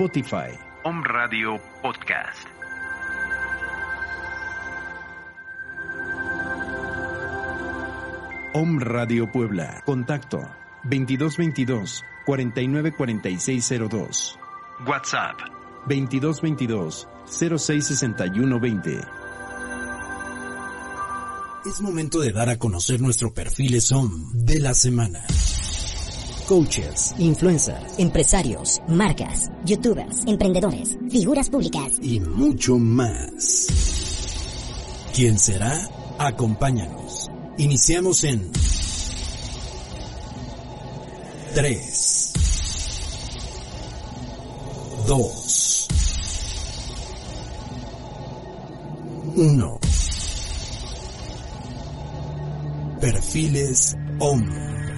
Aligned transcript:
Spotify. 0.00 0.48
Om 0.84 1.04
Radio 1.04 1.60
Podcast. 1.82 2.48
Om 8.54 8.80
Radio 8.80 9.30
Puebla. 9.30 9.82
Contacto 9.84 10.48
2222 10.84 12.02
494602. 12.24 14.38
WhatsApp 14.86 15.36
2222 15.86 17.06
066120. 17.26 19.00
Es 21.66 21.80
momento 21.82 22.20
de 22.20 22.32
dar 22.32 22.48
a 22.48 22.56
conocer 22.56 23.02
nuestro 23.02 23.34
perfil 23.34 23.78
SOM 23.82 24.32
de 24.32 24.60
la 24.60 24.72
semana. 24.72 25.26
Coaches, 26.50 27.14
influencers, 27.18 27.96
empresarios, 28.00 28.82
marcas, 28.88 29.52
youtubers, 29.64 30.26
emprendedores, 30.26 30.98
figuras 31.08 31.48
públicas 31.48 31.92
y 32.02 32.18
mucho 32.18 32.76
más. 32.76 33.68
¿Quién 35.14 35.38
será? 35.38 35.88
Acompáñanos. 36.18 37.30
Iniciamos 37.56 38.24
en 38.24 38.50
3, 41.54 42.32
2, 45.06 45.88
1. 49.36 49.80
Perfiles 53.00 53.96
OM. 54.18 54.89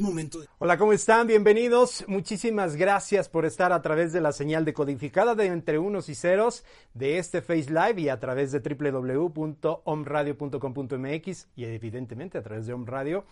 Momento 0.00 0.38
Hola, 0.58 0.78
¿cómo 0.78 0.92
están? 0.92 1.26
Bienvenidos. 1.26 2.04
Muchísimas 2.06 2.76
gracias 2.76 3.28
por 3.28 3.44
estar 3.44 3.72
a 3.72 3.82
través 3.82 4.12
de 4.12 4.20
la 4.20 4.32
señal 4.32 4.64
decodificada 4.64 5.34
de 5.34 5.46
entre 5.46 5.78
unos 5.78 6.08
y 6.08 6.14
ceros 6.14 6.64
de 6.94 7.18
este 7.18 7.42
Face 7.42 7.70
Live 7.70 8.00
y 8.00 8.08
a 8.08 8.18
través 8.18 8.52
de 8.52 8.60
www.omradio.com.mx 8.60 11.48
y 11.56 11.64
evidentemente 11.64 12.38
a 12.38 12.42
través 12.42 12.66
de 12.66 12.72
Om 12.72 12.86
Radio, 12.86 13.24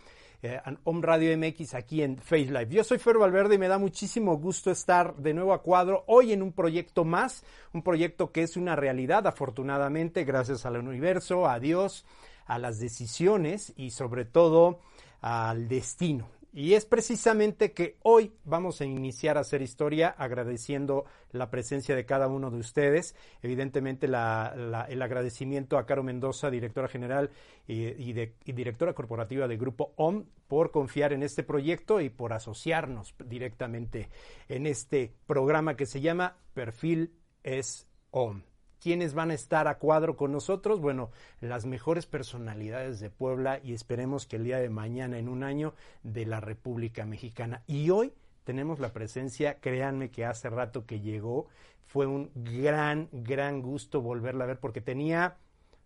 eh, 0.42 0.60
Om 0.84 1.02
Radio 1.02 1.36
MX 1.38 1.74
aquí 1.74 2.02
en 2.02 2.18
Face 2.18 2.46
Live. 2.46 2.68
Yo 2.68 2.84
soy 2.84 2.98
Fer 2.98 3.18
Valverde 3.18 3.54
y 3.54 3.58
me 3.58 3.68
da 3.68 3.78
muchísimo 3.78 4.36
gusto 4.36 4.70
estar 4.70 5.16
de 5.16 5.34
nuevo 5.34 5.52
a 5.52 5.62
cuadro 5.62 6.04
hoy 6.06 6.32
en 6.32 6.42
un 6.42 6.52
proyecto 6.52 7.04
más, 7.04 7.44
un 7.72 7.82
proyecto 7.82 8.30
que 8.30 8.42
es 8.42 8.56
una 8.56 8.76
realidad 8.76 9.26
afortunadamente 9.26 10.24
gracias 10.24 10.66
al 10.66 10.76
universo, 10.76 11.48
a 11.48 11.58
Dios, 11.60 12.04
a 12.46 12.58
las 12.58 12.78
decisiones 12.78 13.72
y 13.76 13.90
sobre 13.90 14.24
todo 14.24 14.80
al 15.20 15.68
destino. 15.68 16.37
Y 16.52 16.74
es 16.74 16.86
precisamente 16.86 17.72
que 17.72 17.98
hoy 18.02 18.32
vamos 18.44 18.80
a 18.80 18.86
iniciar 18.86 19.36
a 19.36 19.42
hacer 19.42 19.60
historia 19.60 20.08
agradeciendo 20.08 21.04
la 21.30 21.50
presencia 21.50 21.94
de 21.94 22.06
cada 22.06 22.26
uno 22.26 22.50
de 22.50 22.58
ustedes. 22.58 23.14
Evidentemente 23.42 24.06
el 24.06 24.14
agradecimiento 24.14 25.76
a 25.76 25.84
Caro 25.84 26.02
Mendoza, 26.02 26.50
directora 26.50 26.88
general 26.88 27.30
y, 27.66 28.12
directora 28.52 28.94
corporativa 28.94 29.46
del 29.46 29.58
Grupo 29.58 29.92
OM, 29.96 30.24
por 30.46 30.70
confiar 30.70 31.12
en 31.12 31.22
este 31.22 31.42
proyecto 31.42 32.00
y 32.00 32.08
por 32.08 32.32
asociarnos 32.32 33.14
directamente 33.26 34.08
en 34.48 34.66
este 34.66 35.12
programa 35.26 35.76
que 35.76 35.86
se 35.86 36.00
llama 36.00 36.38
Perfil 36.54 37.12
es 37.42 37.86
OM. 38.10 38.47
¿Quiénes 38.80 39.14
van 39.14 39.30
a 39.30 39.34
estar 39.34 39.66
a 39.66 39.78
cuadro 39.78 40.16
con 40.16 40.32
nosotros? 40.32 40.80
Bueno, 40.80 41.10
las 41.40 41.66
mejores 41.66 42.06
personalidades 42.06 43.00
de 43.00 43.10
Puebla 43.10 43.60
y 43.62 43.72
esperemos 43.72 44.26
que 44.26 44.36
el 44.36 44.44
día 44.44 44.58
de 44.58 44.70
mañana, 44.70 45.18
en 45.18 45.28
un 45.28 45.42
año, 45.42 45.74
de 46.02 46.26
la 46.26 46.40
República 46.40 47.04
Mexicana. 47.04 47.62
Y 47.66 47.90
hoy 47.90 48.12
tenemos 48.44 48.78
la 48.78 48.92
presencia, 48.92 49.58
créanme 49.60 50.10
que 50.10 50.24
hace 50.24 50.48
rato 50.48 50.86
que 50.86 51.00
llegó, 51.00 51.48
fue 51.82 52.06
un 52.06 52.30
gran, 52.34 53.08
gran 53.12 53.62
gusto 53.62 54.00
volverla 54.00 54.44
a 54.44 54.46
ver 54.46 54.60
porque 54.60 54.80
tenía 54.80 55.36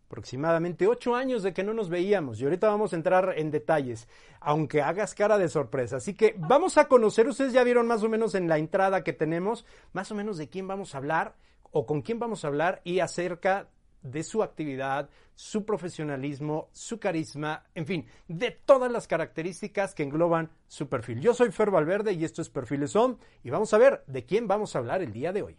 aproximadamente 0.07 0.87
ocho 0.87 1.15
años 1.15 1.43
de 1.43 1.55
que 1.55 1.65
no 1.65 1.73
nos 1.73 1.89
veíamos 1.89 2.39
y 2.39 2.45
ahorita 2.45 2.69
vamos 2.69 2.93
a 2.93 2.97
entrar 2.97 3.33
en 3.39 3.51
detalles, 3.51 4.09
aunque 4.41 4.83
hagas 4.83 5.15
cara 5.15 5.39
de 5.39 5.49
sorpresa. 5.49 5.97
Así 5.97 6.12
que 6.12 6.35
vamos 6.37 6.77
a 6.77 6.87
conocer, 6.87 7.27
ustedes 7.27 7.55
ya 7.55 7.65
vieron 7.65 7.87
más 7.87 8.03
o 8.03 8.11
menos 8.11 8.35
en 8.35 8.47
la 8.47 8.59
entrada 8.59 9.05
que 9.05 9.15
tenemos, 9.15 9.65
más 9.95 10.12
o 10.12 10.15
menos 10.15 10.37
de 10.37 10.50
quién 10.50 10.69
vamos 10.69 10.95
a 10.95 10.99
hablar 10.99 11.35
o 11.73 11.85
con 11.87 12.03
quién 12.03 12.19
vamos 12.19 12.45
a 12.45 12.49
hablar 12.49 12.81
y 12.85 13.01
acerca 13.01 13.69
de 14.03 14.23
su 14.23 14.43
actividad, 14.43 15.09
su 15.35 15.65
profesionalismo, 15.65 16.69
su 16.73 16.99
carisma, 16.99 17.65
en 17.75 17.87
fin, 17.87 18.07
de 18.29 18.51
todas 18.51 18.91
las 18.91 19.07
características 19.07 19.95
que 19.95 20.03
engloban 20.03 20.51
su 20.69 20.89
perfil. 20.89 21.21
Yo 21.21 21.35
soy 21.35 21.51
Fer 21.51 21.71
Valverde 21.71 22.13
y 22.13 22.25
esto 22.25 22.43
es 22.43 22.51
Perfiles 22.51 22.93
Son 22.93 23.19
y 23.43 23.51
vamos 23.51 23.73
a 23.75 23.79
ver 23.79 24.05
de 24.07 24.25
quién 24.25 24.47
vamos 24.47 24.75
a 24.75 24.79
hablar 24.79 25.03
el 25.03 25.13
día 25.13 25.33
de 25.33 25.43
hoy. 25.43 25.57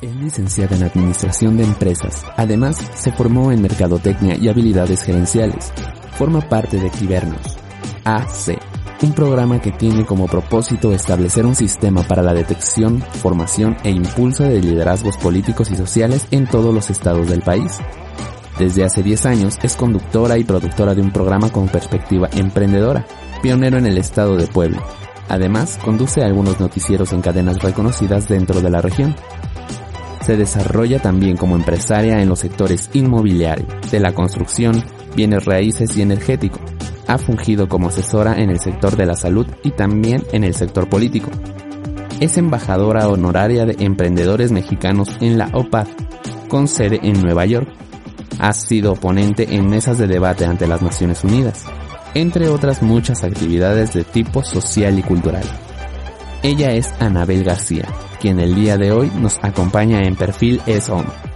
Es 0.00 0.14
licenciada 0.16 0.76
en 0.76 0.84
Administración 0.84 1.56
de 1.56 1.64
Empresas. 1.64 2.24
Además, 2.36 2.76
se 2.94 3.12
formó 3.12 3.52
en 3.52 3.60
Mercadotecnia 3.60 4.36
y 4.36 4.48
Habilidades 4.48 5.02
Gerenciales. 5.02 5.72
Forma 6.12 6.40
parte 6.48 6.78
de 6.78 6.90
Quibernos. 6.90 7.58
AC 8.04 8.58
un 9.02 9.12
programa 9.12 9.60
que 9.60 9.72
tiene 9.72 10.06
como 10.06 10.26
propósito 10.26 10.92
establecer 10.92 11.44
un 11.44 11.56
sistema 11.56 12.02
para 12.02 12.22
la 12.22 12.32
detección, 12.32 13.00
formación 13.00 13.76
e 13.82 13.90
impulso 13.90 14.44
de 14.44 14.60
liderazgos 14.60 15.16
políticos 15.16 15.70
y 15.70 15.76
sociales 15.76 16.26
en 16.30 16.46
todos 16.46 16.72
los 16.72 16.88
estados 16.88 17.28
del 17.28 17.42
país. 17.42 17.80
Desde 18.58 18.84
hace 18.84 19.02
10 19.02 19.26
años 19.26 19.58
es 19.62 19.76
conductora 19.76 20.38
y 20.38 20.44
productora 20.44 20.94
de 20.94 21.02
un 21.02 21.10
programa 21.10 21.50
con 21.50 21.68
perspectiva 21.68 22.28
emprendedora, 22.32 23.04
pionero 23.42 23.78
en 23.78 23.86
el 23.86 23.98
estado 23.98 24.36
de 24.36 24.46
Puebla. 24.46 24.82
Además, 25.28 25.78
conduce 25.84 26.22
algunos 26.22 26.60
noticieros 26.60 27.12
en 27.12 27.22
cadenas 27.22 27.60
reconocidas 27.62 28.28
dentro 28.28 28.60
de 28.60 28.70
la 28.70 28.82
región. 28.82 29.16
Se 30.20 30.36
desarrolla 30.36 31.00
también 31.00 31.36
como 31.36 31.56
empresaria 31.56 32.20
en 32.22 32.28
los 32.28 32.40
sectores 32.40 32.90
inmobiliario, 32.92 33.66
de 33.90 33.98
la 33.98 34.14
construcción, 34.14 34.84
bienes 35.16 35.44
raíces 35.44 35.96
y 35.96 36.02
energético, 36.02 36.60
ha 37.06 37.18
fungido 37.18 37.68
como 37.68 37.88
asesora 37.88 38.40
en 38.40 38.50
el 38.50 38.60
sector 38.60 38.96
de 38.96 39.06
la 39.06 39.14
salud 39.14 39.46
y 39.62 39.72
también 39.72 40.24
en 40.32 40.44
el 40.44 40.54
sector 40.54 40.88
político. 40.88 41.30
Es 42.20 42.38
embajadora 42.38 43.08
honoraria 43.08 43.64
de 43.66 43.84
emprendedores 43.84 44.52
mexicanos 44.52 45.08
en 45.20 45.38
la 45.38 45.50
OPAD, 45.52 45.88
con 46.48 46.68
sede 46.68 47.00
en 47.02 47.20
Nueva 47.20 47.46
York. 47.46 47.68
Ha 48.38 48.52
sido 48.52 48.94
ponente 48.94 49.54
en 49.54 49.68
mesas 49.68 49.98
de 49.98 50.06
debate 50.06 50.44
ante 50.44 50.66
las 50.66 50.82
Naciones 50.82 51.24
Unidas, 51.24 51.64
entre 52.14 52.48
otras 52.48 52.82
muchas 52.82 53.24
actividades 53.24 53.92
de 53.92 54.04
tipo 54.04 54.42
social 54.42 54.98
y 54.98 55.02
cultural. 55.02 55.44
Ella 56.42 56.72
es 56.72 56.92
Anabel 57.00 57.44
García, 57.44 57.86
quien 58.20 58.40
el 58.40 58.54
día 58.54 58.76
de 58.76 58.92
hoy 58.92 59.10
nos 59.20 59.38
acompaña 59.42 60.02
en 60.02 60.16
perfil 60.16 60.60
Es 60.66 60.88
Home. 60.88 61.31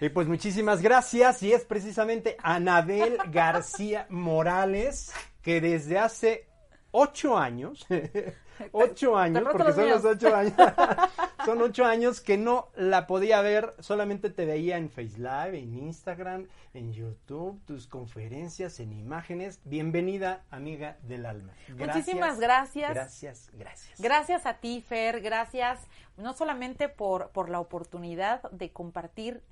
Y 0.00 0.08
pues 0.08 0.26
muchísimas 0.26 0.82
gracias. 0.82 1.42
Y 1.42 1.52
es 1.52 1.64
precisamente 1.64 2.36
Anabel 2.42 3.18
García 3.30 4.06
Morales, 4.10 5.12
que 5.42 5.60
desde 5.60 5.98
hace 5.98 6.48
ocho 6.92 7.36
años, 7.36 7.86
ocho 8.72 9.16
años, 9.16 9.42
porque 9.50 9.72
son 9.72 9.90
los 9.90 10.04
ocho 10.04 10.34
años, 10.34 10.54
son 11.44 11.60
ocho 11.60 11.84
años 11.84 12.20
que 12.20 12.38
no 12.38 12.68
la 12.76 13.06
podía 13.06 13.40
ver, 13.40 13.74
solamente 13.80 14.30
te 14.30 14.46
veía 14.46 14.76
en 14.76 14.88
Face 14.88 15.18
Live, 15.18 15.58
en 15.58 15.74
Instagram, 15.74 16.46
en 16.74 16.92
YouTube, 16.92 17.60
tus 17.66 17.86
conferencias, 17.86 18.78
en 18.78 18.92
imágenes. 18.92 19.60
Bienvenida, 19.64 20.44
amiga 20.50 20.98
del 21.02 21.26
alma. 21.26 21.52
Muchísimas 21.76 22.38
gracias. 22.38 22.90
Gracias, 22.94 23.50
gracias. 23.54 24.00
Gracias 24.00 24.46
a 24.46 24.54
ti, 24.54 24.80
Fer, 24.86 25.20
gracias 25.20 25.80
no 26.16 26.34
solamente 26.34 26.88
por, 26.88 27.30
por 27.30 27.48
la 27.48 27.60
oportunidad 27.60 28.42
de 28.50 28.70
compartir 28.70 29.42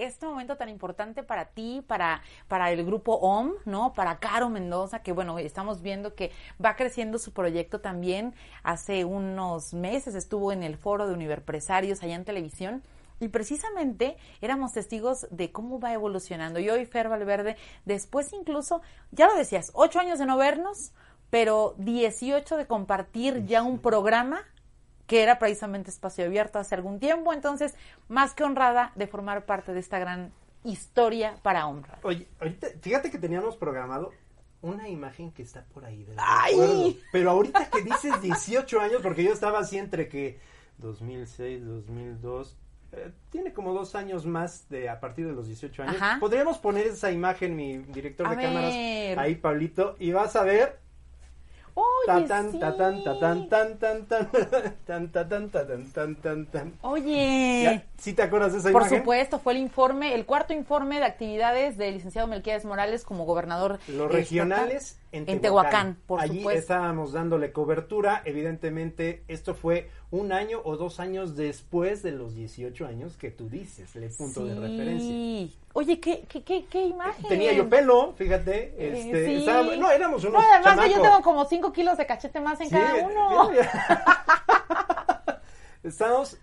este 0.00 0.26
momento 0.26 0.56
tan 0.56 0.68
importante 0.68 1.22
para 1.22 1.46
ti, 1.46 1.84
para, 1.86 2.22
para 2.48 2.70
el 2.70 2.84
grupo 2.84 3.14
OM, 3.14 3.52
¿no? 3.64 3.92
Para 3.94 4.18
Caro 4.18 4.48
Mendoza, 4.48 5.02
que 5.02 5.12
bueno, 5.12 5.38
estamos 5.38 5.82
viendo 5.82 6.14
que 6.14 6.32
va 6.62 6.76
creciendo 6.76 7.18
su 7.18 7.32
proyecto 7.32 7.80
también. 7.80 8.34
Hace 8.62 9.04
unos 9.04 9.74
meses 9.74 10.14
estuvo 10.14 10.52
en 10.52 10.62
el 10.62 10.76
foro 10.76 11.06
de 11.06 11.14
Univerpresarios 11.14 12.02
allá 12.02 12.14
en 12.14 12.24
televisión. 12.24 12.82
Y 13.20 13.28
precisamente 13.28 14.16
éramos 14.40 14.72
testigos 14.72 15.26
de 15.30 15.52
cómo 15.52 15.78
va 15.78 15.92
evolucionando. 15.92 16.58
Y 16.58 16.70
hoy 16.70 16.86
Fer 16.86 17.10
Valverde, 17.10 17.56
después 17.84 18.32
incluso, 18.32 18.80
ya 19.12 19.26
lo 19.26 19.34
decías, 19.34 19.70
ocho 19.74 20.00
años 20.00 20.18
de 20.18 20.24
no 20.24 20.38
vernos, 20.38 20.92
pero 21.28 21.74
18 21.78 22.56
de 22.56 22.66
compartir 22.66 23.44
ya 23.44 23.62
un 23.62 23.78
programa 23.78 24.42
que 25.10 25.24
era 25.24 25.40
precisamente 25.40 25.90
espacio 25.90 26.24
abierto 26.24 26.60
hace 26.60 26.76
algún 26.76 27.00
tiempo. 27.00 27.32
Entonces, 27.32 27.74
más 28.06 28.32
que 28.32 28.44
honrada 28.44 28.92
de 28.94 29.08
formar 29.08 29.44
parte 29.44 29.72
de 29.72 29.80
esta 29.80 29.98
gran 29.98 30.32
historia 30.62 31.34
para 31.42 31.66
honrar. 31.66 31.98
Oye, 32.04 32.28
ahorita, 32.38 32.68
fíjate 32.80 33.10
que 33.10 33.18
teníamos 33.18 33.56
programado 33.56 34.12
una 34.62 34.88
imagen 34.88 35.32
que 35.32 35.42
está 35.42 35.64
por 35.74 35.84
ahí 35.84 36.04
del 36.04 36.14
¡Ay! 36.16 36.52
recuerdo. 36.52 36.94
Pero 37.10 37.30
ahorita 37.30 37.70
que 37.70 37.82
dices 37.82 38.22
18 38.22 38.80
años, 38.80 39.02
porque 39.02 39.24
yo 39.24 39.32
estaba 39.32 39.58
así 39.58 39.78
entre 39.78 40.08
que 40.08 40.38
2006, 40.78 41.66
2002, 41.66 42.56
eh, 42.92 43.10
tiene 43.30 43.52
como 43.52 43.74
dos 43.74 43.96
años 43.96 44.26
más 44.26 44.68
de 44.68 44.88
a 44.88 45.00
partir 45.00 45.26
de 45.26 45.32
los 45.32 45.48
18 45.48 45.82
años. 45.82 45.96
Ajá. 45.96 46.18
Podríamos 46.20 46.58
poner 46.58 46.86
esa 46.86 47.10
imagen, 47.10 47.56
mi 47.56 47.78
director 47.78 48.28
A 48.28 48.36
de 48.36 48.42
cámaras, 48.44 49.18
ahí, 49.18 49.34
Pablito, 49.34 49.96
y 49.98 50.12
vas 50.12 50.36
a 50.36 50.44
ver. 50.44 50.78
Oye, 51.74 51.86
Tatán, 52.06 52.52
sí. 52.52 52.58
tan, 52.58 52.76
tan, 52.76 53.02
tan, 53.04 53.48
tan, 54.86 55.12
tatán, 55.12 55.50
tatán, 55.50 55.92
tan, 55.92 56.16
tan, 56.16 56.46
tan. 56.46 56.72
Oye. 56.82 57.84
¿Sí 57.98 58.12
te 58.14 58.22
acuerdas 58.22 58.52
de 58.52 58.58
esa 58.58 58.70
Por 58.72 58.82
imagen? 58.82 58.98
supuesto, 59.00 59.38
fue 59.38 59.52
el 59.52 59.58
informe, 59.58 60.14
el 60.14 60.24
cuarto 60.26 60.52
informe 60.52 60.98
de 60.98 61.04
actividades 61.04 61.76
del 61.76 61.94
licenciado 61.94 62.26
Melquiades 62.28 62.64
Morales 62.64 63.04
como 63.04 63.24
gobernador. 63.24 63.78
Los 63.88 64.10
regionales 64.10 64.98
en 65.12 65.24
Tehuacán. 65.26 65.34
En 65.36 65.40
Tehuacán, 65.42 65.96
por 66.06 66.20
Allí 66.20 66.38
supuesto. 66.38 66.60
estábamos 66.60 67.12
dándole 67.12 67.52
cobertura. 67.52 68.22
Evidentemente, 68.24 69.24
esto 69.28 69.54
fue 69.54 69.90
un 70.10 70.32
año 70.32 70.60
o 70.64 70.76
dos 70.76 71.00
años 71.00 71.36
después 71.36 72.02
de 72.02 72.12
los 72.12 72.34
18 72.34 72.86
años 72.86 73.16
que 73.16 73.30
tú 73.30 73.48
dices, 73.48 73.94
el 73.96 74.08
punto 74.10 74.44
de 74.44 74.54
Sí. 74.54 74.60
referencia. 74.60 75.60
Oye, 75.72 76.00
¿qué, 76.00 76.24
qué, 76.28 76.42
qué, 76.42 76.64
qué 76.66 76.84
imagen? 76.86 77.26
Tenía 77.28 77.52
yo 77.52 77.68
pelo, 77.68 78.12
fíjate. 78.16 78.74
Eh, 78.78 78.92
Este, 79.10 79.26
sí. 79.40 79.46
no, 79.78 79.90
éramos 79.90 80.22
unos 80.24 80.34
No, 80.42 80.48
además 80.52 80.80
que 80.84 80.90
yo 80.90 80.96
chamacos. 80.96 81.02
tengo 81.02 81.22
como 81.22 81.44
5 81.44 81.72
kilos 81.72 81.98
de 81.98 82.06
cachete 82.06 82.40
más 82.40 82.60
en 82.60 82.68
Sí, 82.68 82.74
cada 82.76 82.94
uno. 83.06 83.50
Estábamos 85.82 86.36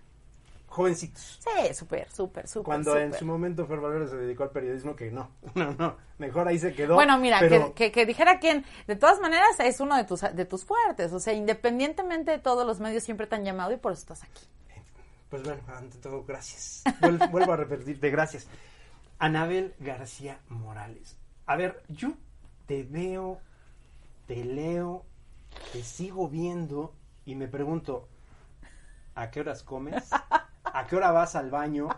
jovencitos. 0.78 1.38
Sí, 1.42 1.74
súper, 1.74 2.10
súper, 2.10 2.48
súper. 2.48 2.64
Cuando 2.64 2.96
en 2.96 3.12
su 3.12 3.26
momento 3.26 3.66
Fer 3.66 3.80
Valverde 3.80 4.08
se 4.08 4.16
dedicó 4.16 4.44
al 4.44 4.50
periodismo, 4.50 4.96
que 4.96 5.10
no, 5.10 5.30
no, 5.54 5.74
no, 5.74 5.96
mejor 6.18 6.48
ahí 6.48 6.58
se 6.58 6.72
quedó. 6.74 6.94
Bueno, 6.94 7.18
mira, 7.18 7.38
pero- 7.40 7.74
que, 7.74 7.86
que, 7.86 7.92
que 7.92 8.06
dijera 8.06 8.38
quien, 8.38 8.64
de 8.86 8.96
todas 8.96 9.20
maneras 9.20 9.60
es 9.60 9.80
uno 9.80 9.96
de 9.96 10.04
tus, 10.04 10.20
de 10.22 10.44
tus 10.46 10.64
fuertes, 10.64 11.12
o 11.12 11.20
sea, 11.20 11.34
independientemente 11.34 12.30
de 12.30 12.38
todos 12.38 12.66
los 12.66 12.80
medios 12.80 13.02
siempre 13.02 13.26
te 13.26 13.34
han 13.36 13.44
llamado 13.44 13.72
y 13.72 13.76
por 13.76 13.92
eso 13.92 14.00
estás 14.00 14.22
aquí. 14.22 14.46
Pues 15.28 15.42
bueno, 15.42 15.60
ante 15.76 15.98
todo, 15.98 16.24
gracias. 16.24 16.82
Vuel- 17.02 17.28
Vuelvo 17.30 17.52
a 17.52 17.56
repetirte, 17.56 18.08
gracias. 18.10 18.46
Anabel 19.18 19.74
García 19.78 20.38
Morales. 20.48 21.18
A 21.44 21.56
ver, 21.56 21.82
yo 21.88 22.12
te 22.66 22.82
veo, 22.84 23.40
te 24.26 24.44
leo, 24.44 25.04
te 25.72 25.82
sigo 25.82 26.28
viendo 26.28 26.94
y 27.26 27.34
me 27.34 27.46
pregunto, 27.48 28.08
¿a 29.14 29.30
qué 29.30 29.40
horas 29.40 29.62
comes? 29.62 30.08
¿A 30.78 30.86
qué 30.86 30.96
hora 30.96 31.10
vas 31.10 31.34
al 31.36 31.50
baño? 31.50 31.88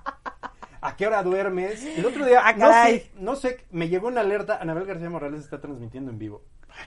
¿A 0.81 0.97
qué 0.97 1.07
hora 1.07 1.23
duermes? 1.23 1.85
El 1.85 2.07
otro 2.07 2.25
día, 2.25 2.41
Ah, 2.45 2.53
no 2.55 2.73
sé, 2.73 3.11
no 3.17 3.37
sé, 3.37 3.67
me 3.71 3.89
llegó 3.89 4.09
una 4.09 4.23
alerta, 4.23 4.59
Anabel 4.61 4.87
García 4.87 5.11
Morales 5.11 5.43
está 5.43 5.61
transmitiendo 5.61 6.11
en 6.11 6.19
vivo. 6.19 6.43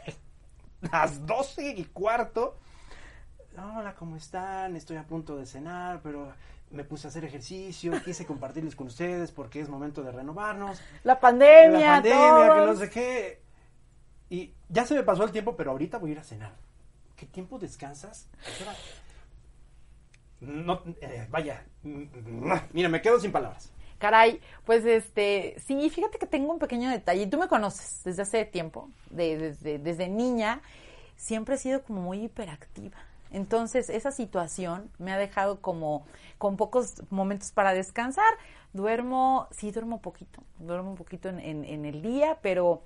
Las 0.91 1.25
doce 1.25 1.69
y 1.69 1.85
cuarto 1.85 2.57
hola, 3.57 3.93
¿cómo 3.95 4.15
están? 4.15 4.75
Estoy 4.75 4.97
a 4.97 5.03
punto 5.03 5.37
de 5.37 5.45
cenar, 5.45 6.01
pero 6.01 6.33
me 6.71 6.83
puse 6.83 7.07
a 7.07 7.09
hacer 7.09 7.23
ejercicio, 7.25 7.93
quise 8.03 8.25
compartirles 8.25 8.75
con 8.75 8.87
ustedes 8.87 9.31
porque 9.31 9.59
es 9.59 9.69
momento 9.69 10.01
de 10.01 10.11
renovarnos. 10.11 10.81
La 11.03 11.19
pandemia, 11.19 11.79
la 11.79 11.95
pandemia, 11.95 12.53
que 12.53 12.65
no 12.65 12.75
sé 12.75 12.89
qué. 12.89 13.41
Y 14.29 14.53
ya 14.69 14.85
se 14.85 14.95
me 14.95 15.03
pasó 15.03 15.23
el 15.23 15.31
tiempo, 15.31 15.55
pero 15.55 15.71
ahorita 15.71 15.97
voy 15.99 16.11
a 16.11 16.13
ir 16.13 16.19
a 16.19 16.23
cenar. 16.23 16.55
¿Qué 17.15 17.27
tiempo 17.27 17.59
descansas? 17.59 18.27
¿A 18.41 18.57
qué 18.57 18.63
hora? 18.63 18.75
No, 20.45 20.81
eh, 21.01 21.27
vaya, 21.29 21.65
mira, 22.73 22.89
me 22.89 23.01
quedo 23.01 23.19
sin 23.19 23.31
palabras. 23.31 23.71
Caray, 23.99 24.41
pues 24.65 24.85
este, 24.85 25.55
sí, 25.65 25.89
fíjate 25.89 26.17
que 26.17 26.25
tengo 26.25 26.51
un 26.51 26.59
pequeño 26.59 26.89
detalle. 26.89 27.25
Tú 27.27 27.37
me 27.37 27.47
conoces 27.47 28.01
desde 28.03 28.23
hace 28.23 28.45
tiempo, 28.45 28.89
de- 29.09 29.37
desde, 29.37 29.79
desde 29.79 30.09
niña, 30.09 30.61
siempre 31.15 31.55
he 31.55 31.57
sido 31.57 31.83
como 31.83 32.01
muy 32.01 32.23
hiperactiva. 32.25 32.97
Entonces, 33.31 33.89
esa 33.89 34.11
situación 34.11 34.91
me 34.99 35.11
ha 35.13 35.17
dejado 35.17 35.61
como 35.61 36.05
con 36.37 36.57
pocos 36.57 37.01
momentos 37.09 37.51
para 37.51 37.73
descansar. 37.73 38.31
Duermo, 38.73 39.47
sí, 39.51 39.71
duermo 39.71 40.01
poquito, 40.01 40.43
duermo 40.59 40.89
un 40.91 40.97
poquito 40.97 41.29
en, 41.29 41.39
en- 41.39 41.63
en 41.63 41.85
el 41.85 42.01
día, 42.01 42.39
pero, 42.41 42.83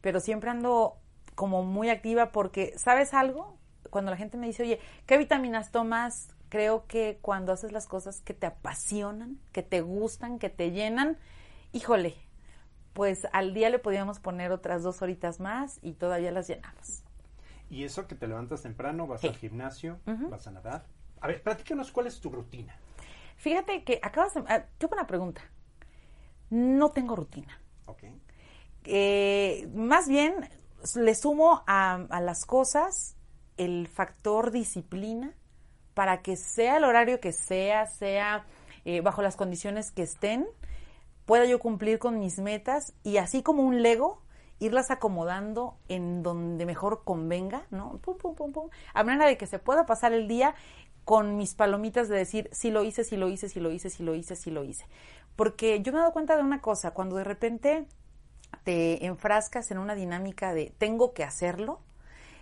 pero 0.00 0.20
siempre 0.20 0.50
ando 0.50 0.96
como 1.34 1.64
muy 1.64 1.90
activa 1.90 2.30
porque, 2.30 2.74
¿sabes 2.78 3.12
algo? 3.14 3.56
Cuando 3.90 4.10
la 4.12 4.16
gente 4.16 4.36
me 4.36 4.46
dice, 4.46 4.62
oye, 4.62 4.80
¿qué 5.06 5.18
vitaminas 5.18 5.72
tomas? 5.72 6.28
Creo 6.50 6.84
que 6.86 7.18
cuando 7.22 7.52
haces 7.52 7.72
las 7.72 7.86
cosas 7.86 8.20
que 8.20 8.34
te 8.34 8.46
apasionan, 8.46 9.38
que 9.52 9.62
te 9.62 9.80
gustan, 9.80 10.38
que 10.38 10.50
te 10.50 10.72
llenan, 10.72 11.16
híjole, 11.72 12.16
pues 12.92 13.26
al 13.32 13.54
día 13.54 13.70
le 13.70 13.78
podíamos 13.78 14.18
poner 14.20 14.52
otras 14.52 14.82
dos 14.82 15.00
horitas 15.00 15.40
más 15.40 15.78
y 15.80 15.92
todavía 15.92 16.32
las 16.32 16.48
llenamos. 16.48 17.02
Y 17.70 17.84
eso 17.84 18.06
que 18.08 18.16
te 18.16 18.26
levantas 18.26 18.62
temprano, 18.62 19.06
vas 19.06 19.20
Sí. 19.22 19.28
al 19.28 19.36
gimnasio, 19.36 20.00
vas 20.04 20.46
a 20.46 20.50
nadar. 20.50 20.84
A 21.20 21.28
ver, 21.28 21.40
platícanos 21.42 21.92
cuál 21.92 22.08
es 22.08 22.20
tu 22.20 22.28
rutina. 22.30 22.74
Fíjate 23.36 23.84
que 23.84 24.00
acabas 24.02 24.34
de... 24.34 24.42
ah, 24.48 24.64
Qué 24.78 24.86
buena 24.86 25.06
pregunta. 25.06 25.40
No 26.50 26.90
tengo 26.90 27.14
rutina. 27.14 27.60
¿Ok? 27.86 28.02
Eh, 28.84 29.68
más 29.74 30.08
bien 30.08 30.34
le 30.96 31.14
sumo 31.14 31.62
a, 31.66 31.94
a 32.10 32.20
las 32.20 32.44
cosas 32.44 33.14
el 33.56 33.86
factor 33.86 34.50
disciplina 34.50 35.32
para 35.94 36.22
que 36.22 36.36
sea 36.36 36.76
el 36.76 36.84
horario 36.84 37.20
que 37.20 37.32
sea, 37.32 37.86
sea 37.86 38.44
eh, 38.84 39.00
bajo 39.00 39.22
las 39.22 39.36
condiciones 39.36 39.90
que 39.90 40.02
estén, 40.02 40.46
pueda 41.26 41.44
yo 41.44 41.58
cumplir 41.58 41.98
con 41.98 42.18
mis 42.18 42.38
metas 42.38 42.92
y 43.02 43.18
así 43.18 43.42
como 43.42 43.62
un 43.62 43.82
Lego, 43.82 44.22
irlas 44.58 44.90
acomodando 44.90 45.76
en 45.88 46.22
donde 46.22 46.66
mejor 46.66 47.02
convenga, 47.04 47.66
¿no? 47.70 47.98
Pum, 47.98 48.16
pum, 48.18 48.34
pum, 48.34 48.52
pum. 48.52 48.70
A 48.94 49.04
manera 49.04 49.26
de 49.26 49.36
que 49.36 49.46
se 49.46 49.58
pueda 49.58 49.86
pasar 49.86 50.12
el 50.12 50.28
día 50.28 50.54
con 51.04 51.36
mis 51.36 51.54
palomitas 51.54 52.08
de 52.08 52.16
decir, 52.16 52.48
sí 52.52 52.70
lo 52.70 52.84
hice, 52.84 53.04
sí 53.04 53.16
lo 53.16 53.28
hice, 53.28 53.48
sí 53.48 53.58
lo 53.58 53.70
hice, 53.70 53.90
sí 53.90 54.02
lo 54.02 54.14
hice, 54.14 54.36
sí 54.36 54.50
lo 54.50 54.64
hice. 54.64 54.86
Porque 55.34 55.80
yo 55.82 55.92
me 55.92 55.98
he 55.98 56.00
dado 56.00 56.12
cuenta 56.12 56.36
de 56.36 56.42
una 56.42 56.60
cosa, 56.60 56.92
cuando 56.92 57.16
de 57.16 57.24
repente 57.24 57.86
te 58.64 59.06
enfrascas 59.06 59.70
en 59.70 59.78
una 59.78 59.94
dinámica 59.94 60.52
de 60.52 60.72
tengo 60.78 61.14
que 61.14 61.24
hacerlo, 61.24 61.80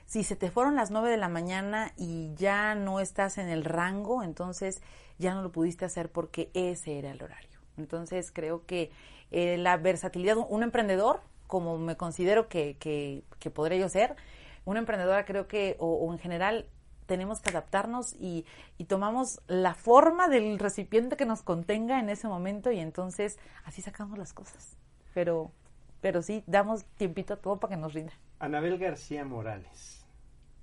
si 0.08 0.24
se 0.24 0.36
te 0.36 0.50
fueron 0.50 0.74
las 0.74 0.90
9 0.90 1.10
de 1.10 1.18
la 1.18 1.28
mañana 1.28 1.92
y 1.98 2.32
ya 2.34 2.74
no 2.74 2.98
estás 2.98 3.36
en 3.36 3.48
el 3.50 3.62
rango, 3.62 4.22
entonces 4.22 4.80
ya 5.18 5.34
no 5.34 5.42
lo 5.42 5.52
pudiste 5.52 5.84
hacer 5.84 6.10
porque 6.10 6.50
ese 6.54 6.98
era 6.98 7.10
el 7.10 7.22
horario. 7.22 7.60
Entonces 7.76 8.32
creo 8.32 8.64
que 8.64 8.90
eh, 9.30 9.58
la 9.58 9.76
versatilidad, 9.76 10.38
un 10.48 10.62
emprendedor, 10.62 11.20
como 11.46 11.76
me 11.76 11.98
considero 11.98 12.48
que, 12.48 12.78
que, 12.78 13.22
que 13.38 13.50
podré 13.50 13.78
yo 13.78 13.90
ser, 13.90 14.16
una 14.64 14.78
emprendedora 14.78 15.26
creo 15.26 15.46
que, 15.46 15.76
o, 15.78 15.92
o 15.92 16.10
en 16.10 16.18
general, 16.18 16.66
tenemos 17.04 17.40
que 17.40 17.50
adaptarnos 17.50 18.14
y, 18.14 18.46
y 18.78 18.84
tomamos 18.84 19.42
la 19.46 19.74
forma 19.74 20.28
del 20.28 20.58
recipiente 20.58 21.18
que 21.18 21.26
nos 21.26 21.42
contenga 21.42 22.00
en 22.00 22.08
ese 22.08 22.28
momento 22.28 22.72
y 22.72 22.78
entonces 22.78 23.38
así 23.64 23.82
sacamos 23.82 24.16
las 24.18 24.32
cosas. 24.32 24.78
Pero, 25.12 25.52
pero 26.00 26.22
sí, 26.22 26.44
damos 26.46 26.86
tiempito 26.96 27.34
a 27.34 27.36
todo 27.36 27.60
para 27.60 27.74
que 27.74 27.80
nos 27.80 27.92
rinda. 27.92 28.14
Anabel 28.40 28.78
García 28.78 29.24
Morales, 29.24 29.97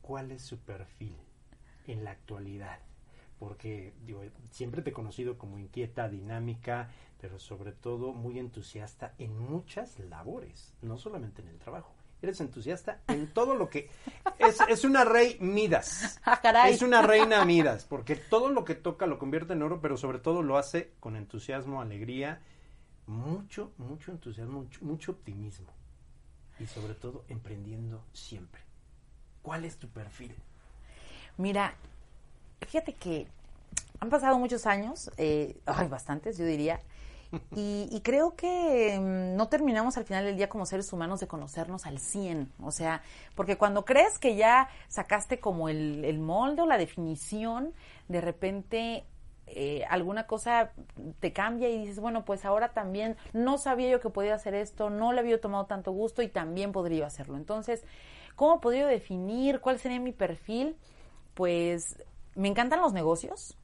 ¿cuál 0.06 0.32
es 0.32 0.44
su 0.44 0.60
perfil 0.60 1.16
en 1.88 2.04
la 2.04 2.12
actualidad? 2.12 2.78
Porque 3.40 3.94
digo, 4.06 4.22
siempre 4.52 4.84
te 4.84 4.92
he 4.92 4.94
conocido 4.94 5.38
como 5.38 5.58
inquieta, 5.58 6.08
dinámica, 6.08 6.92
pero 7.20 7.40
sobre 7.40 7.72
todo 7.72 8.14
muy 8.14 8.38
entusiasta 8.38 9.16
en 9.18 9.38
muchas 9.38 10.00
labores, 10.00 10.76
no 10.84 10.98
solamente 10.98 11.42
en 11.42 11.48
el 11.48 11.58
trabajo. 11.58 11.92
Eres 12.22 12.40
entusiasta 12.40 13.02
en 13.08 13.34
todo 13.34 13.56
lo 13.56 13.70
que... 13.70 13.90
Es, 14.38 14.60
es 14.70 14.84
una 14.84 15.04
rey 15.04 15.38
Midas. 15.42 16.20
¡Ah, 16.26 16.40
caray! 16.40 16.74
Es 16.74 16.82
una 16.82 17.02
reina 17.02 17.44
Midas, 17.44 17.86
porque 17.86 18.16
todo 18.16 18.50
lo 18.50 18.64
que 18.64 18.76
toca 18.76 19.08
lo 19.08 19.18
convierte 19.18 19.54
en 19.54 19.64
oro, 19.64 19.82
pero 19.82 19.98
sobre 19.98 20.20
todo 20.20 20.44
lo 20.44 20.58
hace 20.58 20.94
con 21.00 21.16
entusiasmo, 21.16 21.82
alegría, 21.82 22.42
mucho, 23.08 23.74
mucho 23.78 24.12
entusiasmo, 24.12 24.62
mucho, 24.62 24.86
mucho 24.86 25.12
optimismo. 25.14 25.74
Y 26.60 26.68
sobre 26.68 26.94
todo 26.94 27.26
emprendiendo 27.28 28.06
siempre. 28.14 28.65
¿Cuál 29.46 29.64
es 29.64 29.78
tu 29.78 29.88
perfil? 29.88 30.36
Mira, 31.38 31.76
fíjate 32.62 32.94
que 32.94 33.28
han 34.00 34.10
pasado 34.10 34.40
muchos 34.40 34.66
años, 34.66 35.12
eh, 35.18 35.56
ay, 35.68 35.88
bastantes, 35.88 36.38
yo 36.40 36.46
diría, 36.46 36.82
Y, 37.56 38.02
creo 38.04 38.36
que 38.36 38.98
mm, 38.98 39.36
no 39.36 39.48
terminamos 39.50 39.98
al 39.98 40.06
final 40.06 40.26
del 40.26 40.38
día 40.38 40.50
como 40.50 40.66
seres 40.66 40.92
humanos 40.94 41.20
de 41.20 41.28
conocernos 41.28 41.86
al 41.86 42.00
100. 42.00 42.52
O 42.64 42.72
sea, 42.72 43.02
porque 43.36 43.58
cuando 43.58 43.84
crees 43.84 44.18
que 44.20 44.36
ya 44.36 44.70
sacaste 44.88 45.40
como 45.40 45.68
el, 45.70 46.06
el 46.06 46.18
molde 46.20 46.62
o 46.62 46.66
la 46.66 46.78
definición, 46.78 47.74
de 48.08 48.22
repente 48.22 49.04
eh, 49.48 49.84
alguna 49.90 50.26
cosa 50.26 50.72
te 51.20 51.34
cambia 51.34 51.70
y 51.70 51.78
dices, 51.78 52.00
bueno, 52.00 52.26
pues 52.26 52.46
ahora 52.46 52.70
también 52.74 53.16
no 53.34 53.58
sabía 53.58 53.90
yo 53.90 54.00
que 54.00 54.10
podía 54.10 54.34
hacer 54.34 54.56
esto, 54.56 54.90
no 54.90 55.14
le 55.14 55.20
había 55.20 55.40
tomado 55.40 55.66
tanto 55.66 55.92
gusto 55.92 56.22
y 56.22 56.28
también 56.30 56.72
podría 56.72 57.06
hacerlo. 57.06 57.38
Entonces, 57.38 57.84
¿cómo 58.36 58.62
podría 58.62 58.88
definir 58.88 59.60
cuál 59.60 59.80
sería 59.80 60.00
mi 60.00 60.12
perfil? 60.12 60.76
Pues 61.34 61.98
me 62.36 62.48
encantan 62.48 62.82
los 62.82 62.94
negocios. 62.94 63.58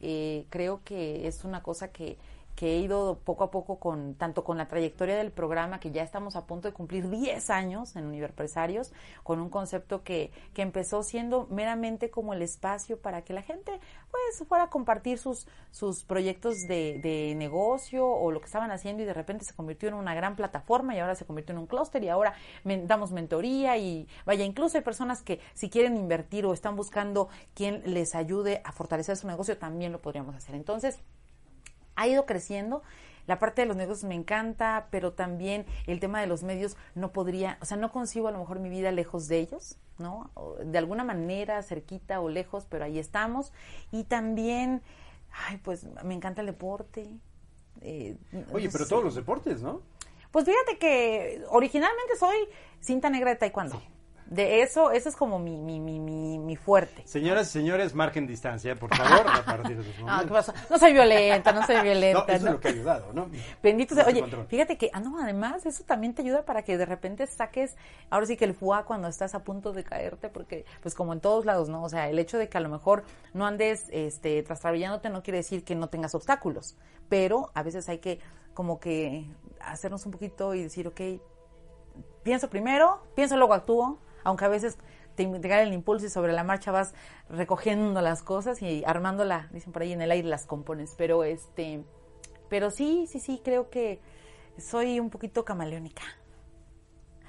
Eh, 0.00 0.46
creo 0.50 0.82
que 0.84 1.26
es 1.26 1.44
una 1.44 1.62
cosa 1.62 1.92
que, 1.92 2.18
que 2.54 2.74
he 2.74 2.78
ido 2.78 3.18
poco 3.24 3.44
a 3.44 3.50
poco 3.50 3.78
con 3.78 4.14
tanto 4.14 4.44
con 4.44 4.58
la 4.58 4.68
trayectoria 4.68 5.16
del 5.16 5.30
programa 5.30 5.80
que 5.80 5.90
ya 5.90 6.02
estamos 6.02 6.36
a 6.36 6.46
punto 6.46 6.68
de 6.68 6.74
cumplir 6.74 7.08
10 7.10 7.50
años 7.50 7.96
en 7.96 8.06
Univerpresarios 8.06 8.92
con 9.22 9.40
un 9.40 9.50
concepto 9.50 10.02
que, 10.02 10.30
que 10.52 10.62
empezó 10.62 11.02
siendo 11.02 11.46
meramente 11.50 12.10
como 12.10 12.34
el 12.34 12.42
espacio 12.42 12.98
para 12.98 13.22
que 13.22 13.32
la 13.32 13.42
gente 13.42 13.72
pues 14.10 14.48
fuera 14.48 14.64
a 14.64 14.70
compartir 14.70 15.18
sus 15.18 15.46
sus 15.70 16.04
proyectos 16.04 16.68
de, 16.68 17.00
de 17.02 17.34
negocio 17.36 18.06
o 18.06 18.30
lo 18.30 18.40
que 18.40 18.46
estaban 18.46 18.70
haciendo 18.70 19.02
y 19.02 19.06
de 19.06 19.14
repente 19.14 19.44
se 19.44 19.54
convirtió 19.54 19.88
en 19.88 19.94
una 19.94 20.14
gran 20.14 20.36
plataforma 20.36 20.94
y 20.94 21.00
ahora 21.00 21.14
se 21.14 21.24
convirtió 21.24 21.52
en 21.52 21.58
un 21.58 21.66
clúster 21.66 22.02
y 22.04 22.08
ahora 22.08 22.34
damos 22.64 23.10
mentoría 23.10 23.76
y 23.76 24.06
vaya 24.24 24.44
incluso 24.44 24.78
hay 24.78 24.84
personas 24.84 25.22
que 25.22 25.40
si 25.54 25.70
quieren 25.70 25.96
invertir 25.96 26.46
o 26.46 26.52
están 26.52 26.76
buscando 26.76 27.28
quien 27.54 27.82
les 27.92 28.14
ayude 28.14 28.60
a 28.64 28.72
fortalecer 28.72 29.16
su 29.16 29.26
negocio 29.26 29.58
también 29.58 29.92
lo 29.92 30.00
podríamos 30.00 30.34
hacer. 30.34 30.54
Entonces 30.54 30.98
ha 31.96 32.06
ido 32.08 32.26
creciendo. 32.26 32.82
La 33.26 33.38
parte 33.38 33.62
de 33.62 33.66
los 33.66 33.76
negocios 33.76 34.04
me 34.06 34.14
encanta, 34.14 34.88
pero 34.90 35.14
también 35.14 35.64
el 35.86 35.98
tema 35.98 36.20
de 36.20 36.26
los 36.26 36.42
medios 36.42 36.76
no 36.94 37.10
podría, 37.12 37.56
o 37.62 37.64
sea, 37.64 37.78
no 37.78 37.90
concibo 37.90 38.28
a 38.28 38.32
lo 38.32 38.38
mejor 38.38 38.58
mi 38.58 38.68
vida 38.68 38.92
lejos 38.92 39.28
de 39.28 39.38
ellos, 39.38 39.78
¿no? 39.98 40.30
O 40.34 40.56
de 40.56 40.76
alguna 40.76 41.04
manera, 41.04 41.62
cerquita 41.62 42.20
o 42.20 42.28
lejos, 42.28 42.66
pero 42.68 42.84
ahí 42.84 42.98
estamos. 42.98 43.52
Y 43.90 44.04
también, 44.04 44.82
ay, 45.48 45.56
pues 45.58 45.86
me 46.04 46.12
encanta 46.14 46.42
el 46.42 46.48
deporte. 46.48 47.08
eh, 47.80 48.16
Oye, 48.52 48.66
no 48.66 48.72
pero 48.72 48.84
sé. 48.84 48.90
todos 48.90 49.04
los 49.04 49.14
deportes, 49.14 49.62
¿no? 49.62 49.80
Pues 50.30 50.44
fíjate 50.44 50.78
que 50.78 51.44
originalmente 51.48 52.16
soy 52.18 52.36
cinta 52.80 53.08
negra 53.08 53.30
de 53.30 53.36
taekwondo. 53.36 53.80
De 54.26 54.62
eso, 54.62 54.90
eso 54.90 55.08
es 55.08 55.16
como 55.16 55.38
mi, 55.38 55.58
mi, 55.60 55.78
mi, 55.80 56.00
mi, 56.00 56.38
mi 56.38 56.56
fuerte. 56.56 57.06
Señoras 57.06 57.48
y 57.48 57.50
señores, 57.52 57.94
marquen 57.94 58.26
distancia, 58.26 58.74
por 58.74 58.94
favor, 58.94 59.26
a 59.28 59.44
partir 59.44 59.76
de 59.76 59.84
los 59.84 59.86
Ah, 60.08 60.20
¿qué 60.22 60.30
momentos. 60.30 60.54
No 60.70 60.78
soy 60.78 60.92
violenta, 60.94 61.52
no 61.52 61.66
soy 61.66 61.76
No, 61.76 61.82
violenta. 61.82 62.32
eso 62.32 62.44
¿no? 62.44 62.48
es 62.48 62.54
lo 62.54 62.60
que 62.60 62.68
ha 62.68 62.70
ayudado, 62.70 63.12
¿no? 63.12 63.28
Bendito 63.62 63.94
sea. 63.94 64.06
Oye, 64.06 64.20
control. 64.20 64.46
fíjate 64.46 64.78
que, 64.78 64.90
ah, 64.94 65.00
no, 65.00 65.20
además, 65.20 65.66
eso 65.66 65.84
también 65.84 66.14
te 66.14 66.22
ayuda 66.22 66.44
para 66.44 66.62
que 66.62 66.78
de 66.78 66.86
repente 66.86 67.26
saques, 67.26 67.76
ahora 68.08 68.24
sí 68.26 68.36
que 68.36 68.46
el 68.46 68.54
fuá 68.54 68.84
cuando 68.84 69.08
estás 69.08 69.34
a 69.34 69.44
punto 69.44 69.72
de 69.72 69.84
caerte, 69.84 70.30
porque, 70.30 70.64
pues 70.80 70.94
como 70.94 71.12
en 71.12 71.20
todos 71.20 71.44
lados, 71.44 71.68
¿no? 71.68 71.82
O 71.82 71.88
sea, 71.90 72.08
el 72.08 72.18
hecho 72.18 72.38
de 72.38 72.48
que 72.48 72.56
a 72.56 72.60
lo 72.62 72.70
mejor 72.70 73.04
no 73.34 73.46
andes, 73.46 73.86
este, 73.90 74.42
trastabillándote 74.42 75.10
no 75.10 75.22
quiere 75.22 75.38
decir 75.38 75.64
que 75.64 75.74
no 75.74 75.88
tengas 75.88 76.14
obstáculos, 76.14 76.76
pero 77.10 77.50
a 77.54 77.62
veces 77.62 77.88
hay 77.90 77.98
que, 77.98 78.20
como 78.54 78.80
que, 78.80 79.26
hacernos 79.60 80.06
un 80.06 80.12
poquito 80.12 80.54
y 80.54 80.62
decir, 80.62 80.88
ok, 80.88 81.00
pienso 82.22 82.48
primero, 82.48 83.02
pienso 83.14 83.36
luego 83.36 83.54
actúo, 83.54 83.98
aunque 84.24 84.44
a 84.44 84.48
veces 84.48 84.78
te, 85.14 85.30
cae 85.42 85.62
el 85.64 85.72
impulso 85.72 86.06
y 86.06 86.10
sobre 86.10 86.32
la 86.32 86.44
marcha 86.44 86.72
vas 86.72 86.94
recogiendo 87.28 88.00
las 88.00 88.22
cosas 88.22 88.62
y 88.62 88.82
armándola, 88.86 89.48
dicen 89.52 89.72
por 89.72 89.82
ahí 89.82 89.92
en 89.92 90.02
el 90.02 90.10
aire 90.10 90.28
las 90.28 90.46
compones, 90.46 90.94
pero 90.98 91.24
este, 91.24 91.84
pero 92.48 92.70
sí, 92.70 93.06
sí, 93.08 93.20
sí, 93.20 93.40
creo 93.44 93.70
que 93.70 94.00
soy 94.58 95.00
un 95.00 95.10
poquito 95.10 95.44
camaleónica. 95.44 96.02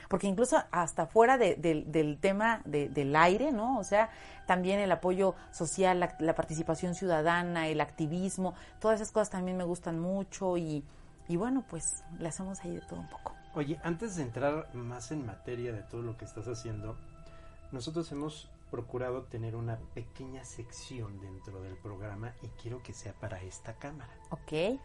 Porque 0.10 0.28
incluso 0.28 0.58
hasta 0.72 1.08
fuera 1.08 1.38
de- 1.38 1.56
del- 1.56 2.20
tema 2.20 2.62
de- 2.66 2.90
del 2.90 3.16
aire, 3.16 3.52
¿no? 3.52 3.80
O 3.80 3.84
sea, 3.84 4.10
también 4.46 4.80
el 4.80 4.92
apoyo 4.92 5.34
social, 5.52 6.00
la, 6.00 6.16
la 6.20 6.36
participación 6.36 6.94
ciudadana, 6.94 7.68
el 7.68 7.82
activismo, 7.82 8.54
todas 8.80 9.02
esas 9.02 9.12
cosas 9.12 9.32
también 9.32 9.58
me 9.58 9.64
gustan 9.64 10.00
mucho 10.00 10.58
y, 10.58 10.84
y 11.28 11.38
bueno, 11.38 11.64
pues 11.68 12.04
le 12.20 12.28
hacemos 12.28 12.60
ahí 12.64 12.75
de 12.75 12.82
todo 12.82 13.00
un 13.00 13.10
poco. 13.10 13.35
Oye, 13.56 13.80
antes 13.84 14.18
de 14.18 14.24
entrar 14.24 14.74
más 14.76 15.12
en 15.12 15.26
materia 15.26 15.72
de 15.72 15.82
todo 15.84 16.02
lo 16.02 16.18
que 16.18 16.26
estás 16.26 16.48
haciendo, 16.48 16.98
nosotros 17.72 18.12
hemos 18.12 18.50
procurado 18.70 19.24
tener 19.24 19.56
una 19.56 19.78
pequeña 19.94 20.44
sección 20.44 21.22
dentro 21.22 21.62
del 21.62 21.76
programa 21.78 22.34
y 22.42 22.48
quiero 22.62 22.84
que 22.84 22.94
sea 22.94 23.14
para 23.14 23.42
esta 23.42 23.74
cámara, 23.76 24.12
¿Ok? 24.30 24.78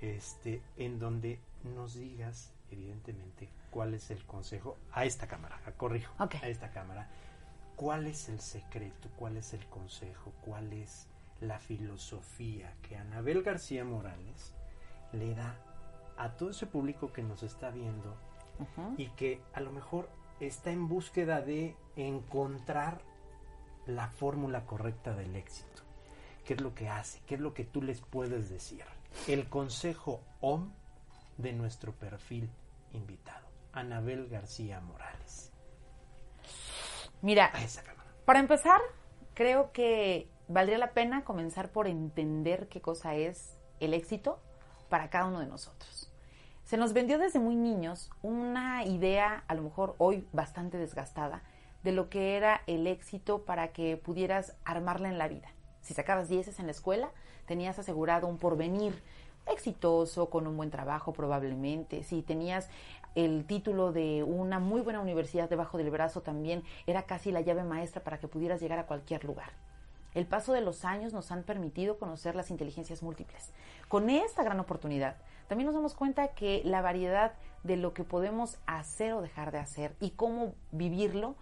este, 0.00 0.62
en 0.78 0.98
donde 0.98 1.38
nos 1.62 1.92
digas, 1.94 2.54
evidentemente, 2.70 3.50
cuál 3.70 3.92
es 3.92 4.10
el 4.10 4.24
consejo 4.24 4.78
a 4.92 5.04
esta 5.04 5.26
cámara, 5.26 5.60
a 5.66 5.72
corrijo, 5.72 6.14
Ok. 6.18 6.36
a 6.42 6.48
esta 6.48 6.70
cámara, 6.70 7.06
cuál 7.76 8.06
es 8.06 8.30
el 8.30 8.40
secreto, 8.40 9.10
cuál 9.18 9.36
es 9.36 9.52
el 9.52 9.66
consejo, 9.66 10.32
cuál 10.40 10.72
es 10.72 11.06
la 11.42 11.58
filosofía 11.58 12.72
que 12.80 12.96
Anabel 12.96 13.42
García 13.42 13.84
Morales 13.84 14.54
le 15.12 15.34
da 15.34 15.54
a 16.20 16.36
todo 16.36 16.50
ese 16.50 16.66
público 16.66 17.12
que 17.12 17.22
nos 17.22 17.42
está 17.42 17.70
viendo 17.70 18.14
y 18.98 19.08
que 19.10 19.40
a 19.54 19.60
lo 19.60 19.72
mejor 19.72 20.10
está 20.38 20.70
en 20.70 20.86
búsqueda 20.86 21.40
de 21.40 21.74
encontrar 21.96 23.00
la 23.86 24.08
fórmula 24.08 24.66
correcta 24.66 25.14
del 25.14 25.34
éxito. 25.34 25.82
¿Qué 26.44 26.54
es 26.54 26.60
lo 26.60 26.74
que 26.74 26.90
hace? 26.90 27.20
¿Qué 27.26 27.36
es 27.36 27.40
lo 27.40 27.54
que 27.54 27.64
tú 27.64 27.80
les 27.80 28.02
puedes 28.02 28.50
decir? 28.50 28.84
El 29.28 29.48
consejo 29.48 30.20
OM 30.42 30.72
de 31.38 31.54
nuestro 31.54 31.92
perfil 31.92 32.50
invitado, 32.92 33.48
Anabel 33.72 34.28
García 34.28 34.80
Morales. 34.80 35.52
Mira. 37.22 37.50
Para 38.26 38.40
empezar, 38.40 38.80
creo 39.32 39.72
que 39.72 40.30
valdría 40.48 40.76
la 40.76 40.92
pena 40.92 41.24
comenzar 41.24 41.72
por 41.72 41.86
entender 41.86 42.68
qué 42.68 42.82
cosa 42.82 43.14
es 43.14 43.56
el 43.80 43.94
éxito 43.94 44.38
para 44.90 45.08
cada 45.08 45.26
uno 45.26 45.40
de 45.40 45.46
nosotros. 45.46 46.09
Se 46.70 46.76
nos 46.76 46.92
vendió 46.92 47.18
desde 47.18 47.40
muy 47.40 47.56
niños 47.56 48.12
una 48.22 48.84
idea, 48.84 49.42
a 49.48 49.54
lo 49.56 49.62
mejor 49.62 49.96
hoy 49.98 50.24
bastante 50.32 50.78
desgastada, 50.78 51.42
de 51.82 51.90
lo 51.90 52.08
que 52.08 52.36
era 52.36 52.60
el 52.68 52.86
éxito 52.86 53.44
para 53.44 53.72
que 53.72 53.96
pudieras 53.96 54.54
armarla 54.64 55.08
en 55.08 55.18
la 55.18 55.26
vida. 55.26 55.48
Si 55.80 55.94
sacabas 55.94 56.28
dieces 56.28 56.60
en 56.60 56.66
la 56.66 56.70
escuela, 56.70 57.10
tenías 57.46 57.80
asegurado 57.80 58.28
un 58.28 58.38
porvenir 58.38 59.02
exitoso, 59.52 60.30
con 60.30 60.46
un 60.46 60.56
buen 60.56 60.70
trabajo 60.70 61.12
probablemente. 61.12 62.04
Si 62.04 62.22
tenías 62.22 62.68
el 63.16 63.46
título 63.46 63.90
de 63.90 64.22
una 64.22 64.60
muy 64.60 64.80
buena 64.80 65.00
universidad 65.00 65.50
debajo 65.50 65.76
del 65.76 65.90
brazo, 65.90 66.20
también 66.20 66.62
era 66.86 67.02
casi 67.02 67.32
la 67.32 67.40
llave 67.40 67.64
maestra 67.64 68.04
para 68.04 68.20
que 68.20 68.28
pudieras 68.28 68.60
llegar 68.60 68.78
a 68.78 68.86
cualquier 68.86 69.24
lugar. 69.24 69.50
El 70.14 70.26
paso 70.26 70.52
de 70.52 70.60
los 70.60 70.84
años 70.84 71.12
nos 71.12 71.32
han 71.32 71.42
permitido 71.42 71.98
conocer 71.98 72.36
las 72.36 72.50
inteligencias 72.50 73.02
múltiples. 73.02 73.50
Con 73.88 74.08
esta 74.08 74.44
gran 74.44 74.60
oportunidad, 74.60 75.16
también 75.50 75.66
nos 75.66 75.74
damos 75.74 75.94
cuenta 75.94 76.28
que 76.28 76.62
la 76.64 76.80
variedad 76.80 77.32
de 77.64 77.76
lo 77.76 77.92
que 77.92 78.04
podemos 78.04 78.58
hacer 78.66 79.14
o 79.14 79.20
dejar 79.20 79.50
de 79.50 79.58
hacer 79.58 79.96
y 79.98 80.10
cómo 80.10 80.54
vivirlo 80.70 81.34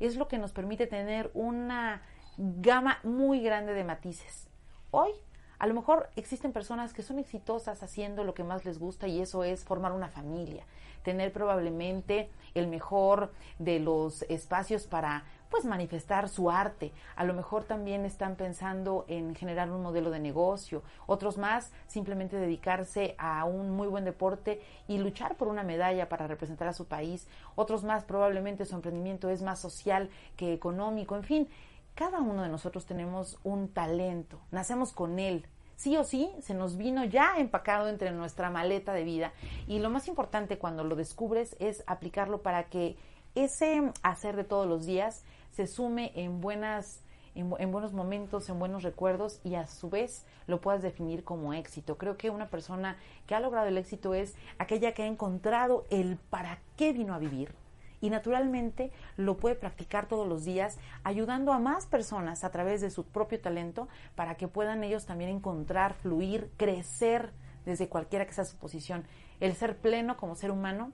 es 0.00 0.16
lo 0.16 0.28
que 0.28 0.36
nos 0.36 0.52
permite 0.52 0.86
tener 0.86 1.30
una 1.32 2.02
gama 2.36 2.98
muy 3.04 3.40
grande 3.40 3.72
de 3.72 3.82
matices. 3.82 4.48
Hoy, 4.90 5.12
a 5.58 5.66
lo 5.66 5.72
mejor 5.72 6.10
existen 6.14 6.52
personas 6.52 6.92
que 6.92 7.02
son 7.02 7.18
exitosas 7.18 7.82
haciendo 7.82 8.22
lo 8.22 8.34
que 8.34 8.44
más 8.44 8.66
les 8.66 8.78
gusta 8.78 9.08
y 9.08 9.22
eso 9.22 9.44
es 9.44 9.64
formar 9.64 9.92
una 9.92 10.10
familia, 10.10 10.66
tener 11.04 11.32
probablemente 11.32 12.28
el 12.54 12.66
mejor 12.66 13.32
de 13.60 13.78
los 13.78 14.22
espacios 14.22 14.86
para 14.88 15.24
pues 15.50 15.64
manifestar 15.64 16.28
su 16.28 16.50
arte. 16.50 16.90
A 17.14 17.22
lo 17.22 17.32
mejor 17.32 17.62
también 17.62 18.04
están 18.04 18.34
pensando 18.34 19.04
en 19.06 19.36
generar 19.36 19.70
un 19.70 19.82
modelo 19.82 20.10
de 20.10 20.18
negocio, 20.18 20.82
otros 21.06 21.38
más 21.38 21.70
simplemente 21.86 22.36
dedicarse 22.36 23.14
a 23.18 23.44
un 23.44 23.70
muy 23.70 23.86
buen 23.86 24.04
deporte 24.04 24.60
y 24.88 24.98
luchar 24.98 25.36
por 25.36 25.46
una 25.46 25.62
medalla 25.62 26.08
para 26.08 26.26
representar 26.26 26.66
a 26.66 26.72
su 26.72 26.86
país, 26.86 27.28
otros 27.54 27.84
más 27.84 28.02
probablemente 28.02 28.64
su 28.64 28.74
emprendimiento 28.74 29.30
es 29.30 29.42
más 29.42 29.60
social 29.60 30.10
que 30.36 30.52
económico, 30.52 31.14
en 31.14 31.22
fin, 31.22 31.48
cada 31.94 32.20
uno 32.20 32.42
de 32.42 32.48
nosotros 32.48 32.84
tenemos 32.86 33.38
un 33.44 33.68
talento, 33.68 34.40
nacemos 34.50 34.92
con 34.92 35.20
él. 35.20 35.46
Sí 35.76 35.96
o 35.96 36.04
sí, 36.04 36.30
se 36.40 36.54
nos 36.54 36.76
vino 36.76 37.04
ya 37.04 37.34
empacado 37.38 37.88
entre 37.88 38.12
nuestra 38.12 38.50
maleta 38.50 38.92
de 38.92 39.04
vida. 39.04 39.32
Y 39.66 39.78
lo 39.80 39.90
más 39.90 40.08
importante 40.08 40.58
cuando 40.58 40.84
lo 40.84 40.96
descubres 40.96 41.56
es 41.58 41.82
aplicarlo 41.86 42.42
para 42.42 42.64
que 42.64 42.96
ese 43.34 43.92
hacer 44.02 44.36
de 44.36 44.44
todos 44.44 44.66
los 44.66 44.86
días 44.86 45.24
se 45.50 45.66
sume 45.66 46.12
en 46.14 46.40
buenas 46.40 47.00
en, 47.34 47.52
en 47.58 47.72
buenos 47.72 47.92
momentos, 47.92 48.48
en 48.48 48.60
buenos 48.60 48.84
recuerdos 48.84 49.40
y 49.42 49.56
a 49.56 49.66
su 49.66 49.90
vez 49.90 50.24
lo 50.46 50.60
puedas 50.60 50.82
definir 50.82 51.24
como 51.24 51.52
éxito. 51.52 51.98
Creo 51.98 52.16
que 52.16 52.30
una 52.30 52.48
persona 52.48 52.96
que 53.26 53.34
ha 53.34 53.40
logrado 53.40 53.66
el 53.66 53.78
éxito 53.78 54.14
es 54.14 54.36
aquella 54.58 54.92
que 54.94 55.02
ha 55.02 55.06
encontrado 55.06 55.84
el 55.90 56.16
para 56.16 56.60
qué 56.76 56.92
vino 56.92 57.12
a 57.12 57.18
vivir, 57.18 57.52
y 58.00 58.10
naturalmente 58.10 58.92
lo 59.16 59.36
puede 59.36 59.54
practicar 59.54 60.06
todos 60.06 60.26
los 60.26 60.44
días, 60.44 60.78
ayudando 61.02 61.52
a 61.52 61.58
más 61.58 61.86
personas 61.86 62.44
a 62.44 62.50
través 62.50 62.80
de 62.80 62.90
su 62.90 63.04
propio 63.04 63.40
talento 63.40 63.88
para 64.14 64.36
que 64.36 64.48
puedan 64.48 64.84
ellos 64.84 65.06
también 65.06 65.30
encontrar, 65.30 65.94
fluir, 65.94 66.50
crecer 66.56 67.32
desde 67.64 67.88
cualquiera 67.88 68.26
que 68.26 68.32
sea 68.32 68.44
su 68.44 68.56
posición. 68.56 69.04
El 69.40 69.54
ser 69.54 69.76
pleno 69.78 70.16
como 70.16 70.34
ser 70.34 70.50
humano 70.50 70.92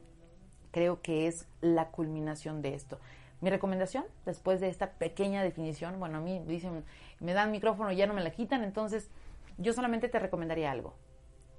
creo 0.71 1.03
que 1.03 1.27
es 1.27 1.47
la 1.61 1.89
culminación 1.89 2.63
de 2.63 2.75
esto. 2.75 2.99
Mi 3.41 3.49
recomendación, 3.49 4.05
después 4.27 4.61
de 4.61 4.69
esta 4.69 4.93
pequeña 4.93 5.43
definición, 5.43 5.99
bueno, 5.99 6.19
a 6.19 6.21
mí 6.21 6.43
dicen, 6.47 6.85
me 7.21 7.33
dan 7.33 7.51
micrófono 7.51 7.91
y 7.91 7.97
ya 7.97 8.07
no 8.07 8.15
me 8.15 8.23
la 8.23 8.31
quitan, 8.31 8.65
entonces 8.65 9.11
yo 9.57 9.73
solamente 9.73 10.09
te 10.09 10.19
recomendaría 10.19 10.71
algo. 10.71 10.95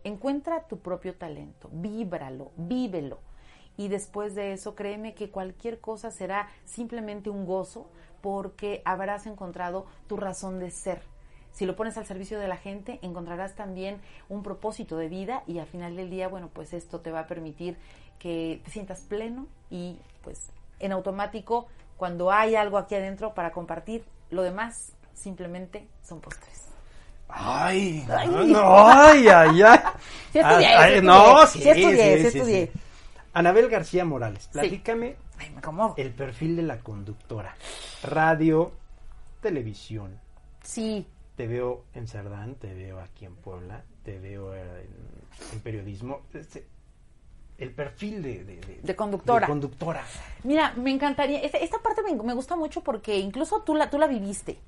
Encuentra 0.04 0.68
tu 0.68 0.80
propio 0.80 1.16
talento, 1.16 1.70
víbralo, 1.72 2.52
vívelo. 2.56 3.20
Y 3.78 3.88
después 3.88 4.36
de 4.36 4.54
eso, 4.54 4.76
créeme 4.76 5.14
que 5.14 5.30
cualquier 5.30 5.80
cosa 5.80 6.12
será 6.12 6.50
simplemente 6.66 7.30
un 7.30 7.46
gozo 7.46 7.88
porque 8.22 8.82
habrás 8.86 9.26
encontrado 9.26 9.86
tu 10.08 10.18
razón 10.18 10.60
de 10.60 10.72
ser. 10.72 11.02
Si 11.52 11.66
lo 11.66 11.76
pones 11.76 11.98
al 11.98 12.06
servicio 12.06 12.40
de 12.40 12.48
la 12.48 12.58
gente, 12.58 13.00
encontrarás 13.02 13.56
también 13.56 14.00
un 14.30 14.44
propósito 14.44 14.98
de 14.98 15.10
vida 15.10 15.44
y 15.48 15.60
al 15.60 15.68
final 15.68 15.96
del 15.96 16.10
día, 16.10 16.28
bueno, 16.28 16.50
pues 16.54 16.74
esto 16.74 17.02
te 17.02 17.12
va 17.12 17.22
a 17.22 17.28
permitir 17.28 17.78
que 18.20 18.62
te 18.64 18.72
sientas 18.72 19.02
pleno 19.02 19.48
y 19.70 20.00
pues 20.24 20.52
en 20.80 20.92
automático 20.92 21.68
cuando 21.98 22.32
hay 22.32 22.56
algo 22.56 22.78
aquí 22.78 22.96
adentro 22.96 23.34
para 23.34 23.52
compartir, 23.52 24.06
lo 24.30 24.44
demás 24.44 24.94
simplemente 25.14 25.88
son 26.04 26.22
postres. 26.22 26.68
Ay, 27.28 28.06
ay, 28.10 28.28
no, 28.28 28.88
ay, 28.88 29.28
ay, 29.28 29.62
ay. 29.62 29.80
Sí 30.32 30.40
estudié, 30.40 30.68
Ay, 30.68 30.92
sí 30.92 30.98
estudié, 30.98 31.02
no, 31.02 31.48
sí 31.48 31.62
sí, 31.62 31.70
estudié, 31.70 32.18
sí, 32.18 32.24
sí 32.24 32.32
sí, 32.32 32.38
estudié. 32.38 32.72
Anabel 33.34 33.70
García 33.70 34.04
Morales, 34.06 34.48
platícame 34.52 35.16
Ay, 35.38 35.50
me 35.52 35.60
acomodo. 35.60 35.94
el 35.98 36.12
perfil 36.12 36.56
de 36.56 36.64
la 36.64 36.80
conductora. 36.80 37.56
Radio, 38.04 38.72
televisión. 39.42 40.20
Sí, 40.64 41.08
Te 41.36 41.48
veo 41.48 41.86
en 41.94 42.08
Cerdán, 42.08 42.56
te 42.56 42.74
veo 42.74 43.00
aquí 43.00 43.26
en 43.26 43.36
Puebla, 43.36 43.84
te 44.04 44.20
veo 44.20 44.54
en, 44.56 44.64
en 45.54 45.60
periodismo. 45.62 46.22
Este, 46.34 46.68
el 47.58 47.72
perfil 47.72 48.22
de, 48.22 48.44
de, 48.44 48.80
De 48.84 48.96
conductora. 48.96 49.42
de 49.46 49.52
conductora. 49.52 50.04
Mira, 50.44 50.74
me 50.74 50.92
encantaría. 50.92 51.40
Esta, 51.42 51.58
esta 51.60 51.80
parte 51.80 52.02
me, 52.04 52.14
me 52.22 52.34
gusta 52.34 52.56
mucho 52.56 52.82
porque 52.84 53.18
incluso 53.20 53.62
tú 53.62 53.76
la, 53.76 53.90
tú 53.90 53.98
la 53.98 54.08
viviste. 54.08 54.60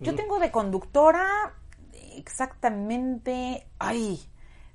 Yo 0.00 0.14
tengo 0.14 0.38
de 0.38 0.50
conductora 0.50 1.54
exactamente. 2.16 3.66
Ay, 3.78 4.20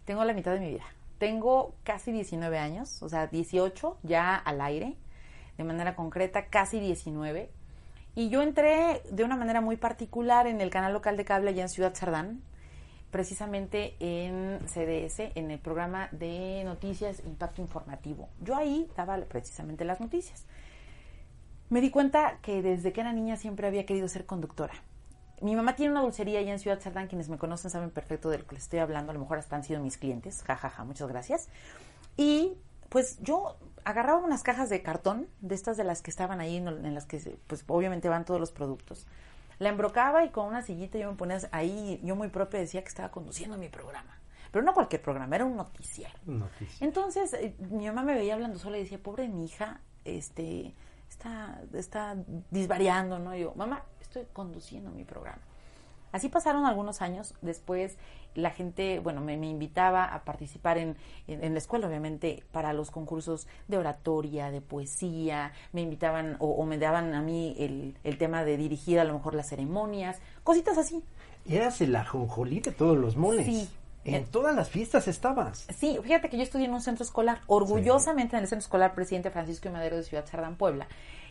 tengo 0.05 0.23
la 0.23 0.33
mitad 0.33 0.53
de 0.53 0.59
mi 0.59 0.69
vida. 0.73 0.83
Tengo 1.17 1.75
casi 1.83 2.11
19 2.11 2.57
años, 2.57 3.01
o 3.01 3.09
sea, 3.09 3.27
18 3.27 3.97
ya 4.03 4.35
al 4.35 4.61
aire, 4.61 4.97
de 5.57 5.63
manera 5.63 5.95
concreta, 5.95 6.47
casi 6.47 6.79
19. 6.79 7.49
Y 8.15 8.29
yo 8.29 8.41
entré 8.41 9.01
de 9.11 9.23
una 9.23 9.35
manera 9.35 9.61
muy 9.61 9.77
particular 9.77 10.47
en 10.47 10.61
el 10.61 10.69
canal 10.69 10.93
local 10.93 11.17
de 11.17 11.25
cable 11.25 11.49
allá 11.49 11.63
en 11.63 11.69
Ciudad 11.69 11.93
Cerdán, 11.93 12.41
precisamente 13.11 13.95
en 13.99 14.59
CDS, 14.67 15.31
en 15.35 15.51
el 15.51 15.59
programa 15.59 16.09
de 16.11 16.63
noticias 16.65 17.21
Impacto 17.25 17.61
Informativo. 17.61 18.29
Yo 18.41 18.55
ahí 18.55 18.89
daba 18.95 19.17
precisamente 19.17 19.85
las 19.85 20.01
noticias. 20.01 20.45
Me 21.69 21.81
di 21.81 21.89
cuenta 21.89 22.39
que 22.41 22.61
desde 22.61 22.93
que 22.93 23.01
era 23.01 23.13
niña 23.13 23.37
siempre 23.37 23.67
había 23.67 23.85
querido 23.85 24.07
ser 24.07 24.25
conductora. 24.25 24.73
Mi 25.41 25.55
mamá 25.55 25.75
tiene 25.75 25.91
una 25.91 26.01
dulcería 26.01 26.39
allá 26.39 26.53
en 26.53 26.59
Ciudad 26.59 26.79
Cerdán, 26.79 27.07
quienes 27.07 27.29
me 27.29 27.37
conocen 27.37 27.69
saben 27.69 27.91
perfecto 27.91 28.29
de 28.29 28.39
lo 28.39 28.47
que 28.47 28.55
les 28.55 28.63
estoy 28.63 28.79
hablando, 28.79 29.11
a 29.11 29.13
lo 29.13 29.19
mejor 29.19 29.37
hasta 29.37 29.55
han 29.55 29.63
sido 29.63 29.81
mis 29.81 29.97
clientes, 29.97 30.43
jajaja, 30.43 30.69
ja, 30.69 30.75
ja, 30.77 30.83
muchas 30.83 31.07
gracias. 31.07 31.49
Y 32.17 32.53
pues 32.89 33.19
yo 33.21 33.57
agarraba 33.83 34.19
unas 34.19 34.43
cajas 34.43 34.69
de 34.69 34.81
cartón, 34.81 35.27
de 35.41 35.55
estas 35.55 35.77
de 35.77 35.83
las 35.83 36.01
que 36.01 36.09
estaban 36.09 36.39
ahí, 36.39 36.57
en, 36.57 36.93
las 36.93 37.05
que 37.05 37.37
pues 37.47 37.63
obviamente 37.67 38.09
van 38.09 38.25
todos 38.25 38.39
los 38.39 38.51
productos. 38.51 39.07
La 39.59 39.69
embrocaba 39.69 40.25
y 40.25 40.29
con 40.29 40.47
una 40.47 40.61
sillita 40.63 40.97
yo 40.97 41.11
me 41.11 41.17
ponía 41.17 41.39
ahí, 41.51 42.01
yo 42.03 42.15
muy 42.15 42.29
propia 42.29 42.59
decía 42.59 42.81
que 42.81 42.89
estaba 42.89 43.11
conduciendo 43.11 43.57
mi 43.57 43.69
programa. 43.69 44.19
Pero 44.51 44.63
no 44.63 44.73
cualquier 44.73 45.01
programa, 45.01 45.35
era 45.35 45.45
un 45.45 45.55
noticiero. 45.55 46.13
Noticias. 46.25 46.81
Entonces, 46.81 47.33
eh, 47.33 47.55
mi 47.59 47.85
mamá 47.87 48.03
me 48.03 48.15
veía 48.15 48.33
hablando 48.33 48.57
sola 48.57 48.77
y 48.77 48.83
decía, 48.83 48.97
pobre 48.97 49.27
mi 49.27 49.45
hija, 49.45 49.81
este, 50.05 50.73
está, 51.09 51.61
está 51.73 52.15
disvariando, 52.49 53.19
¿no? 53.19 53.35
Y 53.35 53.41
yo, 53.41 53.53
mamá, 53.55 53.83
estoy 54.19 54.33
conduciendo 54.33 54.91
mi 54.91 55.03
programa. 55.03 55.41
Así 56.11 56.29
pasaron 56.29 56.65
algunos 56.65 57.01
años. 57.01 57.33
Después 57.41 57.97
la 58.35 58.49
gente, 58.49 58.99
bueno, 58.99 59.19
me, 59.19 59.35
me 59.35 59.49
invitaba 59.49 60.05
a 60.05 60.23
participar 60.23 60.77
en, 60.77 60.95
en, 61.27 61.43
en, 61.43 61.53
la 61.53 61.59
escuela, 61.59 61.87
obviamente, 61.87 62.43
para 62.53 62.71
los 62.71 62.89
concursos 62.89 63.47
de 63.67 63.77
oratoria, 63.77 64.49
de 64.49 64.61
poesía. 64.61 65.51
Me 65.73 65.81
invitaban 65.81 66.37
o, 66.39 66.51
o 66.51 66.65
me 66.65 66.77
daban 66.77 67.13
a 67.13 67.21
mí 67.21 67.55
el, 67.59 67.97
el, 68.05 68.17
tema 68.17 68.45
de 68.45 68.55
dirigir 68.55 68.99
a 68.99 69.03
lo 69.03 69.13
mejor 69.13 69.35
las 69.35 69.49
ceremonias, 69.49 70.19
cositas 70.43 70.77
así. 70.77 71.03
Eras 71.49 71.81
el 71.81 71.93
ajonjolí 71.93 72.61
de 72.61 72.71
todos 72.71 72.97
los 72.97 73.17
moles. 73.17 73.45
Sí. 73.45 73.69
En 74.05 74.25
todas 74.25 74.55
las 74.55 74.69
fiestas 74.69 75.07
estabas. 75.07 75.67
Sí, 75.75 75.97
fíjate 76.01 76.29
que 76.29 76.37
yo 76.37 76.43
estudié 76.43 76.67
en 76.67 76.73
un 76.73 76.81
centro 76.81 77.03
escolar, 77.03 77.41
orgullosamente 77.47 78.31
sí. 78.31 78.35
en 78.37 78.43
el 78.43 78.47
centro 78.47 78.63
escolar 78.63 78.93
Presidente 78.93 79.31
Francisco 79.31 79.69
Madero 79.71 79.97
de 79.97 80.03
Ciudad 80.03 80.25
Cerdán, 80.25 80.57
Puebla. 80.57 80.87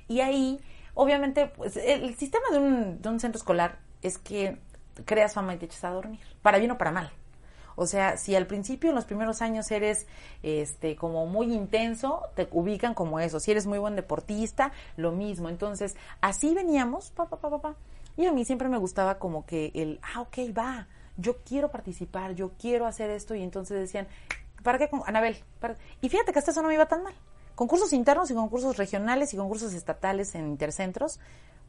Y 0.09 0.21
ahí, 0.21 0.61
obviamente, 0.95 1.47
pues 1.47 1.77
el, 1.77 2.15
sistema 2.17 2.45
de 2.51 2.59
un, 2.59 3.03
de 3.03 3.09
un 3.09 3.21
centro 3.21 3.39
escolar 3.39 3.79
es 4.03 4.19
que 4.19 4.59
creas 5.05 5.35
fama 5.35 5.55
y 5.55 5.59
te 5.59 5.67
echas 5.67 5.85
a 5.85 5.91
dormir, 5.91 6.21
para 6.43 6.59
bien 6.59 6.71
o 6.71 6.79
para 6.79 6.93
mal. 6.93 7.13
O 7.77 7.87
sea, 7.87 8.17
si 8.17 8.35
al 8.35 8.47
principio, 8.47 8.91
en 8.91 8.97
los 8.97 9.05
primeros 9.05 9.43
años, 9.43 9.71
eres 9.71 10.07
este 10.43 10.97
como 10.97 11.27
muy 11.27 11.53
intenso, 11.53 12.23
te 12.35 12.49
ubican 12.53 12.95
como 12.95 13.19
eso. 13.19 13.41
Si 13.41 13.51
eres 13.51 13.67
muy 13.67 13.79
buen 13.79 13.97
deportista, 13.97 14.73
lo 14.97 15.13
mismo. 15.13 15.49
Entonces, 15.49 15.97
así 16.21 16.55
veníamos, 16.55 17.11
pa, 17.11 17.27
pa, 17.27 17.37
pa, 17.37 17.61
pa. 17.61 17.75
Y 18.17 18.27
a 18.27 18.33
mí 18.33 18.45
siempre 18.45 18.69
me 18.69 18.79
gustaba 18.79 19.19
como 19.19 19.45
que 19.45 19.73
el, 19.75 19.99
ah, 20.03 20.21
ok, 20.21 20.39
va, 20.57 20.87
yo 21.17 21.39
quiero 21.39 21.71
participar, 21.71 22.35
yo 22.35 22.53
quiero 22.61 22.87
hacer 22.87 23.11
esto. 23.11 23.35
Y 23.35 23.43
entonces 23.43 23.81
decían, 23.81 24.07
¿para 24.63 24.79
qué? 24.79 24.89
Anabel, 25.07 25.37
para... 25.59 25.77
y 26.01 26.09
fíjate 26.09 26.33
que 26.33 26.39
hasta 26.39 26.53
eso 26.53 26.63
no 26.63 26.69
me 26.69 26.75
iba 26.75 26.87
tan 26.87 27.03
mal. 27.03 27.15
Concursos 27.55 27.93
internos 27.93 28.31
y 28.31 28.35
concursos 28.35 28.77
regionales 28.77 29.33
y 29.33 29.37
concursos 29.37 29.75
estatales 29.75 30.35
en 30.35 30.49
intercentros, 30.49 31.21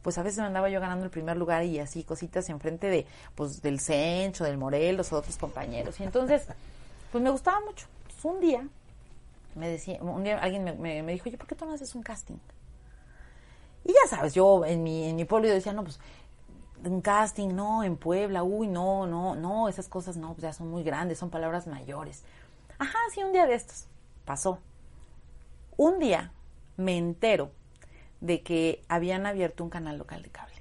pues 0.02 0.18
a 0.18 0.22
veces 0.22 0.38
me 0.38 0.46
andaba 0.46 0.68
yo 0.68 0.80
ganando 0.80 1.04
el 1.04 1.10
primer 1.10 1.36
lugar 1.36 1.64
y 1.64 1.78
así 1.78 2.04
cositas 2.04 2.48
enfrente 2.48 2.88
de, 2.88 3.06
pues, 3.34 3.62
del 3.62 3.80
Cencho, 3.80 4.44
del 4.44 4.58
Morelos 4.58 5.12
o 5.12 5.18
otros 5.18 5.36
compañeros. 5.36 5.98
Y 6.00 6.04
entonces, 6.04 6.46
pues 7.12 7.22
me 7.22 7.30
gustaba 7.30 7.60
mucho. 7.60 7.86
Entonces, 8.02 8.24
un 8.24 8.40
día, 8.40 8.68
me 9.54 9.68
decía, 9.68 9.98
un 10.00 10.22
día 10.22 10.38
alguien 10.38 10.80
me, 10.80 11.12
dijo, 11.12 11.28
oye, 11.28 11.38
¿por 11.38 11.46
qué 11.46 11.54
tú 11.54 11.66
no 11.66 11.72
haces 11.72 11.94
un 11.94 12.02
casting? 12.02 12.36
Y 13.84 13.92
ya 13.92 14.08
sabes, 14.08 14.34
yo 14.34 14.64
en 14.64 14.82
mi, 14.82 15.04
en 15.04 15.16
mi 15.16 15.24
pueblo 15.24 15.48
yo 15.48 15.54
decía, 15.54 15.72
no, 15.72 15.84
pues, 15.84 16.00
un 16.84 17.00
casting, 17.00 17.48
no, 17.48 17.82
en 17.82 17.96
Puebla, 17.96 18.42
uy, 18.42 18.68
no, 18.68 19.06
no, 19.06 19.34
no, 19.34 19.68
esas 19.68 19.88
cosas 19.88 20.16
no, 20.16 20.34
pues 20.34 20.42
ya 20.42 20.52
son 20.52 20.68
muy 20.68 20.82
grandes, 20.82 21.18
son 21.18 21.30
palabras 21.30 21.66
mayores. 21.66 22.22
Ajá, 22.78 22.98
sí, 23.12 23.22
un 23.22 23.32
día 23.32 23.46
de 23.46 23.54
estos. 23.54 23.86
Pasó. 24.24 24.58
Un 25.76 25.98
día 25.98 26.32
me 26.76 26.96
entero 26.96 27.50
de 28.20 28.42
que 28.42 28.82
habían 28.88 29.26
abierto 29.26 29.62
un 29.64 29.70
canal 29.70 29.98
local 29.98 30.22
de 30.22 30.30
cable. 30.30 30.54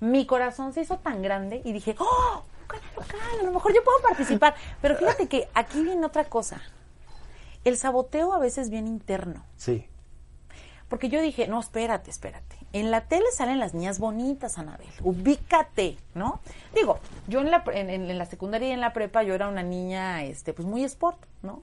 Mi 0.00 0.26
corazón 0.26 0.72
se 0.72 0.82
hizo 0.82 0.98
tan 0.98 1.22
grande 1.22 1.62
y 1.64 1.72
dije, 1.72 1.96
¡oh! 1.98 2.44
Un 2.62 2.66
canal 2.66 2.94
local, 2.96 3.20
a 3.40 3.42
lo 3.44 3.52
mejor 3.52 3.74
yo 3.74 3.84
puedo 3.84 4.00
participar. 4.02 4.54
Pero 4.80 4.96
fíjate 4.96 5.28
que 5.28 5.48
aquí 5.54 5.82
viene 5.82 6.04
otra 6.06 6.24
cosa. 6.24 6.60
El 7.64 7.76
saboteo 7.76 8.32
a 8.32 8.38
veces 8.38 8.70
viene 8.70 8.88
interno. 8.88 9.44
Sí. 9.56 9.86
Porque 10.88 11.08
yo 11.08 11.22
dije, 11.22 11.48
no, 11.48 11.60
espérate, 11.60 12.10
espérate. 12.10 12.56
En 12.72 12.90
la 12.90 13.02
tele 13.02 13.26
salen 13.32 13.58
las 13.58 13.74
niñas 13.74 13.98
bonitas, 13.98 14.58
Anabel. 14.58 14.88
Ubícate, 15.02 15.96
¿no? 16.14 16.40
Digo, 16.74 16.98
yo 17.28 17.40
en 17.40 17.50
la, 17.50 17.62
en, 17.72 17.88
en 17.90 18.18
la 18.18 18.26
secundaria 18.26 18.68
y 18.68 18.72
en 18.72 18.80
la 18.80 18.92
prepa 18.92 19.22
yo 19.22 19.34
era 19.34 19.48
una 19.48 19.62
niña, 19.62 20.22
este, 20.24 20.52
pues 20.52 20.66
muy 20.66 20.84
sport, 20.84 21.18
¿no? 21.42 21.62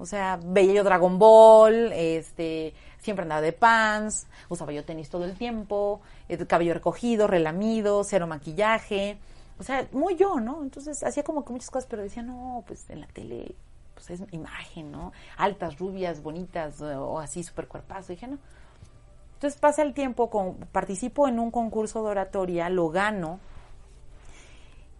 O 0.00 0.06
sea, 0.06 0.40
veía 0.42 0.72
yo 0.72 0.82
Dragon 0.82 1.18
Ball, 1.18 1.92
este, 1.92 2.72
siempre 2.98 3.24
andaba 3.24 3.42
de 3.42 3.52
pants, 3.52 4.26
usaba 4.48 4.72
yo 4.72 4.82
tenis 4.82 5.10
todo 5.10 5.26
el 5.26 5.36
tiempo, 5.36 6.00
el 6.26 6.46
cabello 6.46 6.72
recogido, 6.72 7.26
relamido, 7.26 8.02
cero 8.02 8.26
maquillaje. 8.26 9.18
O 9.58 9.62
sea, 9.62 9.86
muy 9.92 10.16
yo, 10.16 10.40
¿no? 10.40 10.62
Entonces 10.62 11.02
hacía 11.02 11.22
como 11.22 11.44
que 11.44 11.52
muchas 11.52 11.70
cosas, 11.70 11.86
pero 11.90 12.02
decía, 12.02 12.22
no, 12.22 12.64
pues 12.66 12.88
en 12.88 13.02
la 13.02 13.06
tele, 13.08 13.54
pues 13.92 14.08
es 14.08 14.22
imagen, 14.32 14.90
¿no? 14.90 15.12
Altas, 15.36 15.78
rubias, 15.78 16.22
bonitas, 16.22 16.80
o 16.80 17.18
así, 17.18 17.42
súper 17.42 17.68
cuerpazo. 17.68 18.14
dije, 18.14 18.26
no. 18.26 18.38
Entonces 19.34 19.60
pasa 19.60 19.82
el 19.82 19.92
tiempo, 19.92 20.30
con, 20.30 20.54
participo 20.72 21.28
en 21.28 21.38
un 21.38 21.50
concurso 21.50 22.02
de 22.02 22.08
oratoria, 22.08 22.70
lo 22.70 22.88
gano, 22.88 23.38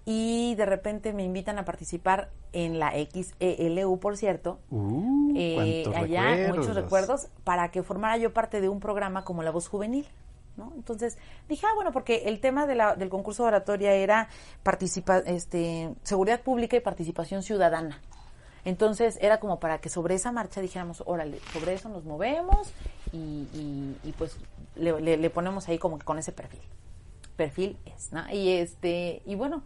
y 0.05 0.55
de 0.55 0.67
repente 0.67 1.13
me 1.13 1.25
invitan 1.25 1.59
a 1.59 1.65
participar 1.65 2.31
en 2.53 2.79
la 2.79 2.93
XELU, 2.93 3.99
por 4.01 4.17
cierto, 4.17 4.59
uh, 4.71 5.33
eh, 5.37 5.85
allá 5.95 6.23
recuerdos. 6.31 6.57
muchos 6.57 6.75
recuerdos, 6.77 7.29
para 7.45 7.71
que 7.71 7.83
formara 7.83 8.17
yo 8.17 8.33
parte 8.33 8.61
de 8.61 8.69
un 8.69 8.81
programa 8.81 9.25
como 9.25 9.43
La 9.43 9.51
Voz 9.51 9.69
Juvenil. 9.69 10.07
¿no? 10.57 10.73
Entonces 10.75 11.17
dije, 11.49 11.67
ah, 11.67 11.75
bueno, 11.75 11.93
porque 11.93 12.25
el 12.27 12.41
tema 12.41 12.67
de 12.67 12.75
la, 12.75 12.97
del 12.97 13.09
concurso 13.09 13.45
de 13.45 13.49
oratoria 13.49 13.93
era 13.93 14.29
participa, 14.63 15.19
este, 15.19 15.95
seguridad 16.03 16.41
pública 16.41 16.77
y 16.77 16.81
participación 16.81 17.43
ciudadana. 17.43 18.01
Entonces 18.65 19.19
era 19.23 19.41
como 19.41 19.59
para 19.59 19.79
que 19.79 19.89
sobre 19.89 20.15
esa 20.15 20.33
marcha 20.33 20.61
dijéramos, 20.61 21.03
órale, 21.07 21.39
sobre 21.53 21.75
eso 21.75 21.89
nos 21.89 22.05
movemos 22.05 22.73
y, 23.13 23.49
y, 23.55 23.97
y 24.05 24.13
pues 24.13 24.37
le, 24.77 25.01
le, 25.01 25.17
le, 25.17 25.31
ponemos 25.31 25.69
ahí 25.69 25.79
como 25.79 25.99
que 25.99 26.05
con 26.05 26.19
ese 26.19 26.33
perfil. 26.33 26.61
Perfil 27.37 27.79
es, 27.87 28.13
¿no? 28.13 28.29
Y 28.31 28.51
este, 28.51 29.23
y 29.25 29.35
bueno, 29.35 29.63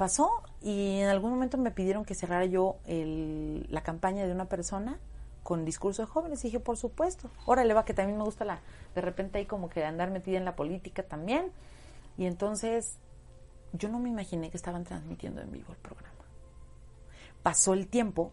pasó 0.00 0.30
y 0.62 1.00
en 1.00 1.08
algún 1.10 1.30
momento 1.30 1.58
me 1.58 1.70
pidieron 1.70 2.06
que 2.06 2.14
cerrara 2.14 2.46
yo 2.46 2.76
el- 2.86 3.66
la 3.68 3.82
campaña 3.82 4.24
de 4.24 4.32
una 4.32 4.46
persona 4.46 4.98
con 5.42 5.66
discurso 5.66 6.00
de 6.00 6.06
jóvenes. 6.06 6.42
Y 6.42 6.48
dije, 6.48 6.58
por 6.58 6.78
supuesto. 6.78 7.28
Órale, 7.44 7.74
va, 7.74 7.84
que 7.84 7.92
también 7.92 8.16
me 8.16 8.24
gusta 8.24 8.46
la, 8.46 8.60
de 8.94 9.02
repente 9.02 9.36
ahí 9.36 9.44
como 9.44 9.68
que 9.68 9.84
andar 9.84 10.10
metida 10.10 10.38
en 10.38 10.46
la 10.46 10.56
política 10.56 11.02
también. 11.02 11.52
Y 12.16 12.24
entonces 12.24 12.96
yo 13.74 13.90
no 13.90 13.98
me 13.98 14.08
imaginé 14.08 14.48
que 14.50 14.56
estaban 14.56 14.84
transmitiendo 14.84 15.42
en 15.42 15.52
vivo 15.52 15.70
el 15.70 15.76
programa. 15.78 16.08
Pasó 17.42 17.74
el 17.74 17.86
tiempo 17.86 18.32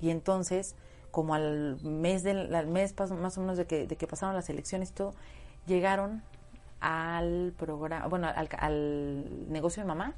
y 0.00 0.10
entonces, 0.10 0.76
como 1.10 1.34
al 1.34 1.80
mes, 1.82 2.22
del, 2.22 2.54
al 2.54 2.68
mes 2.68 2.94
más 3.20 3.36
o 3.36 3.40
menos 3.40 3.56
de 3.56 3.66
que, 3.66 3.88
de 3.88 3.96
que 3.96 4.06
pasaron 4.06 4.36
las 4.36 4.48
elecciones 4.48 4.90
y 4.90 4.92
todo, 4.94 5.14
llegaron 5.66 6.22
al 6.78 7.52
programa, 7.58 8.06
bueno, 8.06 8.28
al, 8.28 8.48
al 8.56 9.50
negocio 9.52 9.82
de 9.82 9.88
mamá, 9.88 10.14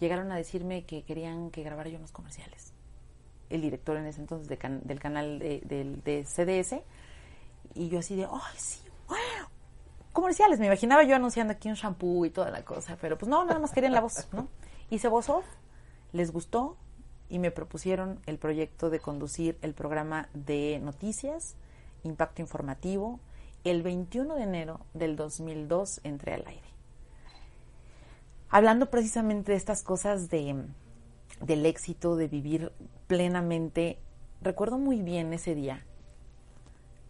llegaron 0.00 0.30
a 0.32 0.36
decirme 0.36 0.84
que 0.84 1.02
querían 1.04 1.50
que 1.50 1.62
grabara 1.62 1.88
yo 1.90 1.98
unos 1.98 2.12
comerciales. 2.12 2.72
El 3.50 3.60
director 3.62 3.96
en 3.96 4.06
ese 4.06 4.20
entonces 4.20 4.48
de 4.48 4.56
del 4.84 4.98
canal 5.00 5.38
de, 5.38 5.60
del- 5.60 6.02
de 6.02 6.24
CDS, 6.24 6.82
y 7.74 7.88
yo 7.88 7.98
así 8.00 8.16
de, 8.16 8.24
¡ay, 8.24 8.56
sí! 8.56 8.80
¡wow! 9.08 9.16
Comerciales, 10.12 10.58
me 10.58 10.66
imaginaba 10.66 11.02
yo 11.04 11.14
anunciando 11.14 11.52
aquí 11.52 11.68
un 11.68 11.74
shampoo 11.74 12.24
y 12.24 12.30
toda 12.30 12.50
la 12.50 12.64
cosa, 12.64 12.96
pero 13.00 13.18
pues 13.18 13.28
no, 13.28 13.44
nada 13.44 13.58
más 13.60 13.72
querían 13.72 13.92
la 13.92 14.00
voz, 14.00 14.26
¿no? 14.32 14.48
Hice 14.90 15.08
voz 15.08 15.28
off, 15.28 15.44
les 16.12 16.32
gustó 16.32 16.76
y 17.28 17.38
me 17.38 17.50
propusieron 17.50 18.20
el 18.26 18.38
proyecto 18.38 18.88
de 18.88 18.98
conducir 19.00 19.58
el 19.62 19.74
programa 19.74 20.28
de 20.32 20.78
noticias, 20.82 21.56
impacto 22.02 22.40
informativo. 22.40 23.20
El 23.64 23.82
21 23.82 24.36
de 24.36 24.42
enero 24.44 24.80
del 24.94 25.16
2002 25.16 26.00
entré 26.04 26.34
al 26.34 26.46
aire. 26.46 26.62
Hablando 28.48 28.90
precisamente 28.90 29.52
de 29.52 29.58
estas 29.58 29.82
cosas 29.82 30.30
de, 30.30 30.64
del 31.40 31.66
éxito, 31.66 32.16
de 32.16 32.28
vivir 32.28 32.72
plenamente, 33.08 33.98
recuerdo 34.40 34.78
muy 34.78 35.02
bien 35.02 35.32
ese 35.32 35.54
día, 35.54 35.84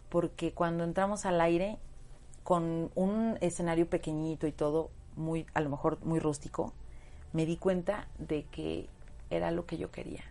porque 0.09 0.53
cuando 0.53 0.83
entramos 0.83 1.25
al 1.25 1.39
aire 1.41 1.77
con 2.43 2.91
un 2.95 3.37
escenario 3.41 3.87
pequeñito 3.87 4.47
y 4.47 4.51
todo, 4.51 4.89
muy, 5.15 5.45
a 5.53 5.61
lo 5.61 5.69
mejor 5.69 5.99
muy 6.03 6.19
rústico, 6.19 6.73
me 7.33 7.45
di 7.45 7.57
cuenta 7.57 8.07
de 8.17 8.43
que 8.45 8.89
era 9.29 9.51
lo 9.51 9.65
que 9.65 9.77
yo 9.77 9.91
quería. 9.91 10.23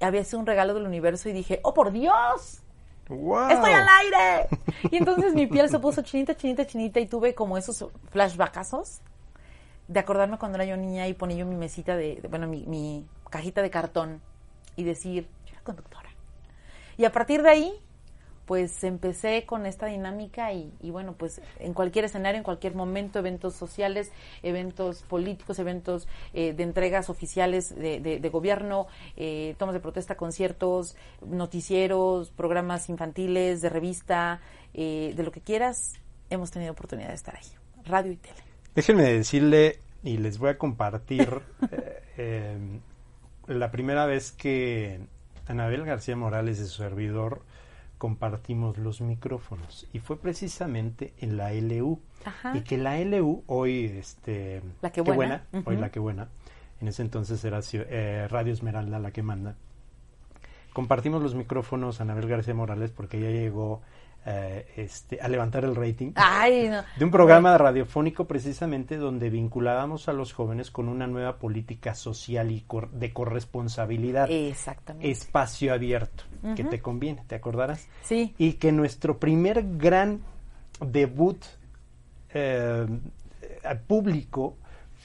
Había 0.00 0.24
sido 0.24 0.40
un 0.40 0.46
regalo 0.46 0.74
del 0.74 0.86
universo 0.86 1.28
y 1.28 1.32
dije, 1.32 1.60
¡oh 1.62 1.72
por 1.72 1.92
Dios! 1.92 2.62
¡Wow! 3.08 3.48
¡Estoy 3.48 3.72
al 3.72 3.86
aire! 4.02 4.48
Y 4.90 4.96
entonces 4.96 5.34
mi 5.34 5.46
piel 5.46 5.70
se 5.70 5.78
puso 5.78 6.02
chinita, 6.02 6.36
chinita, 6.36 6.66
chinita 6.66 7.00
y 7.00 7.06
tuve 7.06 7.34
como 7.34 7.56
esos 7.56 7.86
flashbackazos 8.10 9.00
de 9.88 10.00
acordarme 10.00 10.38
cuando 10.38 10.56
era 10.56 10.64
yo 10.64 10.76
niña 10.76 11.06
y 11.08 11.14
ponía 11.14 11.38
yo 11.38 11.46
mi 11.46 11.56
mesita 11.56 11.96
de, 11.96 12.20
bueno, 12.30 12.46
mi, 12.46 12.64
mi 12.66 13.06
cajita 13.30 13.62
de 13.62 13.70
cartón 13.70 14.20
y 14.76 14.84
decir, 14.84 15.28
yo 15.46 15.52
era 15.52 15.62
conductora. 15.62 16.10
Y 16.96 17.04
a 17.04 17.12
partir 17.12 17.42
de 17.42 17.50
ahí, 17.50 17.72
pues 18.46 18.84
empecé 18.84 19.46
con 19.46 19.64
esta 19.66 19.86
dinámica 19.86 20.52
y, 20.52 20.72
y 20.80 20.90
bueno, 20.90 21.14
pues 21.14 21.40
en 21.60 21.72
cualquier 21.72 22.04
escenario, 22.04 22.38
en 22.38 22.44
cualquier 22.44 22.74
momento, 22.74 23.18
eventos 23.18 23.54
sociales, 23.54 24.12
eventos 24.42 25.02
políticos, 25.02 25.58
eventos 25.58 26.06
eh, 26.34 26.52
de 26.52 26.62
entregas 26.62 27.08
oficiales 27.08 27.74
de, 27.74 28.00
de- 28.00 28.20
de 28.20 28.28
gobierno, 28.28 28.86
eh, 29.16 29.54
tomas 29.58 29.74
de 29.74 29.80
protesta, 29.80 30.16
conciertos, 30.16 30.94
noticieros, 31.26 32.30
programas 32.30 32.88
infantiles, 32.90 33.62
de 33.62 33.68
revista, 33.70 34.40
eh, 34.74 35.14
de 35.16 35.22
lo 35.22 35.32
que 35.32 35.40
quieras, 35.40 35.94
hemos 36.30 36.50
tenido 36.50 36.72
oportunidad 36.72 37.08
de 37.08 37.14
estar 37.14 37.36
ahí, 37.36 37.46
radio 37.86 38.12
y 38.12 38.16
tele. 38.16 38.53
Déjenme 38.74 39.04
decirle 39.04 39.78
y 40.02 40.18
les 40.18 40.38
voy 40.38 40.50
a 40.50 40.58
compartir 40.58 41.40
eh, 41.70 42.02
eh, 42.16 42.80
la 43.46 43.70
primera 43.70 44.06
vez 44.06 44.32
que 44.32 45.00
Anabel 45.46 45.84
García 45.84 46.16
Morales 46.16 46.58
y 46.60 46.64
su 46.66 46.82
servidor 46.82 47.42
compartimos 47.98 48.76
los 48.76 49.00
micrófonos 49.00 49.86
y 49.92 50.00
fue 50.00 50.18
precisamente 50.18 51.14
en 51.20 51.36
la 51.36 51.52
LU 51.52 52.00
Ajá. 52.24 52.56
y 52.56 52.62
que 52.62 52.76
la 52.76 52.98
LU 53.00 53.44
hoy 53.46 53.84
este 53.98 54.62
La 54.82 54.90
que 54.90 55.00
buena. 55.00 55.44
hoy 55.64 55.76
la 55.76 55.90
que 55.90 56.00
buena 56.00 56.28
en 56.80 56.88
ese 56.88 57.02
entonces 57.02 57.42
era 57.44 57.60
eh, 57.72 58.26
Radio 58.28 58.52
Esmeralda 58.52 58.98
la 58.98 59.10
que 59.12 59.22
manda 59.22 59.54
compartimos 60.72 61.22
los 61.22 61.34
micrófonos 61.34 62.00
a 62.00 62.02
Anabel 62.02 62.28
García 62.28 62.52
Morales 62.52 62.90
porque 62.90 63.18
ella 63.18 63.30
llegó 63.30 63.80
eh, 64.26 64.66
este, 64.76 65.20
a 65.20 65.28
levantar 65.28 65.64
el 65.64 65.76
rating 65.76 66.12
Ay, 66.14 66.68
no. 66.70 66.82
de 66.98 67.04
un 67.04 67.10
programa 67.10 67.56
radiofónico 67.58 68.26
precisamente 68.26 68.96
donde 68.96 69.28
vinculábamos 69.30 70.08
a 70.08 70.12
los 70.14 70.32
jóvenes 70.32 70.70
con 70.70 70.88
una 70.88 71.06
nueva 71.06 71.36
política 71.38 71.94
social 71.94 72.50
y 72.50 72.62
cor- 72.62 72.90
de 72.90 73.12
corresponsabilidad. 73.12 74.30
Exactamente. 74.30 75.10
Espacio 75.10 75.74
abierto, 75.74 76.24
que 76.56 76.64
te 76.64 76.80
conviene, 76.80 77.22
¿te 77.26 77.34
acordarás? 77.34 77.86
Sí. 78.02 78.34
Y 78.38 78.54
que 78.54 78.72
nuestro 78.72 79.18
primer 79.18 79.76
gran 79.76 80.20
debut 80.80 81.44
eh, 82.32 82.86
al 83.64 83.80
público 83.80 84.56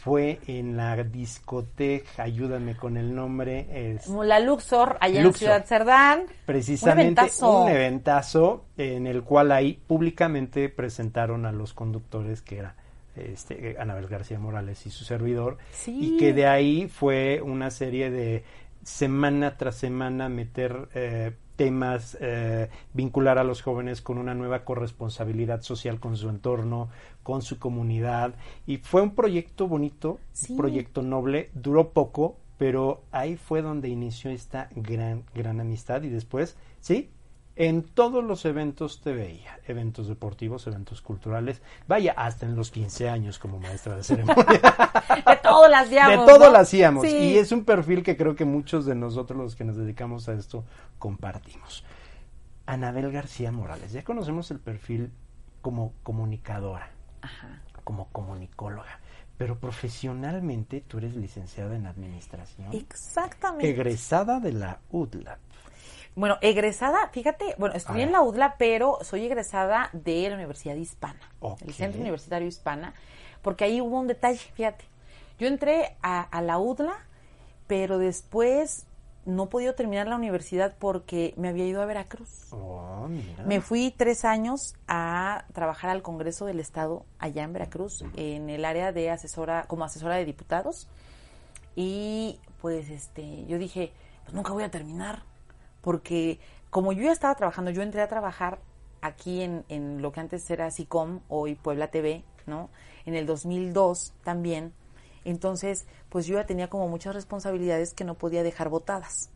fue 0.10 0.40
en 0.48 0.76
la 0.76 0.96
discoteca, 1.04 2.24
ayúdame 2.24 2.76
con 2.76 2.98
el 2.98 3.14
nombre, 3.14 3.68
es 3.94 4.08
La 4.08 4.40
Luxor, 4.40 4.98
allá 5.02 5.22
Luxor. 5.22 5.26
en 5.26 5.34
Ciudad 5.54 5.66
Cerdán. 5.66 6.24
precisamente 6.48 7.04
Un 7.22 7.28
eventazo. 7.28 7.64
un 7.64 7.70
eventazo 7.70 8.66
en 8.76 9.06
el 9.06 9.22
cual 9.24 9.52
ahí 9.52 9.80
públicamente 9.86 10.68
presentaron 10.70 11.46
a 11.46 11.52
los 11.52 11.74
conductores 11.76 12.42
que 12.42 12.58
era 12.58 12.76
este, 13.16 13.76
Anabel 13.80 14.08
García 14.08 14.40
Morales 14.40 14.84
y 14.88 14.90
su 14.90 15.04
servidor 15.04 15.58
Sí. 15.74 16.16
y 16.16 16.18
que 16.18 16.34
de 16.34 16.48
ahí 16.48 16.88
fue 16.88 17.42
una 17.44 17.70
serie 17.70 18.10
de 18.10 18.44
semana 18.84 19.58
tras 19.58 19.76
semana 19.76 20.28
meter 20.28 20.90
eh, 20.96 21.34
temas, 21.60 22.18
eh, 22.22 22.70
vincular 22.94 23.38
a 23.38 23.44
los 23.44 23.62
jóvenes 23.62 24.02
con 24.02 24.18
una 24.18 24.34
nueva 24.34 24.64
corresponsabilidad 24.64 25.62
social 25.62 26.00
con 26.00 26.16
su 26.16 26.30
entorno, 26.30 26.88
con 27.22 27.42
su 27.42 27.60
comunidad. 27.60 28.34
Y 28.66 28.78
fue 28.78 29.02
un 29.02 29.14
proyecto 29.14 29.68
bonito, 29.68 30.20
Sí. 30.32 30.54
un 30.54 30.58
proyecto 30.58 31.02
noble, 31.02 31.50
duró 31.54 31.90
poco, 31.90 32.38
pero 32.58 33.04
ahí 33.12 33.36
fue 33.36 33.62
donde 33.62 33.90
inició 33.90 34.32
esta 34.32 34.70
gran, 34.74 35.24
gran 35.36 35.60
amistad. 35.60 36.02
Y 36.04 36.10
después, 36.10 36.56
sí, 36.80 37.10
en 37.60 37.84
todos 37.84 38.24
los 38.24 38.46
eventos 38.46 39.02
te 39.02 39.12
veía, 39.12 39.60
eventos 39.68 40.08
deportivos, 40.08 40.66
eventos 40.66 41.02
culturales, 41.02 41.62
vaya, 41.90 42.14
hasta 42.16 42.46
en 42.46 42.56
los 42.56 42.72
15 42.72 43.10
años 43.10 43.38
como 43.38 43.60
maestra 43.60 43.98
de 43.98 44.04
ceremonia. 44.04 44.46
De 45.28 45.36
todo 45.44 45.68
las 45.68 45.88
hacíamos. 45.88 46.26
De 46.26 46.32
todo 46.34 46.46
¿no? 46.46 46.52
lo 46.52 46.58
hacíamos. 46.58 47.06
Sí. 47.06 47.18
Y 47.18 47.38
es 47.38 47.52
un 47.52 47.66
perfil 47.66 48.02
que 48.02 48.16
creo 48.16 48.34
que 48.34 48.46
muchos 48.46 48.86
de 48.86 48.96
nosotros 48.96 49.38
los 49.38 49.56
que 49.58 49.66
nos 49.66 49.76
dedicamos 49.76 50.30
a 50.30 50.34
esto 50.36 50.64
compartimos. 50.98 51.84
Anabel 52.66 53.12
García 53.12 53.52
Morales, 53.52 53.92
ya 53.92 54.06
conocemos 54.06 54.50
el 54.52 54.60
perfil 54.60 55.12
como 55.62 55.92
comunicadora, 56.02 56.92
Ajá. 57.22 57.62
como 57.84 58.08
comunicóloga, 58.14 59.02
pero 59.38 59.60
profesionalmente 59.60 60.80
tú 60.88 61.00
eres 61.00 61.14
licenciada 61.18 61.76
en 61.76 61.88
administración, 61.88 62.72
Exactamente. 62.72 63.70
egresada 63.70 64.40
de 64.40 64.54
la 64.54 64.80
UDLAP. 64.92 65.40
Bueno, 66.16 66.38
egresada, 66.42 67.08
fíjate, 67.12 67.56
bueno, 67.58 67.76
estudié 67.76 68.04
en 68.04 68.12
la 68.12 68.22
UDLA, 68.22 68.56
pero 68.58 68.98
soy 69.02 69.26
egresada 69.26 69.90
de 69.94 70.30
la 70.30 70.36
Universidad 70.36 70.76
Hispana, 70.76 71.20
el 71.66 71.74
Centro 71.74 72.02
Universitario 72.02 72.48
Hispana, 72.48 72.94
porque 73.42 73.64
ahí 73.64 73.80
hubo 73.80 74.00
un 74.00 74.08
detalle, 74.08 74.40
fíjate. 74.54 74.86
Yo 75.40 75.48
entré 75.48 75.96
a, 76.02 76.22
a 76.22 76.42
la 76.42 76.60
UDLA, 76.60 76.98
pero 77.68 77.98
después 77.98 78.86
no 79.26 79.44
he 79.44 79.48
podido 79.48 79.76
terminar 79.76 80.08
la 80.08 80.16
universidad 80.16 80.76
porque 80.80 81.34
me 81.38 81.50
había 81.50 81.66
ido 81.66 81.82
a 81.82 81.86
Veracruz. 81.86 82.52
Oh. 82.52 83.08
Me 83.46 83.62
fui 83.62 83.94
tres 83.96 84.26
años 84.26 84.76
a 84.88 85.46
trabajar 85.54 85.90
al 85.90 86.02
Congreso 86.02 86.46
del 86.46 86.60
Estado 86.60 87.06
allá 87.20 87.44
en 87.44 87.54
Veracruz, 87.54 88.04
en 88.16 88.50
el 88.50 88.66
área 88.66 88.92
de 88.92 89.10
asesora, 89.10 89.66
como 89.68 89.84
asesora 89.86 90.16
de 90.16 90.26
diputados. 90.26 90.88
Y 91.76 92.40
pues 92.62 92.90
este, 92.90 93.46
yo 93.46 93.58
dije, 93.58 93.92
pues 94.24 94.34
nunca 94.34 94.52
voy 94.52 94.64
a 94.64 94.72
terminar, 94.72 95.24
porque 95.82 96.40
como 96.70 96.92
yo 96.94 97.04
ya 97.04 97.12
estaba 97.12 97.36
trabajando, 97.36 97.72
yo 97.72 97.82
entré 97.82 98.02
a 98.02 98.08
trabajar 98.08 98.60
aquí 99.02 99.42
en, 99.42 99.66
en 99.70 100.02
lo 100.02 100.12
que 100.12 100.20
antes 100.20 100.50
era 100.50 100.70
SICOM, 100.72 101.22
hoy 101.30 101.56
Puebla 101.56 101.90
TV, 101.90 102.24
¿no? 102.46 102.70
En 103.06 103.16
el 103.16 103.26
2002 103.26 104.14
también. 104.24 104.74
Entonces, 105.26 105.86
pues 106.10 106.26
yo 106.26 106.36
ya 106.36 106.46
tenía 106.46 106.70
como 106.70 106.88
muchas 106.88 107.16
responsabilidades 107.16 107.94
que 107.94 108.04
no 108.04 108.16
podía 108.16 108.44
dejar 108.44 108.70
botadas 108.70 109.30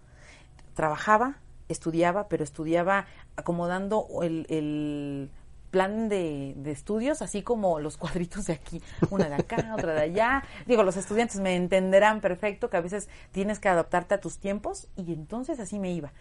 trabajaba, 0.73 1.37
estudiaba, 1.69 2.27
pero 2.27 2.43
estudiaba 2.43 3.05
acomodando 3.35 4.07
el, 4.21 4.45
el 4.49 5.29
plan 5.73 6.07
de, 6.07 6.53
de 6.55 6.71
estudios, 6.71 7.23
así 7.23 7.41
como 7.41 7.79
los 7.79 7.97
cuadritos 7.97 8.45
de 8.45 8.53
aquí, 8.53 8.79
una 9.09 9.27
de 9.27 9.35
acá, 9.35 9.73
otra 9.75 9.93
de 9.93 10.01
allá. 10.01 10.43
Digo, 10.67 10.83
los 10.83 10.97
estudiantes 10.97 11.39
me 11.39 11.55
entenderán 11.55 12.21
perfecto 12.21 12.69
que 12.69 12.77
a 12.77 12.81
veces 12.81 13.09
tienes 13.31 13.59
que 13.59 13.69
adaptarte 13.69 14.13
a 14.13 14.21
tus 14.21 14.37
tiempos 14.37 14.87
y 14.95 15.11
entonces 15.13 15.59
así 15.59 15.79
me 15.79 15.91
iba. 15.91 16.13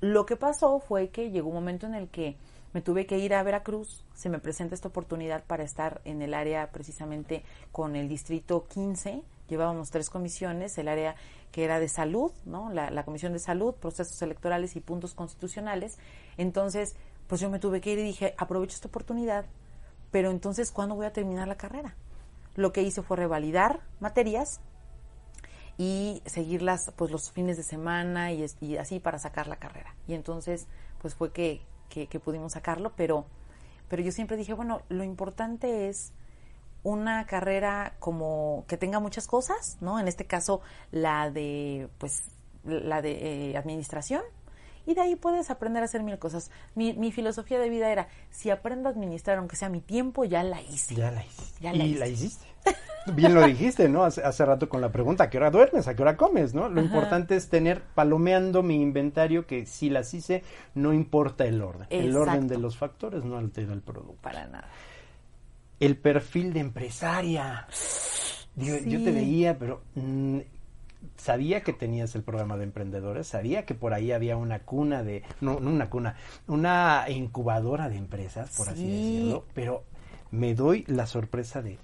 Lo 0.00 0.26
que 0.26 0.34
pasó 0.34 0.80
fue 0.80 1.10
que 1.10 1.30
llegó 1.30 1.50
un 1.50 1.54
momento 1.54 1.86
en 1.86 1.94
el 1.94 2.08
que 2.08 2.36
me 2.72 2.80
tuve 2.80 3.06
que 3.06 3.18
ir 3.18 3.32
a 3.32 3.44
Veracruz, 3.44 4.04
se 4.14 4.28
me 4.28 4.40
presenta 4.40 4.74
esta 4.74 4.88
oportunidad 4.88 5.44
para 5.44 5.62
estar 5.62 6.00
en 6.04 6.20
el 6.20 6.34
área 6.34 6.72
precisamente 6.72 7.44
con 7.70 7.94
el 7.94 8.08
distrito 8.08 8.66
15, 8.66 9.22
llevábamos 9.48 9.90
tres 9.90 10.10
comisiones, 10.10 10.76
el 10.78 10.88
área 10.88 11.14
que 11.52 11.64
era 11.64 11.78
de 11.78 11.88
salud, 11.88 12.32
¿no? 12.44 12.72
La, 12.72 12.90
la 12.90 13.04
comisión 13.04 13.32
de 13.32 13.38
salud, 13.38 13.74
procesos 13.74 14.20
electorales 14.22 14.74
y 14.74 14.80
puntos 14.80 15.14
constitucionales. 15.14 15.98
Entonces, 16.36 16.96
pues 17.30 17.40
yo 17.40 17.48
me 17.48 17.60
tuve 17.60 17.80
que 17.80 17.92
ir 17.92 17.98
y 18.00 18.02
dije, 18.02 18.34
aprovecho 18.38 18.74
esta 18.74 18.88
oportunidad, 18.88 19.44
pero 20.10 20.32
entonces, 20.32 20.72
¿cuándo 20.72 20.96
voy 20.96 21.06
a 21.06 21.12
terminar 21.12 21.46
la 21.46 21.54
carrera? 21.54 21.94
Lo 22.56 22.72
que 22.72 22.82
hice 22.82 23.02
fue 23.02 23.16
revalidar 23.16 23.82
materias 24.00 24.60
y 25.78 26.24
seguirlas 26.26 26.92
pues 26.96 27.12
los 27.12 27.30
fines 27.30 27.56
de 27.56 27.62
semana 27.62 28.32
y, 28.32 28.44
y 28.60 28.78
así 28.78 28.98
para 28.98 29.20
sacar 29.20 29.46
la 29.46 29.60
carrera. 29.60 29.94
Y 30.08 30.14
entonces 30.14 30.66
pues 31.00 31.14
fue 31.14 31.30
que, 31.30 31.62
que, 31.88 32.08
que 32.08 32.18
pudimos 32.18 32.54
sacarlo, 32.54 32.94
pero, 32.96 33.26
pero 33.88 34.02
yo 34.02 34.10
siempre 34.10 34.36
dije, 34.36 34.52
bueno, 34.52 34.82
lo 34.88 35.04
importante 35.04 35.88
es 35.88 36.12
una 36.82 37.26
carrera 37.26 37.94
como 38.00 38.64
que 38.66 38.76
tenga 38.76 38.98
muchas 38.98 39.28
cosas, 39.28 39.78
¿no? 39.80 40.00
En 40.00 40.08
este 40.08 40.26
caso 40.26 40.62
la 40.90 41.30
de 41.30 41.88
pues 41.98 42.24
la 42.64 43.00
de 43.02 43.50
eh, 43.52 43.56
administración 43.56 44.22
y 44.90 44.94
de 44.94 45.00
ahí 45.00 45.16
puedes 45.16 45.50
aprender 45.50 45.82
a 45.82 45.84
hacer 45.84 46.02
mil 46.02 46.18
cosas. 46.18 46.50
Mi, 46.74 46.92
mi 46.94 47.12
filosofía 47.12 47.60
de 47.60 47.68
vida 47.68 47.90
era, 47.90 48.08
si 48.30 48.50
aprendo 48.50 48.88
a 48.88 48.92
administrar 48.92 49.38
aunque 49.38 49.56
sea 49.56 49.68
mi 49.68 49.80
tiempo, 49.80 50.24
ya 50.24 50.42
la 50.42 50.60
hice. 50.60 50.96
Ya 50.96 51.10
la 51.10 51.24
hiciste. 51.24 51.60
Ya 51.60 51.72
la 51.72 51.84
y 51.84 51.90
hice. 51.90 51.98
la 52.00 52.08
hiciste. 52.08 52.46
Bien 53.14 53.34
lo 53.34 53.46
dijiste, 53.46 53.88
¿no? 53.88 54.04
Hace, 54.04 54.22
hace 54.22 54.44
rato 54.44 54.68
con 54.68 54.80
la 54.80 54.90
pregunta, 54.90 55.24
¿a 55.24 55.30
qué 55.30 55.38
hora 55.38 55.50
duermes? 55.50 55.88
¿A 55.88 55.94
qué 55.94 56.02
hora 56.02 56.16
comes? 56.16 56.54
¿no? 56.54 56.68
Lo 56.68 56.82
importante 56.82 57.36
es 57.36 57.48
tener 57.48 57.82
palomeando 57.94 58.62
mi 58.62 58.82
inventario 58.82 59.46
que 59.46 59.64
si 59.64 59.90
las 59.90 60.12
hice, 60.12 60.42
no 60.74 60.92
importa 60.92 61.44
el 61.46 61.62
orden. 61.62 61.86
El 61.88 62.16
orden 62.16 62.48
de 62.48 62.58
los 62.58 62.76
factores 62.76 63.24
no 63.24 63.36
altera 63.36 63.72
el 63.72 63.80
producto. 63.80 64.20
Para 64.20 64.46
nada. 64.46 64.68
El 65.78 65.96
perfil 65.96 66.52
de 66.52 66.60
empresaria. 66.60 67.66
Digo, 68.56 68.76
Yo 68.84 69.02
te 69.02 69.12
veía, 69.12 69.56
pero 69.56 69.82
mm, 69.94 70.40
sabía 71.16 71.62
que 71.62 71.72
tenías 71.72 72.14
el 72.14 72.22
programa 72.22 72.56
de 72.56 72.64
emprendedores, 72.64 73.26
sabía 73.26 73.64
que 73.66 73.74
por 73.74 73.94
ahí 73.94 74.12
había 74.12 74.36
una 74.36 74.60
cuna 74.60 75.02
de, 75.02 75.22
no, 75.40 75.60
no 75.60 75.70
una 75.70 75.90
cuna, 75.90 76.16
una 76.46 77.04
incubadora 77.08 77.88
de 77.88 77.96
empresas, 77.96 78.56
por 78.56 78.68
así 78.68 78.80
Sí. 78.82 78.90
decirlo, 78.90 79.44
pero 79.54 79.84
me 80.30 80.54
doy 80.54 80.84
la 80.86 81.06
sorpresa 81.06 81.62
de 81.62 81.78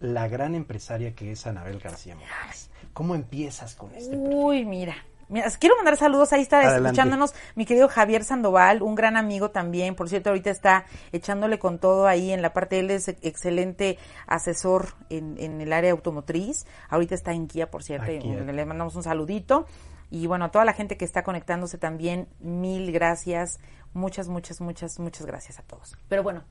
la 0.00 0.28
gran 0.28 0.54
empresaria 0.54 1.14
que 1.14 1.32
es 1.32 1.46
Anabel 1.46 1.78
García 1.78 2.14
Morales. 2.14 2.70
¿Cómo 2.92 3.14
empiezas 3.14 3.74
con 3.74 3.94
este? 3.94 4.16
Uy, 4.16 4.64
mira. 4.64 4.96
Mira, 5.28 5.50
quiero 5.58 5.76
mandar 5.76 5.96
saludos, 5.96 6.32
ahí 6.32 6.42
está 6.42 6.58
Adelante. 6.58 6.88
escuchándonos 6.88 7.34
mi 7.56 7.66
querido 7.66 7.88
Javier 7.88 8.22
Sandoval, 8.22 8.82
un 8.82 8.94
gran 8.94 9.16
amigo 9.16 9.50
también, 9.50 9.94
por 9.96 10.08
cierto, 10.08 10.30
ahorita 10.30 10.50
está 10.50 10.86
echándole 11.12 11.58
con 11.58 11.78
todo 11.78 12.06
ahí 12.06 12.30
en 12.30 12.42
la 12.42 12.52
parte, 12.52 12.78
él 12.78 12.90
es 12.90 13.08
excelente 13.08 13.98
asesor 14.26 14.94
en, 15.10 15.36
en 15.38 15.60
el 15.60 15.72
área 15.72 15.90
automotriz, 15.90 16.66
ahorita 16.88 17.14
está 17.14 17.32
en 17.32 17.48
Kia, 17.48 17.70
por 17.70 17.82
cierto, 17.82 18.12
y 18.12 18.20
le 18.20 18.64
mandamos 18.66 18.94
un 18.94 19.02
saludito, 19.02 19.66
y 20.10 20.28
bueno, 20.28 20.44
a 20.44 20.50
toda 20.50 20.64
la 20.64 20.72
gente 20.72 20.96
que 20.96 21.04
está 21.04 21.24
conectándose 21.24 21.78
también, 21.78 22.28
mil 22.38 22.92
gracias, 22.92 23.58
muchas, 23.92 24.28
muchas, 24.28 24.60
muchas, 24.60 25.00
muchas 25.00 25.26
gracias 25.26 25.58
a 25.58 25.62
todos. 25.62 25.96
Pero 26.08 26.22
bueno, 26.22 26.44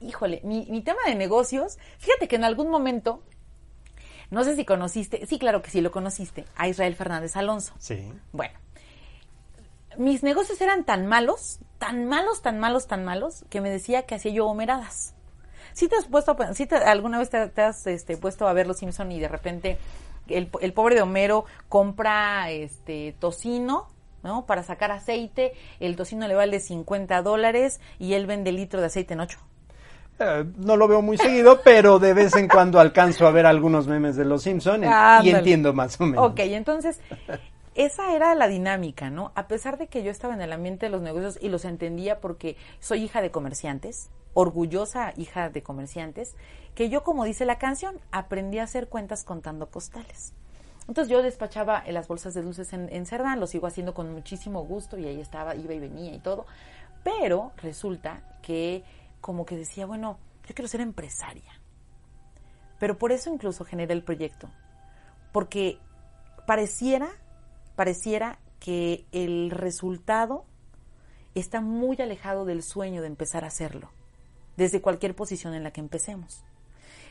híjole, 0.00 0.40
mi, 0.44 0.66
mi 0.70 0.82
tema 0.82 1.00
de 1.06 1.16
negocios, 1.16 1.78
fíjate 1.98 2.28
que 2.28 2.36
en 2.36 2.44
algún 2.44 2.70
momento, 2.70 3.22
no 4.30 4.44
sé 4.44 4.56
si 4.56 4.64
conociste, 4.64 5.24
sí, 5.26 5.38
claro 5.38 5.62
que 5.62 5.70
sí 5.70 5.80
lo 5.80 5.90
conociste, 5.90 6.44
a 6.56 6.68
Israel 6.68 6.94
Fernández 6.94 7.36
Alonso. 7.36 7.74
Sí. 7.78 8.12
Bueno, 8.32 8.54
mis 9.96 10.22
negocios 10.22 10.60
eran 10.60 10.84
tan 10.84 11.06
malos, 11.06 11.58
tan 11.78 12.06
malos, 12.06 12.42
tan 12.42 12.58
malos, 12.58 12.86
tan 12.86 13.04
malos, 13.04 13.44
que 13.50 13.60
me 13.60 13.70
decía 13.70 14.02
que 14.02 14.14
hacía 14.14 14.32
yo 14.32 14.46
homeradas. 14.46 15.14
Si 15.72 15.88
te 15.88 15.96
has 15.96 16.06
puesto, 16.06 16.36
sí 16.54 16.66
te- 16.66 16.76
alguna 16.76 17.18
vez 17.18 17.30
te, 17.30 17.48
te 17.48 17.62
has 17.62 17.86
este, 17.86 18.16
puesto 18.16 18.46
a 18.48 18.52
ver 18.52 18.66
Los 18.66 18.78
Simpson 18.78 19.10
y 19.12 19.20
de 19.20 19.28
repente 19.28 19.78
el, 20.28 20.50
el 20.60 20.72
pobre 20.72 20.94
de 20.94 21.02
Homero 21.02 21.44
compra 21.68 22.50
este 22.50 23.14
tocino, 23.18 23.88
¿no? 24.22 24.44
Para 24.46 24.62
sacar 24.62 24.90
aceite, 24.90 25.52
el 25.80 25.96
tocino 25.96 26.26
le 26.28 26.34
vale 26.34 26.60
50 26.60 27.22
dólares 27.22 27.80
y 27.98 28.14
él 28.14 28.26
vende 28.26 28.52
litro 28.52 28.80
de 28.80 28.86
aceite 28.86 29.14
en 29.14 29.20
8. 29.20 29.38
Eh, 30.20 30.44
no 30.56 30.76
lo 30.76 30.88
veo 30.88 31.00
muy 31.00 31.16
seguido, 31.16 31.60
pero 31.62 31.98
de 31.98 32.12
vez 32.12 32.34
en 32.34 32.48
cuando 32.48 32.80
alcanzo 32.80 33.26
a 33.26 33.30
ver 33.30 33.46
algunos 33.46 33.86
memes 33.86 34.16
de 34.16 34.24
los 34.24 34.42
Simpsons 34.42 34.82
y 34.82 34.86
Ándale. 34.86 35.30
entiendo 35.38 35.72
más 35.72 36.00
o 36.00 36.06
menos. 36.06 36.30
Ok, 36.30 36.40
entonces, 36.40 37.00
esa 37.74 38.12
era 38.14 38.34
la 38.34 38.48
dinámica, 38.48 39.10
¿no? 39.10 39.30
A 39.36 39.46
pesar 39.46 39.78
de 39.78 39.86
que 39.86 40.02
yo 40.02 40.10
estaba 40.10 40.34
en 40.34 40.40
el 40.40 40.52
ambiente 40.52 40.86
de 40.86 40.90
los 40.90 41.02
negocios 41.02 41.38
y 41.40 41.48
los 41.48 41.64
entendía 41.64 42.20
porque 42.20 42.56
soy 42.80 43.04
hija 43.04 43.22
de 43.22 43.30
comerciantes, 43.30 44.10
orgullosa 44.34 45.12
hija 45.16 45.50
de 45.50 45.62
comerciantes, 45.62 46.34
que 46.74 46.88
yo, 46.88 47.04
como 47.04 47.24
dice 47.24 47.44
la 47.44 47.58
canción, 47.58 48.00
aprendí 48.10 48.58
a 48.58 48.64
hacer 48.64 48.88
cuentas 48.88 49.22
contando 49.24 49.66
postales. 49.66 50.32
Entonces 50.88 51.12
yo 51.12 51.22
despachaba 51.22 51.84
las 51.88 52.08
bolsas 52.08 52.34
de 52.34 52.42
dulces 52.42 52.72
en, 52.72 52.88
en 52.90 53.06
Cerdán, 53.06 53.38
lo 53.38 53.46
sigo 53.46 53.66
haciendo 53.66 53.94
con 53.94 54.12
muchísimo 54.12 54.64
gusto 54.64 54.98
y 54.98 55.06
ahí 55.06 55.20
estaba, 55.20 55.54
iba 55.54 55.74
y 55.74 55.78
venía 55.78 56.14
y 56.14 56.18
todo. 56.18 56.46
Pero 57.04 57.52
resulta 57.62 58.22
que 58.42 58.82
como 59.20 59.46
que 59.46 59.56
decía, 59.56 59.86
bueno, 59.86 60.18
yo 60.46 60.54
quiero 60.54 60.68
ser 60.68 60.80
empresaria. 60.80 61.60
Pero 62.78 62.98
por 62.98 63.12
eso 63.12 63.32
incluso 63.32 63.64
generé 63.64 63.92
el 63.92 64.04
proyecto. 64.04 64.48
Porque 65.32 65.78
pareciera, 66.46 67.08
pareciera 67.76 68.38
que 68.60 69.04
el 69.12 69.50
resultado 69.50 70.44
está 71.34 71.60
muy 71.60 71.96
alejado 72.00 72.44
del 72.44 72.62
sueño 72.62 73.00
de 73.02 73.08
empezar 73.08 73.44
a 73.44 73.48
hacerlo, 73.48 73.90
desde 74.56 74.80
cualquier 74.80 75.14
posición 75.14 75.54
en 75.54 75.62
la 75.62 75.70
que 75.70 75.80
empecemos. 75.80 76.42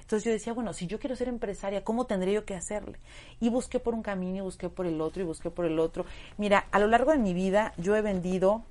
Entonces 0.02 0.24
yo 0.24 0.32
decía, 0.32 0.54
bueno, 0.54 0.72
si 0.74 0.88
yo 0.88 1.00
quiero 1.00 1.18
ser 1.18 1.28
empresaria, 1.28 1.84
¿cómo 1.84 2.06
tendré 2.06 2.32
yo 2.32 2.46
que 2.46 2.56
hacerle? 2.56 2.98
Y 3.42 3.50
busqué 3.50 3.80
por 3.80 3.94
un 3.94 4.04
camino 4.04 4.38
y 4.38 4.42
busqué 4.42 4.70
por 4.70 4.86
el 4.86 5.02
otro 5.02 5.22
y 5.22 5.26
busqué 5.26 5.50
por 5.52 5.66
el 5.66 5.80
otro. 5.80 6.06
Mira, 6.38 6.66
a 6.72 6.80
lo 6.80 6.88
largo 6.88 7.12
de 7.12 7.18
mi 7.18 7.34
vida 7.34 7.74
yo 7.78 7.94
he 7.96 8.02
vendido 8.02 8.64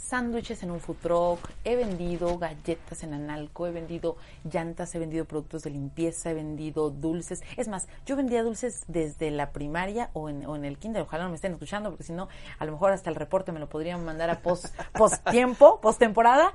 sándwiches 0.00 0.62
en 0.62 0.70
un 0.70 0.80
food 0.80 0.96
truck, 0.96 1.50
he 1.64 1.76
vendido 1.76 2.38
galletas 2.38 3.02
en 3.04 3.14
Analco, 3.14 3.66
he 3.66 3.70
vendido 3.70 4.16
llantas, 4.50 4.94
he 4.94 4.98
vendido 4.98 5.24
productos 5.24 5.62
de 5.62 5.70
limpieza, 5.70 6.30
he 6.30 6.34
vendido 6.34 6.90
dulces. 6.90 7.42
Es 7.56 7.68
más, 7.68 7.86
yo 8.06 8.16
vendía 8.16 8.42
dulces 8.42 8.84
desde 8.88 9.30
la 9.30 9.52
primaria 9.52 10.10
o 10.14 10.28
en, 10.28 10.46
o 10.46 10.56
en 10.56 10.64
el 10.64 10.78
kinder. 10.78 11.02
Ojalá 11.02 11.24
no 11.24 11.30
me 11.30 11.36
estén 11.36 11.52
escuchando 11.52 11.90
porque 11.90 12.04
si 12.04 12.12
no, 12.12 12.28
a 12.58 12.64
lo 12.64 12.72
mejor 12.72 12.92
hasta 12.92 13.10
el 13.10 13.16
reporte 13.16 13.52
me 13.52 13.60
lo 13.60 13.68
podrían 13.68 14.04
mandar 14.04 14.30
a 14.30 14.40
post, 14.40 14.66
post 14.94 15.24
tiempo, 15.30 15.80
post 15.80 15.98
temporada. 15.98 16.54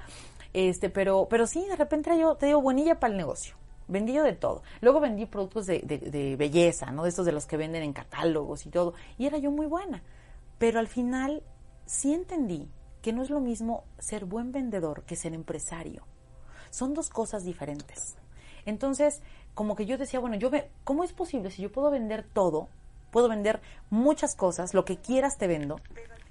Este, 0.53 0.89
pero, 0.89 1.27
pero 1.29 1.47
sí, 1.47 1.65
de 1.67 1.75
repente 1.75 2.17
yo, 2.19 2.35
te 2.35 2.47
digo, 2.47 2.61
buenilla 2.61 2.99
para 2.99 3.11
el 3.11 3.17
negocio. 3.17 3.55
Vendí 3.87 4.13
yo 4.13 4.23
de 4.23 4.33
todo. 4.33 4.63
Luego 4.81 4.99
vendí 4.99 5.27
productos 5.27 5.67
de, 5.67 5.79
de, 5.79 5.99
de 5.99 6.35
belleza, 6.35 6.91
¿no? 6.91 7.03
De 7.03 7.09
estos 7.09 7.25
de 7.25 7.31
los 7.31 7.45
que 7.45 7.57
venden 7.57 7.83
en 7.83 7.93
catálogos 7.93 8.65
y 8.65 8.69
todo. 8.69 8.95
Y 9.19 9.27
era 9.27 9.37
yo 9.37 9.51
muy 9.51 9.67
buena. 9.67 10.01
Pero 10.57 10.79
al 10.79 10.87
final 10.87 11.43
sí 11.85 12.13
entendí 12.13 12.67
que 13.05 13.13
no 13.13 13.21
es 13.21 13.29
lo 13.29 13.39
mismo 13.39 13.83
ser 13.99 14.25
buen 14.25 14.51
vendedor 14.51 15.03
que 15.03 15.15
ser 15.15 15.35
empresario. 15.35 16.01
Son 16.71 16.95
dos 16.95 17.11
cosas 17.11 17.43
diferentes. 17.43 18.15
Entonces, 18.65 19.21
como 19.53 19.75
que 19.75 19.85
yo 19.85 19.99
decía, 19.99 20.19
bueno, 20.19 20.37
yo 20.37 20.49
ve, 20.49 20.71
¿cómo 20.83 21.03
es 21.03 21.13
posible 21.13 21.51
si 21.51 21.61
yo 21.61 21.71
puedo 21.71 21.91
vender 21.91 22.25
todo? 22.33 22.67
Puedo 23.11 23.29
vender 23.29 23.61
muchas 23.91 24.33
cosas, 24.33 24.73
lo 24.73 24.85
que 24.85 24.97
quieras 24.97 25.37
te 25.37 25.45
vendo. 25.45 25.79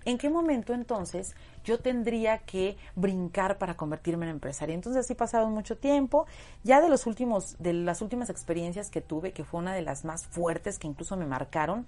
¿En 0.04 0.18
qué 0.18 0.30
momento 0.30 0.74
entonces 0.74 1.37
yo 1.62 1.78
tendría 1.78 2.38
que 2.38 2.76
brincar 2.96 3.56
para 3.56 3.76
convertirme 3.76 4.26
en 4.26 4.32
empresaria? 4.32 4.74
Entonces 4.74 5.04
así 5.04 5.14
pasaron 5.14 5.52
mucho 5.52 5.78
tiempo. 5.78 6.26
Ya 6.64 6.80
de 6.80 6.88
los 6.88 7.06
últimos, 7.06 7.54
de 7.60 7.72
las 7.72 8.02
últimas 8.02 8.30
experiencias 8.30 8.90
que 8.90 9.00
tuve, 9.00 9.30
que 9.30 9.44
fue 9.44 9.60
una 9.60 9.76
de 9.76 9.82
las 9.82 10.04
más 10.04 10.26
fuertes 10.26 10.80
que 10.80 10.88
incluso 10.88 11.16
me 11.16 11.24
marcaron, 11.24 11.87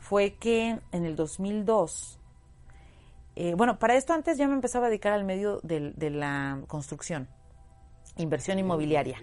fue 0.00 0.34
que 0.34 0.80
en 0.90 1.04
el 1.04 1.14
2002 1.14 2.18
eh, 3.36 3.54
bueno, 3.54 3.78
para 3.78 3.94
esto 3.94 4.12
antes 4.12 4.36
ya 4.38 4.48
me 4.48 4.54
empezaba 4.54 4.86
a 4.86 4.88
dedicar 4.88 5.12
al 5.12 5.24
medio 5.24 5.60
del- 5.62 5.94
de, 5.96 6.10
la 6.10 6.60
construcción, 6.66 7.28
inversión 8.16 8.58
inmobiliaria. 8.58 9.18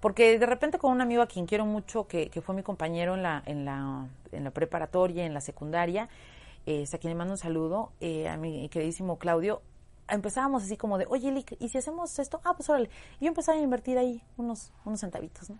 Porque 0.00 0.38
de 0.38 0.46
repente 0.46 0.78
con 0.78 0.92
un 0.92 1.00
amigo 1.00 1.22
a 1.22 1.26
quien 1.26 1.46
quiero 1.46 1.66
mucho, 1.66 2.06
que, 2.06 2.30
que 2.30 2.40
fue 2.40 2.54
mi 2.54 2.62
compañero 2.62 3.14
en 3.14 3.22
la, 3.24 3.42
en 3.46 3.64
la, 3.64 4.06
en 4.30 4.44
la 4.44 4.50
preparatoria, 4.52 5.26
en 5.26 5.34
la 5.34 5.40
secundaria, 5.40 6.08
eh, 6.66 6.84
a 6.92 6.98
quien 6.98 7.10
le 7.10 7.14
mando 7.16 7.34
un 7.34 7.38
saludo, 7.38 7.90
eh, 8.00 8.28
a 8.28 8.36
mi 8.36 8.68
queridísimo 8.68 9.18
Claudio, 9.18 9.60
empezábamos 10.08 10.62
así 10.62 10.76
como 10.76 10.96
de, 10.98 11.06
oye, 11.08 11.32
Lick, 11.32 11.56
¿y 11.58 11.68
si 11.68 11.78
hacemos 11.78 12.16
esto? 12.20 12.40
Ah, 12.44 12.54
pues 12.56 12.70
órale. 12.70 12.90
Y 13.18 13.24
yo 13.24 13.28
empezaba 13.28 13.58
a 13.58 13.60
invertir 13.60 13.98
ahí 13.98 14.22
unos, 14.36 14.70
unos 14.84 15.00
centavitos, 15.00 15.50
¿no? 15.50 15.58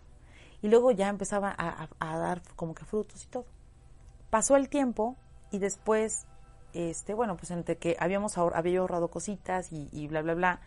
Y 0.62 0.68
luego 0.68 0.92
ya 0.92 1.08
empezaba 1.08 1.50
a, 1.58 1.84
a- 1.84 1.88
a 1.98 2.18
dar 2.18 2.40
como 2.54 2.74
que 2.76 2.84
frutos 2.84 3.24
y 3.24 3.26
todo. 3.26 3.44
Pasó 4.30 4.54
el 4.54 4.68
tiempo 4.68 5.16
y 5.50 5.58
después 5.58 6.26
este, 6.72 7.14
bueno, 7.14 7.36
pues 7.36 7.50
entre 7.50 7.76
que 7.78 7.96
habíamos 7.98 8.36
ahor- 8.38 8.52
había 8.54 8.80
ahorrado 8.80 9.08
cositas 9.08 9.72
y, 9.72 9.88
y 9.92 10.06
bla, 10.08 10.22
bla, 10.22 10.34
bla, 10.34 10.60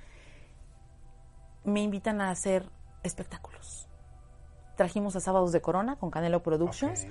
me 1.64 1.82
invitan 1.82 2.22
a 2.22 2.30
hacer 2.32 2.66
espectáculos. 3.04 3.88
Trajimos 4.76 5.16
a 5.16 5.20
Sábados 5.20 5.52
de 5.52 5.62
Corona 5.62 5.96
con 5.98 6.10
Canelo 6.12 6.42
Productions 6.42 7.06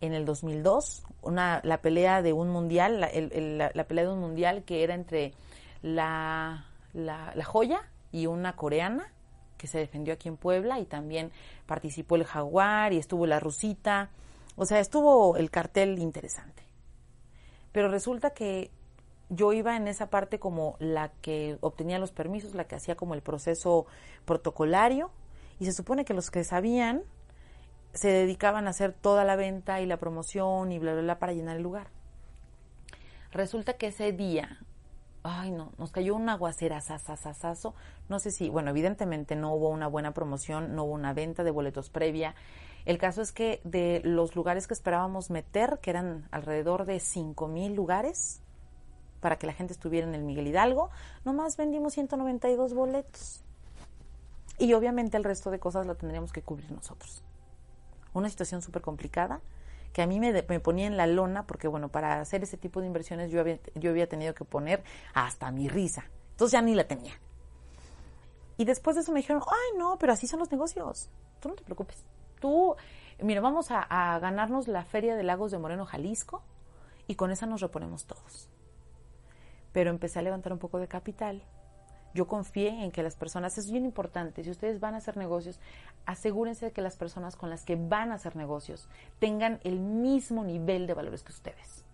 en 0.00 0.12
el 0.12 0.24
2002, 0.26 1.04
una, 1.22 1.60
la 1.64 1.80
pelea 1.80 2.20
de 2.20 2.32
un 2.32 2.50
mundial, 2.50 3.00
la, 3.00 3.06
el- 3.06 3.32
el- 3.32 3.58
la- 3.58 3.70
la 3.72 3.84
pelea 3.84 4.04
de 4.04 4.10
un 4.12 4.20
mundial 4.20 4.64
que 4.64 4.82
era 4.82 4.94
entre 4.94 5.32
la, 5.82 6.66
la, 6.92 7.32
la 7.34 7.44
joya 7.44 7.80
y 8.12 8.26
una 8.26 8.56
coreana 8.56 9.10
que 9.56 9.66
se 9.66 9.78
defendió 9.78 10.12
aquí 10.12 10.28
en 10.28 10.36
Puebla 10.36 10.78
y 10.80 10.84
también 10.84 11.30
participó 11.66 12.16
el 12.16 12.24
jaguar 12.24 12.92
y 12.92 12.98
estuvo 12.98 13.26
la 13.26 13.40
rusita. 13.40 14.10
O 14.56 14.66
sea, 14.66 14.80
estuvo 14.80 15.36
el 15.36 15.50
cartel 15.50 15.98
interesante. 15.98 16.63
Pero 17.74 17.88
resulta 17.88 18.30
que 18.30 18.70
yo 19.30 19.52
iba 19.52 19.76
en 19.76 19.88
esa 19.88 20.08
parte 20.08 20.38
como 20.38 20.76
la 20.78 21.08
que 21.22 21.58
obtenía 21.60 21.98
los 21.98 22.12
permisos, 22.12 22.54
la 22.54 22.68
que 22.68 22.76
hacía 22.76 22.94
como 22.94 23.14
el 23.14 23.20
proceso 23.20 23.86
protocolario, 24.24 25.10
y 25.58 25.64
se 25.64 25.72
supone 25.72 26.04
que 26.04 26.14
los 26.14 26.30
que 26.30 26.44
sabían 26.44 27.02
se 27.92 28.10
dedicaban 28.10 28.68
a 28.68 28.70
hacer 28.70 28.92
toda 28.92 29.24
la 29.24 29.34
venta 29.34 29.80
y 29.80 29.86
la 29.86 29.96
promoción 29.96 30.70
y 30.70 30.78
bla, 30.78 30.92
bla, 30.92 31.02
bla 31.02 31.18
para 31.18 31.32
llenar 31.32 31.56
el 31.56 31.64
lugar. 31.64 31.88
Resulta 33.32 33.72
que 33.72 33.88
ese 33.88 34.12
día, 34.12 34.60
ay 35.24 35.50
no, 35.50 35.72
nos 35.76 35.90
cayó 35.90 36.14
un 36.14 36.28
aguacera 36.28 36.80
sasasasazo, 36.80 37.74
no 38.08 38.20
sé 38.20 38.30
si, 38.30 38.50
bueno, 38.50 38.70
evidentemente 38.70 39.34
no 39.34 39.52
hubo 39.52 39.68
una 39.70 39.88
buena 39.88 40.14
promoción, 40.14 40.76
no 40.76 40.84
hubo 40.84 40.92
una 40.92 41.12
venta 41.12 41.42
de 41.42 41.50
boletos 41.50 41.90
previa. 41.90 42.36
El 42.84 42.98
caso 42.98 43.22
es 43.22 43.32
que 43.32 43.60
de 43.64 44.00
los 44.04 44.36
lugares 44.36 44.66
que 44.66 44.74
esperábamos 44.74 45.30
meter, 45.30 45.78
que 45.80 45.90
eran 45.90 46.28
alrededor 46.30 46.84
de 46.84 47.00
cinco 47.00 47.48
mil 47.48 47.74
lugares, 47.74 48.42
para 49.20 49.38
que 49.38 49.46
la 49.46 49.54
gente 49.54 49.72
estuviera 49.72 50.06
en 50.06 50.14
el 50.14 50.22
Miguel 50.22 50.46
Hidalgo, 50.46 50.90
nomás 51.24 51.56
vendimos 51.56 51.94
192 51.94 52.74
boletos. 52.74 53.42
Y 54.58 54.74
obviamente 54.74 55.16
el 55.16 55.24
resto 55.24 55.50
de 55.50 55.58
cosas 55.58 55.86
lo 55.86 55.94
tendríamos 55.94 56.30
que 56.30 56.42
cubrir 56.42 56.70
nosotros. 56.70 57.22
Una 58.12 58.28
situación 58.28 58.60
súper 58.60 58.82
complicada 58.82 59.40
que 59.94 60.02
a 60.02 60.06
mí 60.06 60.20
me, 60.20 60.32
me, 60.32 60.60
ponía 60.60 60.86
en 60.86 60.98
la 60.98 61.06
lona 61.06 61.46
porque, 61.46 61.68
bueno, 61.68 61.88
para 61.88 62.20
hacer 62.20 62.42
ese 62.42 62.58
tipo 62.58 62.80
de 62.80 62.86
inversiones 62.86 63.30
yo 63.30 63.40
había, 63.40 63.58
yo 63.76 63.90
había 63.90 64.08
tenido 64.08 64.34
que 64.34 64.44
poner 64.44 64.84
hasta 65.14 65.50
mi 65.52 65.68
risa. 65.68 66.04
Entonces 66.32 66.52
ya 66.52 66.60
ni 66.60 66.74
la 66.74 66.86
tenía. 66.86 67.14
Y 68.58 68.66
después 68.66 68.96
de 68.96 69.02
eso 69.02 69.12
me 69.12 69.20
dijeron, 69.20 69.42
ay, 69.46 69.78
no, 69.78 69.96
pero 69.98 70.12
así 70.12 70.26
son 70.26 70.40
los 70.40 70.50
negocios. 70.50 71.08
Tú 71.40 71.48
no 71.48 71.54
te 71.54 71.62
preocupes. 71.62 72.04
Tú, 72.44 72.76
mira, 73.22 73.40
vamos 73.40 73.70
a, 73.70 73.80
a 73.80 74.18
ganarnos 74.18 74.68
la 74.68 74.84
Feria 74.84 75.16
de 75.16 75.22
Lagos 75.22 75.50
de 75.50 75.56
Moreno, 75.56 75.86
Jalisco, 75.86 76.42
y 77.06 77.14
con 77.14 77.30
esa 77.30 77.46
nos 77.46 77.62
reponemos 77.62 78.04
todos 78.04 78.50
pero 79.74 79.90
empecé 79.90 80.20
a 80.20 80.22
levantar 80.22 80.52
un 80.52 80.60
poco 80.60 80.78
de 80.78 80.86
capital. 80.86 81.42
Yo 82.14 82.28
confié 82.28 82.84
en 82.84 82.92
que 82.92 83.02
las 83.02 83.16
personas, 83.16 83.58
es 83.58 83.72
bien 83.72 83.84
importante, 83.84 84.44
si 84.44 84.50
ustedes 84.50 84.78
van 84.78 84.94
a 84.94 84.98
hacer 84.98 85.16
negocios, 85.16 85.58
asegúrense 86.06 86.66
de 86.66 86.72
que 86.72 86.80
las 86.80 86.96
personas 86.96 87.34
con 87.34 87.50
las 87.50 87.64
que 87.64 87.74
van 87.74 88.12
a 88.12 88.14
hacer 88.14 88.36
negocios 88.36 88.88
tengan 89.18 89.58
el 89.64 89.80
mismo 89.80 90.44
nivel 90.44 90.86
de 90.86 90.94
valores 90.94 91.24
que 91.24 91.32
ustedes. 91.32 91.84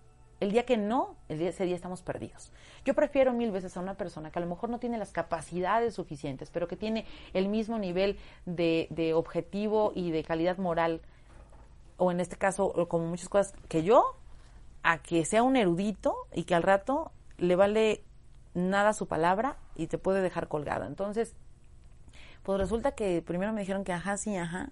El 0.41 0.53
día 0.53 0.65
que 0.65 0.77
no, 0.77 1.17
el 1.29 1.39
día, 1.39 1.51
ese 1.51 1.65
día 1.65 1.77
estamos 1.77 2.03
perdidos. 2.03 2.53
Yo 2.85 2.95
prefiero 2.95 3.33
mil 3.33 3.51
veces 3.51 3.77
a 3.77 3.81
una 3.81 3.95
persona 3.95 4.31
que 4.31 4.39
a 4.39 4.43
lo 4.43 4.49
mejor 4.49 4.71
no 4.71 4.79
tiene 4.79 4.97
las 4.97 5.13
capacidades 5.13 5.95
suficientes, 5.95 6.51
pero 6.51 6.67
que 6.67 6.77
tiene 6.77 7.05
el 7.35 7.49
mismo 7.49 7.79
nivel 7.79 8.19
de, 8.47 8.87
de 8.91 9.13
objetivo 9.13 9.93
y 9.95 10.11
de 10.11 10.25
calidad 10.25 10.57
moral, 10.57 11.03
o 11.99 12.11
en 12.11 12.21
este 12.21 12.37
caso, 12.37 12.73
como 12.89 13.07
muchas 13.07 13.29
cosas, 13.29 13.55
que 13.69 13.83
yo, 13.83 14.17
a 14.83 15.03
que 15.03 15.25
sea 15.27 15.43
un 15.43 15.57
erudito 15.57 16.17
y 16.35 16.45
que 16.45 16.55
al 16.55 16.63
rato 16.63 17.13
le 17.37 17.55
vale 17.57 18.03
nada 18.55 18.93
su 18.95 19.07
palabra 19.07 19.59
y 19.77 19.87
te 19.87 19.99
puede 19.99 20.23
dejar 20.23 20.49
colgada. 20.49 20.87
Entonces, 20.87 21.35
pues 22.43 22.59
resulta 22.59 22.93
que 22.93 23.23
primero 23.23 23.53
me 23.53 23.61
dijeron 23.61 23.85
que 23.85 23.93
ajá, 23.93 24.17
sí, 24.17 24.37
ajá. 24.37 24.71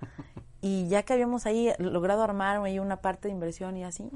Y 0.62 0.88
ya 0.88 1.04
que 1.04 1.14
habíamos 1.14 1.46
ahí 1.46 1.72
logrado 1.78 2.22
armar 2.22 2.62
ahí 2.62 2.78
una 2.78 3.00
parte 3.00 3.28
de 3.28 3.32
inversión 3.32 3.78
y 3.78 3.84
así, 3.84 4.10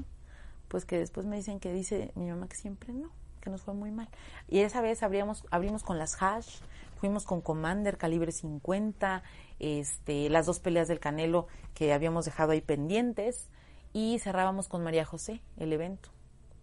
pues 0.67 0.85
que 0.85 0.97
después 0.97 1.25
me 1.25 1.35
dicen 1.35 1.59
que 1.59 1.71
dice 1.73 2.11
mi 2.15 2.29
mamá 2.29 2.47
que 2.47 2.55
siempre 2.55 2.93
no, 2.93 3.11
que 3.41 3.49
nos 3.49 3.61
fue 3.61 3.73
muy 3.73 3.91
mal. 3.91 4.09
Y 4.47 4.59
esa 4.59 4.81
vez 4.81 5.03
abríamos, 5.03 5.45
abrimos 5.51 5.83
con 5.83 5.97
las 5.97 6.21
hash, 6.21 6.59
fuimos 6.97 7.25
con 7.25 7.41
Commander 7.41 7.97
calibre 7.97 8.31
50, 8.31 9.23
este, 9.59 10.29
las 10.29 10.45
dos 10.45 10.59
peleas 10.59 10.87
del 10.87 10.99
Canelo 10.99 11.47
que 11.73 11.93
habíamos 11.93 12.25
dejado 12.25 12.51
ahí 12.51 12.61
pendientes 12.61 13.49
y 13.93 14.19
cerrábamos 14.19 14.67
con 14.67 14.83
María 14.83 15.05
José 15.05 15.41
el 15.57 15.71
evento 15.73 16.15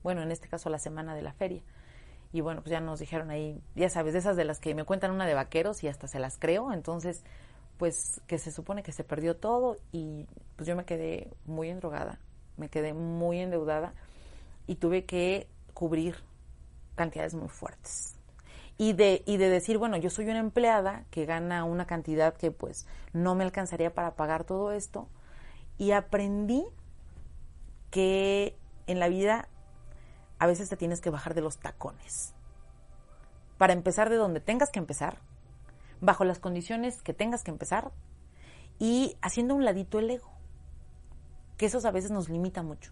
bueno, 0.02 0.22
en 0.22 0.30
este 0.30 0.48
caso 0.48 0.70
la 0.70 0.78
semana 0.78 1.14
de 1.14 1.22
la 1.22 1.32
feria. 1.32 1.62
Y 2.32 2.40
bueno, 2.40 2.62
pues 2.62 2.70
ya 2.70 2.80
nos 2.80 3.00
dijeron 3.00 3.30
ahí, 3.30 3.62
ya 3.74 3.90
sabes, 3.90 4.14
de 4.14 4.18
esas 4.18 4.36
de 4.36 4.44
las 4.44 4.58
que 4.58 4.74
me 4.74 4.84
cuentan 4.84 5.10
una 5.10 5.26
de 5.26 5.34
vaqueros 5.34 5.84
y 5.84 5.88
hasta 5.88 6.08
se 6.08 6.18
las 6.18 6.38
creo, 6.38 6.72
entonces, 6.72 7.24
pues 7.76 8.22
que 8.26 8.38
se 8.38 8.50
supone 8.50 8.82
que 8.82 8.92
se 8.92 9.04
perdió 9.04 9.36
todo 9.36 9.76
y 9.92 10.26
pues 10.56 10.66
yo 10.66 10.74
me 10.74 10.84
quedé 10.84 11.30
muy 11.44 11.68
endrogada, 11.68 12.18
me 12.56 12.68
quedé 12.68 12.94
muy 12.94 13.40
endeudada 13.40 13.94
y 14.66 14.76
tuve 14.76 15.04
que 15.04 15.48
cubrir 15.74 16.16
cantidades 16.94 17.34
muy 17.34 17.48
fuertes. 17.48 18.16
Y 18.78 18.94
de, 18.94 19.22
y 19.26 19.36
de 19.36 19.48
decir, 19.48 19.78
bueno, 19.78 19.96
yo 19.96 20.10
soy 20.10 20.26
una 20.26 20.38
empleada 20.38 21.04
que 21.10 21.24
gana 21.24 21.64
una 21.64 21.86
cantidad 21.86 22.34
que 22.34 22.50
pues 22.50 22.86
no 23.12 23.34
me 23.34 23.44
alcanzaría 23.44 23.94
para 23.94 24.14
pagar 24.16 24.44
todo 24.44 24.72
esto. 24.72 25.08
Y 25.78 25.92
aprendí 25.92 26.64
que 27.90 28.56
en 28.86 28.98
la 28.98 29.08
vida 29.08 29.48
a 30.38 30.46
veces 30.46 30.68
te 30.68 30.76
tienes 30.76 31.00
que 31.00 31.10
bajar 31.10 31.34
de 31.34 31.42
los 31.42 31.58
tacones. 31.58 32.34
Para 33.58 33.74
empezar 33.74 34.10
de 34.10 34.16
donde 34.16 34.40
tengas 34.40 34.70
que 34.70 34.80
empezar, 34.80 35.18
bajo 36.00 36.24
las 36.24 36.40
condiciones 36.40 37.00
que 37.02 37.14
tengas 37.14 37.44
que 37.44 37.52
empezar 37.52 37.92
y 38.78 39.16
haciendo 39.22 39.54
un 39.54 39.64
ladito 39.64 40.00
el 40.00 40.10
ego. 40.10 40.32
Que 41.62 41.66
eso 41.66 41.86
a 41.86 41.92
veces 41.92 42.10
nos 42.10 42.28
limita 42.28 42.64
mucho. 42.64 42.90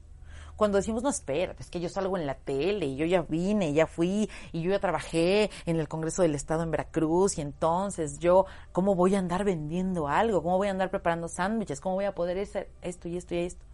Cuando 0.55 0.77
decimos, 0.77 1.03
no, 1.03 1.11
espera, 1.11 1.57
es 1.59 1.71
que 1.71 1.81
yo 1.81 1.89
salgo 1.89 2.17
en 2.17 2.25
la 2.25 2.37
tele 2.37 2.87
y 2.87 2.95
yo 2.95 3.05
ya 3.05 3.23
vine, 3.23 3.73
ya 3.73 3.89
fui 3.89 4.31
y 4.53 4.63
yo 4.63 4.71
ya 4.71 4.79
trabajé 4.79 5.51
en 5.67 5.81
el 5.81 5.89
Congreso 5.89 6.23
del 6.23 6.37
Estado 6.37 6.63
en 6.63 6.71
Veracruz 6.71 7.37
y 7.39 7.41
entonces 7.41 8.21
yo, 8.21 8.47
¿cómo 8.71 8.95
voy 8.95 9.17
a 9.17 9.19
andar 9.19 9.43
vendiendo 9.43 10.07
algo? 10.07 10.41
¿Cómo 10.41 10.57
voy 10.57 10.69
a 10.69 10.71
andar 10.71 10.89
preparando 10.89 11.27
sándwiches? 11.27 11.81
¿Cómo 11.81 11.97
voy 11.97 12.05
a 12.05 12.15
poder 12.15 12.39
hacer 12.39 12.71
esto 12.81 13.09
y 13.09 13.17
esto 13.17 13.35
y 13.35 13.39
esto? 13.39 13.65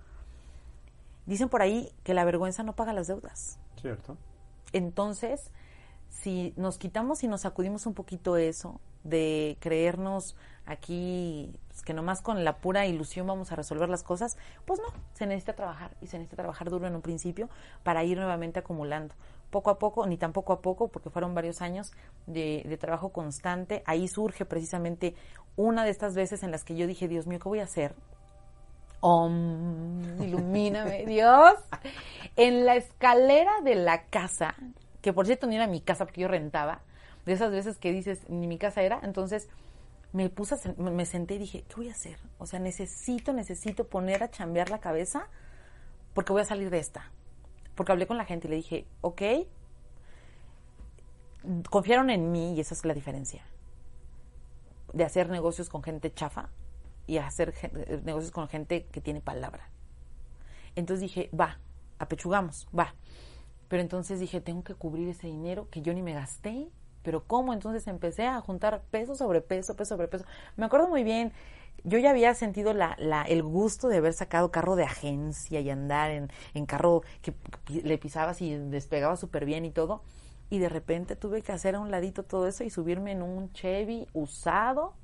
Dicen 1.26 1.50
por 1.50 1.60
ahí 1.60 1.92
que 2.02 2.14
la 2.14 2.24
vergüenza 2.24 2.62
no 2.62 2.74
paga 2.74 2.94
las 2.94 3.06
deudas. 3.06 3.58
Cierto. 3.78 4.16
Entonces, 4.72 5.50
si 6.08 6.54
nos 6.56 6.78
quitamos 6.78 7.22
y 7.22 7.28
nos 7.28 7.42
sacudimos 7.42 7.84
un 7.84 7.92
poquito 7.92 8.38
eso, 8.38 8.80
de 9.04 9.58
creernos 9.60 10.36
aquí 10.66 11.50
pues, 11.68 11.82
que 11.82 11.94
nomás 11.94 12.20
con 12.20 12.44
la 12.44 12.58
pura 12.58 12.86
ilusión 12.86 13.26
vamos 13.26 13.52
a 13.52 13.56
resolver 13.56 13.88
las 13.88 14.02
cosas, 14.02 14.36
pues 14.64 14.80
no, 14.80 14.86
se 15.14 15.26
necesita 15.26 15.54
trabajar 15.54 15.92
y 16.02 16.06
se 16.06 16.18
necesita 16.18 16.36
trabajar 16.36 16.70
duro 16.70 16.86
en 16.86 16.94
un 16.94 17.02
principio 17.02 17.48
para 17.82 18.04
ir 18.04 18.18
nuevamente 18.18 18.58
acumulando. 18.58 19.14
Poco 19.50 19.70
a 19.70 19.78
poco, 19.78 20.06
ni 20.06 20.16
tan 20.16 20.32
poco 20.32 20.52
a 20.52 20.60
poco, 20.60 20.88
porque 20.88 21.08
fueron 21.08 21.34
varios 21.34 21.62
años 21.62 21.92
de, 22.26 22.64
de 22.66 22.76
trabajo 22.76 23.10
constante. 23.10 23.82
Ahí 23.86 24.08
surge 24.08 24.44
precisamente 24.44 25.14
una 25.54 25.84
de 25.84 25.90
estas 25.90 26.14
veces 26.14 26.42
en 26.42 26.50
las 26.50 26.64
que 26.64 26.74
yo 26.74 26.86
dije, 26.86 27.08
Dios 27.08 27.26
mío, 27.26 27.38
¿qué 27.38 27.48
voy 27.48 27.60
a 27.60 27.64
hacer? 27.64 27.94
Om, 29.00 30.20
ilumíname, 30.20 31.04
Dios. 31.06 31.54
En 32.34 32.66
la 32.66 32.74
escalera 32.74 33.52
de 33.62 33.76
la 33.76 34.04
casa, 34.06 34.56
que 35.00 35.12
por 35.12 35.26
cierto 35.26 35.46
ni 35.46 35.56
era 35.56 35.66
mi 35.66 35.80
casa 35.80 36.04
porque 36.04 36.22
yo 36.22 36.28
rentaba, 36.28 36.80
de 37.24 37.32
esas 37.32 37.50
veces 37.50 37.78
que 37.78 37.92
dices, 37.92 38.28
ni 38.28 38.46
mi 38.46 38.58
casa 38.58 38.82
era, 38.82 39.00
entonces 39.02 39.48
me 40.12 40.30
puse, 40.30 40.56
me 40.78 41.06
senté 41.06 41.34
y 41.34 41.38
dije, 41.38 41.64
¿qué 41.68 41.76
voy 41.76 41.88
a 41.88 41.92
hacer? 41.92 42.18
O 42.38 42.46
sea, 42.46 42.58
necesito, 42.58 43.32
necesito 43.32 43.88
poner 43.88 44.22
a 44.22 44.30
chambear 44.30 44.70
la 44.70 44.80
cabeza 44.80 45.28
porque 46.14 46.32
voy 46.32 46.42
a 46.42 46.46
salir 46.46 46.70
de 46.70 46.78
esta. 46.78 47.10
Porque 47.74 47.92
hablé 47.92 48.06
con 48.06 48.16
la 48.16 48.24
gente 48.24 48.48
y 48.48 48.50
le 48.50 48.56
dije, 48.56 48.86
ok, 49.02 49.22
confiaron 51.70 52.10
en 52.10 52.32
mí 52.32 52.54
y 52.54 52.60
esa 52.60 52.74
es 52.74 52.84
la 52.84 52.94
diferencia. 52.94 53.44
De 54.92 55.04
hacer 55.04 55.28
negocios 55.28 55.68
con 55.68 55.82
gente 55.82 56.12
chafa 56.12 56.48
y 57.06 57.18
hacer 57.18 57.54
eh, 57.62 58.00
negocios 58.04 58.32
con 58.32 58.48
gente 58.48 58.86
que 58.86 59.00
tiene 59.00 59.20
palabra. 59.20 59.68
Entonces 60.74 61.02
dije, 61.02 61.30
va, 61.38 61.58
apechugamos, 61.98 62.66
va. 62.76 62.94
Pero 63.68 63.82
entonces 63.82 64.20
dije, 64.20 64.40
tengo 64.40 64.62
que 64.62 64.74
cubrir 64.74 65.08
ese 65.08 65.26
dinero 65.26 65.68
que 65.70 65.82
yo 65.82 65.92
ni 65.92 66.02
me 66.02 66.14
gasté. 66.14 66.68
Pero 67.06 67.22
¿cómo? 67.24 67.52
Entonces 67.52 67.86
empecé 67.86 68.26
a 68.26 68.40
juntar 68.40 68.82
peso 68.90 69.14
sobre 69.14 69.40
peso, 69.40 69.76
peso 69.76 69.94
sobre 69.94 70.08
peso. 70.08 70.24
Me 70.56 70.66
acuerdo 70.66 70.88
muy 70.88 71.04
bien, 71.04 71.32
yo 71.84 71.98
ya 71.98 72.10
había 72.10 72.34
sentido 72.34 72.74
la, 72.74 72.96
la, 72.98 73.22
el 73.22 73.44
gusto 73.44 73.86
de 73.86 73.98
haber 73.98 74.12
sacado 74.12 74.50
carro 74.50 74.74
de 74.74 74.82
agencia 74.82 75.60
y 75.60 75.70
andar 75.70 76.10
en, 76.10 76.32
en 76.54 76.66
carro 76.66 77.02
que 77.22 77.32
le 77.68 77.96
pisabas 77.96 78.42
y 78.42 78.56
despegaba 78.56 79.14
súper 79.14 79.44
bien 79.44 79.64
y 79.64 79.70
todo. 79.70 80.02
Y 80.50 80.58
de 80.58 80.68
repente 80.68 81.14
tuve 81.14 81.42
que 81.42 81.52
hacer 81.52 81.76
a 81.76 81.78
un 81.78 81.92
ladito 81.92 82.24
todo 82.24 82.48
eso 82.48 82.64
y 82.64 82.70
subirme 82.70 83.12
en 83.12 83.22
un 83.22 83.52
Chevy 83.52 84.08
usado 84.12 84.94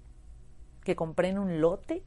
que 0.83 0.97
compré 0.97 1.29
en 1.29 1.39
un 1.39 1.61
lote, 1.61 2.03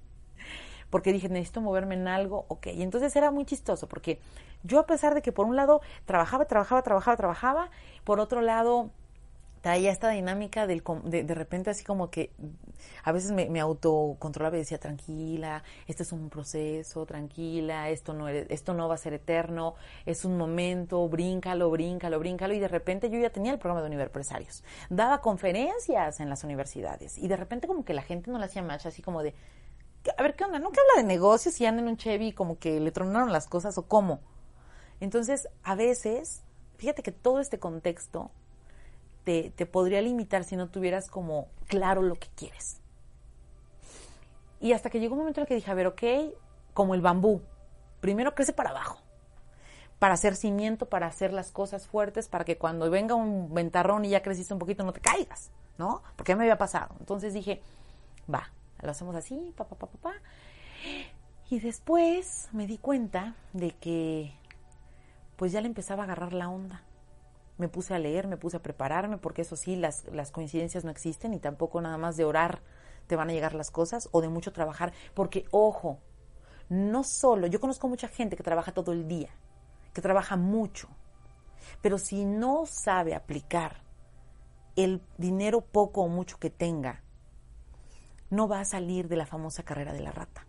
porque 0.89 1.13
dije, 1.13 1.29
necesito 1.29 1.61
moverme 1.61 1.95
en 1.95 2.09
algo, 2.09 2.43
ok. 2.49 2.67
Y 2.67 2.83
entonces 2.83 3.15
era 3.15 3.31
muy 3.31 3.45
chistoso, 3.45 3.87
porque 3.87 4.19
yo 4.63 4.77
a 4.77 4.85
pesar 4.85 5.13
de 5.13 5.21
que 5.21 5.31
por 5.31 5.45
un 5.45 5.55
lado 5.55 5.79
trabajaba, 6.03 6.43
trabajaba, 6.43 6.81
trabajaba, 6.81 7.15
trabajaba, 7.15 7.69
por 8.03 8.19
otro 8.19 8.41
lado 8.41 8.91
traía 9.65 9.91
esta 9.91 10.11
dinámica 10.11 10.67
del, 10.67 10.83
de, 11.05 11.23
de 11.23 11.33
repente 11.33 11.71
así 11.71 11.83
como 11.83 12.11
que 12.11 12.29
a 13.03 13.11
veces 13.11 13.31
me, 13.31 13.49
me 13.49 13.59
autocontrolaba 13.59 14.57
y 14.57 14.59
decía 14.59 14.77
tranquila, 14.77 15.63
este 15.87 16.03
es 16.03 16.11
un 16.11 16.29
proceso, 16.29 17.03
tranquila, 17.07 17.89
esto 17.89 18.13
no 18.13 18.27
esto 18.27 18.75
no 18.75 18.87
va 18.87 18.93
a 18.93 18.99
ser 18.99 19.13
eterno, 19.13 19.73
es 20.05 20.23
un 20.23 20.37
momento, 20.37 21.09
bríncalo, 21.09 21.71
bríncalo, 21.71 22.19
bríncalo 22.19 22.53
y 22.53 22.59
de 22.59 22.67
repente 22.67 23.09
yo 23.09 23.17
ya 23.17 23.31
tenía 23.31 23.53
el 23.53 23.57
programa 23.57 23.81
de 23.81 23.87
universipresarios, 23.87 24.63
daba 24.91 25.21
conferencias 25.21 26.19
en 26.19 26.29
las 26.29 26.43
universidades 26.43 27.17
y 27.17 27.27
de 27.27 27.35
repente 27.35 27.65
como 27.65 27.83
que 27.83 27.95
la 27.95 28.03
gente 28.03 28.29
no 28.29 28.37
le 28.37 28.45
hacía 28.45 28.61
match 28.61 28.85
así 28.85 29.01
como 29.01 29.23
de 29.23 29.33
a 30.15 30.21
ver 30.21 30.35
qué 30.35 30.43
onda, 30.43 30.59
que 30.59 30.65
habla 30.65 31.01
de 31.01 31.03
negocios 31.07 31.59
y 31.59 31.65
anda 31.65 31.81
en 31.81 31.87
un 31.87 31.97
Chevy 31.97 32.33
como 32.33 32.59
que 32.59 32.79
le 32.79 32.91
tronaron 32.91 33.31
las 33.31 33.47
cosas 33.47 33.79
o 33.79 33.87
cómo. 33.87 34.19
Entonces, 34.99 35.49
a 35.63 35.73
veces, 35.73 36.43
fíjate 36.77 37.01
que 37.01 37.11
todo 37.11 37.39
este 37.39 37.57
contexto 37.57 38.29
te, 39.25 39.51
te 39.55 39.65
podría 39.65 40.01
limitar 40.01 40.45
si 40.45 40.55
no 40.55 40.69
tuvieras 40.69 41.09
como 41.09 41.49
claro 41.67 42.01
lo 42.01 42.15
que 42.15 42.29
quieres. 42.35 42.79
Y 44.61 44.71
hasta 44.71 44.89
que 44.89 44.99
llegó 44.99 45.15
un 45.15 45.19
momento 45.19 45.41
en 45.41 45.43
el 45.43 45.47
que 45.47 45.55
dije, 45.55 45.69
a 45.69 45.73
ver, 45.73 45.87
ok, 45.87 46.03
como 46.73 46.95
el 46.95 47.01
bambú, 47.01 47.41
primero 47.99 48.33
crece 48.35 48.53
para 48.53 48.69
abajo, 48.69 48.99
para 49.99 50.13
hacer 50.13 50.35
cimiento, 50.35 50.87
para 50.87 51.07
hacer 51.07 51.33
las 51.33 51.51
cosas 51.51 51.87
fuertes, 51.87 52.29
para 52.29 52.45
que 52.45 52.57
cuando 52.57 52.89
venga 52.89 53.15
un 53.15 53.53
ventarrón 53.53 54.05
y 54.05 54.09
ya 54.09 54.21
creciste 54.21 54.53
un 54.53 54.59
poquito 54.59 54.83
no 54.83 54.93
te 54.93 55.01
caigas, 55.01 55.51
¿no? 55.77 56.01
Porque 56.15 56.31
ya 56.31 56.35
me 56.37 56.43
había 56.43 56.57
pasado. 56.57 56.95
Entonces 56.99 57.33
dije, 57.33 57.61
va, 58.31 58.51
lo 58.81 58.91
hacemos 58.91 59.15
así, 59.15 59.53
pa, 59.57 59.65
pa, 59.65 59.75
pa, 59.75 59.87
pa, 59.87 59.97
pa. 59.97 60.13
Y 61.49 61.59
después 61.59 62.49
me 62.51 62.67
di 62.67 62.77
cuenta 62.77 63.35
de 63.53 63.71
que 63.71 64.33
pues 65.35 65.51
ya 65.51 65.61
le 65.61 65.67
empezaba 65.67 66.03
a 66.03 66.05
agarrar 66.05 66.33
la 66.33 66.49
onda. 66.49 66.83
Me 67.57 67.69
puse 67.69 67.93
a 67.93 67.99
leer, 67.99 68.27
me 68.27 68.37
puse 68.37 68.57
a 68.57 68.63
prepararme, 68.63 69.17
porque 69.17 69.43
eso 69.43 69.55
sí, 69.55 69.75
las, 69.75 70.05
las 70.11 70.31
coincidencias 70.31 70.83
no 70.83 70.91
existen 70.91 71.33
y 71.33 71.39
tampoco 71.39 71.81
nada 71.81 71.97
más 71.97 72.17
de 72.17 72.25
orar 72.25 72.61
te 73.07 73.15
van 73.15 73.29
a 73.29 73.33
llegar 73.33 73.53
las 73.53 73.71
cosas 73.71 74.09
o 74.11 74.21
de 74.21 74.29
mucho 74.29 74.51
trabajar, 74.51 74.91
porque 75.13 75.45
ojo, 75.51 75.99
no 76.69 77.03
solo, 77.03 77.47
yo 77.47 77.59
conozco 77.59 77.87
mucha 77.87 78.07
gente 78.07 78.35
que 78.35 78.43
trabaja 78.43 78.73
todo 78.73 78.91
el 78.91 79.07
día, 79.07 79.29
que 79.93 80.01
trabaja 80.01 80.35
mucho, 80.35 80.89
pero 81.81 81.97
si 81.97 82.25
no 82.25 82.65
sabe 82.65 83.15
aplicar 83.15 83.83
el 84.75 85.01
dinero 85.17 85.61
poco 85.61 86.01
o 86.01 86.07
mucho 86.07 86.37
que 86.39 86.49
tenga, 86.49 87.01
no 88.29 88.47
va 88.47 88.59
a 88.59 88.65
salir 88.65 89.07
de 89.07 89.15
la 89.15 89.25
famosa 89.25 89.63
carrera 89.63 89.93
de 89.93 90.01
la 90.01 90.11
rata. 90.11 90.45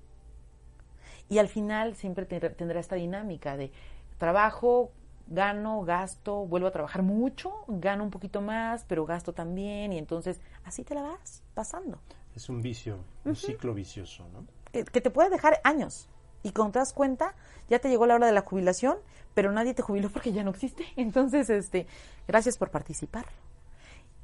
Y 1.29 1.39
al 1.39 1.49
final 1.49 1.95
siempre 1.97 2.25
te- 2.27 2.51
tendrá 2.51 2.81
esta 2.81 2.97
dinámica 2.97 3.57
de 3.57 3.73
trabajo, 4.19 4.93
gano, 5.27 5.83
gasto, 5.83 6.47
vuelvo 6.47 6.69
a 6.69 6.71
trabajar 6.71 7.03
mucho, 7.03 7.53
gano 7.69 8.05
un 8.05 8.11
poquito 8.11 8.41
más, 8.41 8.85
pero 8.89 9.05
gasto 9.07 9.33
también, 9.33 9.93
y 9.93 9.99
entonces 9.99 10.41
así 10.65 10.85
te 10.85 10.95
la 10.95 11.03
vas 11.03 11.43
pasando. 11.55 11.99
Es 12.35 12.49
un 12.49 12.63
vicio, 12.63 12.99
un 13.25 13.35
ciclo 13.37 13.75
vicioso, 13.75 14.27
¿no? 14.33 14.45
Que, 14.73 14.85
que 14.85 15.01
te 15.01 15.11
puede 15.11 15.31
dejar 15.31 15.61
años. 15.65 16.09
Y 16.43 16.53
cuando 16.53 16.73
te 16.75 16.79
das 16.81 16.93
cuenta, 16.93 17.35
ya 17.69 17.79
te 17.79 17.89
llegó 17.89 18.07
la 18.07 18.15
hora 18.15 18.27
de 18.27 18.33
la 18.33 18.43
jubilación, 18.43 18.99
pero 19.35 19.51
nadie 19.53 19.75
te 19.75 19.83
jubiló 19.83 20.11
porque 20.11 20.33
ya 20.33 20.45
no 20.45 20.51
existe. 20.51 20.85
Entonces, 20.97 21.51
este, 21.51 21.87
gracias 22.29 22.57
por 22.59 22.71
participar. 22.71 23.25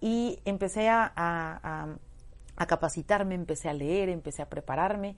Y 0.00 0.38
empecé 0.44 0.88
a, 0.88 1.04
a- 1.16 1.60
a- 1.62 1.96
a 2.56 2.66
capacitarme, 2.66 3.34
empecé 3.34 3.68
a 3.68 3.72
leer, 3.72 4.08
empecé 4.08 4.42
a 4.42 4.48
prepararme, 4.48 5.16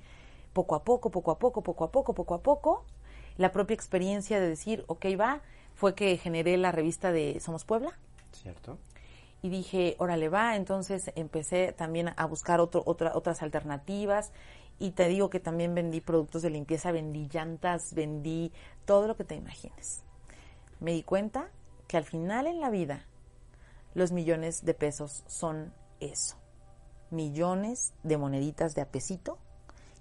poco 0.52 0.74
a 0.76 0.84
poco, 0.84 1.10
poco 1.10 1.30
a 1.32 1.38
poco, 1.38 1.62
poco 1.62 1.84
a 1.84 1.90
poco, 1.90 2.14
poco 2.14 2.34
a 2.34 2.42
poco. 2.42 2.84
La 3.36 3.50
propia 3.50 3.74
experiencia 3.74 4.38
de 4.38 4.48
decir, 4.48 4.84
ok, 4.86 5.06
va, 5.20 5.40
fue 5.74 5.94
que 5.94 6.16
generé 6.16 6.56
la 6.56 6.72
revista 6.72 7.12
de 7.12 7.40
Somos 7.40 7.64
Puebla, 7.64 7.92
¿Cierto? 8.32 8.78
y 9.42 9.50
dije, 9.50 9.94
órale 9.98 10.30
va, 10.30 10.56
entonces 10.56 11.12
empecé 11.16 11.72
también 11.72 12.12
a 12.16 12.24
buscar 12.24 12.60
otro, 12.60 12.82
otra, 12.86 13.12
otras 13.14 13.42
alternativas 13.42 14.32
y 14.78 14.92
te 14.92 15.06
digo 15.06 15.28
que 15.28 15.38
también 15.38 15.74
vendí 15.74 16.00
productos 16.00 16.40
de 16.40 16.48
limpieza, 16.48 16.92
vendí 16.92 17.28
llantas, 17.30 17.92
vendí 17.94 18.52
todo 18.86 19.06
lo 19.06 19.16
que 19.16 19.24
te 19.24 19.34
imagines. 19.34 20.02
Me 20.80 20.92
di 20.92 21.02
cuenta 21.02 21.50
que 21.86 21.96
al 21.96 22.04
final 22.04 22.46
en 22.46 22.60
la 22.60 22.70
vida 22.70 23.06
los 23.92 24.12
millones 24.12 24.64
de 24.64 24.72
pesos 24.72 25.24
son 25.26 25.72
eso, 26.00 26.36
millones 27.10 27.92
de 28.02 28.16
moneditas 28.16 28.74
de 28.74 28.80
apesito, 28.80 29.38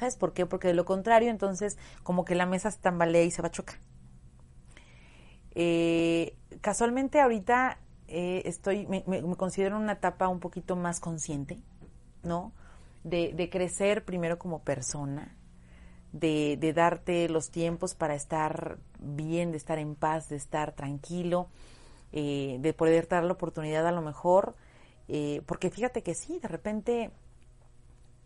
¿Sabes 0.00 0.16
por 0.16 0.32
qué? 0.34 0.46
Porque 0.46 0.68
de 0.68 0.74
lo 0.74 0.84
contrario, 0.86 1.30
entonces, 1.30 1.78
como 2.04 2.24
que 2.26 2.34
la 2.36 2.46
mesa 2.46 2.72
se 2.72 2.80
tambalea 2.80 3.22
y 3.24 3.30
se 3.30 3.42
va 3.42 3.48
a 3.48 3.52
chocar. 3.52 3.78
Eh, 5.54 6.36
casualmente 6.60 7.20
ahorita 7.20 7.78
eh, 8.08 8.42
estoy, 8.44 8.86
me, 8.86 9.04
me- 9.06 9.22
me 9.22 9.36
considero 9.36 9.76
en 9.76 9.82
una 9.82 9.92
etapa 9.94 10.28
un 10.28 10.40
poquito 10.40 10.76
más 10.76 11.00
consciente, 11.00 11.58
¿no? 12.22 12.52
De, 13.04 13.32
de 13.34 13.50
crecer 13.50 14.04
primero 14.04 14.38
como 14.38 14.60
persona, 14.60 15.36
de, 16.12 16.58
de 16.60 16.72
darte 16.74 17.28
los 17.28 17.50
tiempos 17.50 17.94
para 17.94 18.14
estar 18.14 18.78
bien, 19.00 19.52
de 19.52 19.58
estar 19.58 19.78
en 19.78 19.94
paz, 19.96 20.28
de 20.28 20.36
estar 20.36 20.72
tranquilo, 20.72 21.48
eh, 22.12 22.58
de 22.60 22.72
poder 22.74 23.08
dar 23.08 23.24
la 23.24 23.32
oportunidad 23.34 23.86
a 23.86 23.92
lo 23.92 24.02
mejor, 24.02 24.56
eh, 25.08 25.42
porque 25.46 25.70
fíjate 25.70 26.02
que 26.02 26.14
sí, 26.14 26.38
de 26.40 26.48
repente 26.48 27.10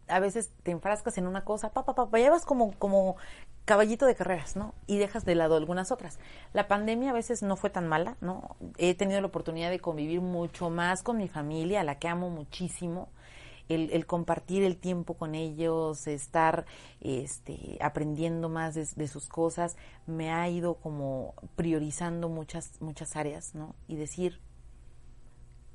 a 0.09 0.21
veces 0.21 0.51
te 0.63 0.71
enfrascas 0.71 1.19
en 1.19 1.27
una 1.27 1.45
cosa, 1.45 1.71
pa, 1.73 1.85
pa, 1.85 1.95
pa, 1.95 2.19
llevas 2.19 2.45
como, 2.45 2.73
como 2.79 3.17
caballito 3.65 4.07
de 4.07 4.15
carreras, 4.15 4.57
¿no? 4.57 4.75
Y 4.87 4.99
dejas 4.99 5.25
de 5.25 5.35
lado 5.35 5.57
algunas 5.57 5.91
otras. 5.93 6.19
La 6.53 6.69
pandemia 6.69 7.11
a 7.11 7.15
veces 7.15 7.43
no 7.43 7.57
fue 7.57 7.71
tan 7.71 7.89
mala, 7.89 8.17
¿no? 8.21 8.57
He 8.77 8.95
tenido 8.95 9.21
la 9.21 9.27
oportunidad 9.29 9.71
de 9.71 9.81
convivir 9.81 10.21
mucho 10.21 10.71
más 10.71 11.03
con 11.03 11.17
mi 11.19 11.29
familia, 11.29 11.81
a 11.81 11.85
la 11.85 11.99
que 11.99 12.09
amo 12.09 12.31
muchísimo. 12.31 13.09
El, 13.71 13.91
el 13.93 14.05
compartir 14.05 14.63
el 14.63 14.77
tiempo 14.77 15.15
con 15.15 15.35
ellos, 15.35 16.07
estar 16.07 16.67
este, 17.01 17.79
aprendiendo 17.81 18.51
más 18.51 18.75
de, 18.75 18.87
de 18.95 19.09
sus 19.09 19.27
cosas, 19.29 19.77
me 20.07 20.31
ha 20.31 20.47
ido 20.51 20.75
como 20.75 21.35
priorizando 21.57 22.29
muchas, 22.29 22.73
muchas 22.83 23.17
áreas, 23.17 23.55
¿no? 23.55 23.75
Y 23.89 23.97
decir, 23.97 24.39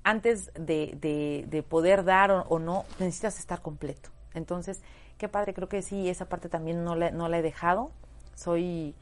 antes 0.03 0.51
de, 0.53 0.97
de- 1.01 1.45
de 1.49 1.63
poder 1.63 2.03
dar 2.03 2.31
o, 2.31 2.41
o 2.49 2.59
no, 2.59 2.85
necesitas 2.99 3.39
estar 3.39 3.61
completo. 3.61 4.09
Entonces, 4.33 4.81
qué 5.17 5.27
padre, 5.29 5.53
creo 5.53 5.69
que 5.69 5.81
sí, 5.81 6.09
esa 6.09 6.25
parte 6.29 6.49
también 6.49 6.83
no 6.83 6.95
la, 6.95 7.11
no 7.11 7.27
la 7.29 7.39
he 7.39 7.41
dejado. 7.41 7.91
Soy, 8.35 8.95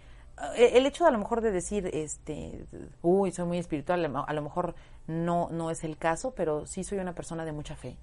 eh, 0.56 0.72
el 0.76 0.86
hecho 0.86 1.04
de 1.04 1.10
a 1.10 1.14
lo 1.14 1.20
mejor 1.20 1.42
de 1.42 1.52
decir, 1.52 1.90
este, 1.94 2.66
uy, 3.02 3.32
soy 3.32 3.46
muy 3.46 3.58
espiritual, 3.58 4.04
a 4.06 4.34
lo- 4.34 4.42
mejor 4.42 4.76
no, 5.08 5.50
no 5.52 5.72
es 5.72 5.84
el 5.84 5.98
caso, 5.98 6.32
pero 6.36 6.66
sí 6.66 6.84
soy 6.84 7.00
una 7.00 7.14
persona 7.14 7.46
de 7.46 7.52
mucha 7.52 7.76
fe. 7.76 7.98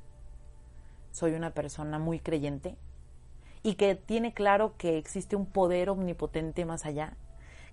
Soy 1.13 1.33
una 1.35 1.51
persona 1.51 1.99
muy 1.99 2.19
creyente 2.19 2.77
y 3.63 3.75
que 3.77 3.95
tiene 3.95 4.35
claro 4.35 4.75
que 4.77 4.99
existe 4.99 5.37
un 5.37 5.47
poder 5.47 5.91
omnipotente 5.91 6.65
más 6.65 6.85
allá, 6.87 7.17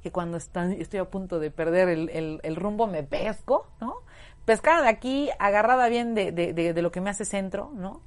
que 0.04 0.12
cuando 0.12 0.38
están, 0.38 0.72
estoy 0.74 1.00
a 1.00 1.06
punto 1.10 1.40
de 1.40 1.52
perder 1.52 1.90
el, 1.90 2.10
el, 2.44 2.56
rumbo 2.56 2.88
me 2.88 3.04
pesco, 3.04 3.68
¿no? 3.82 3.98
Pescada 4.46 4.82
de 4.84 4.90
aquí, 4.90 5.30
agarrada 5.40 5.88
bien 5.90 6.16
de, 6.16 6.32
de, 6.32 6.54
de, 6.54 6.82
lo 6.82 6.92
que 6.92 7.02
me 7.02 7.10
hace 7.12 7.26
centro, 7.26 7.72
¿no? 7.76 8.02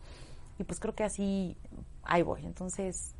Y 0.58 0.64
pues 0.64 0.80
creo 0.80 0.94
que 0.94 1.04
así, 1.04 1.56
ahí 2.02 2.22
voy. 2.22 2.44
Entonces, 2.44 3.14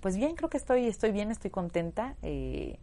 pues 0.00 0.16
bien, 0.16 0.36
creo 0.36 0.48
que 0.48 0.56
estoy, 0.56 0.86
estoy 0.86 1.12
bien, 1.12 1.30
estoy 1.30 1.50
contenta. 1.50 2.16
Eh, 2.22 2.78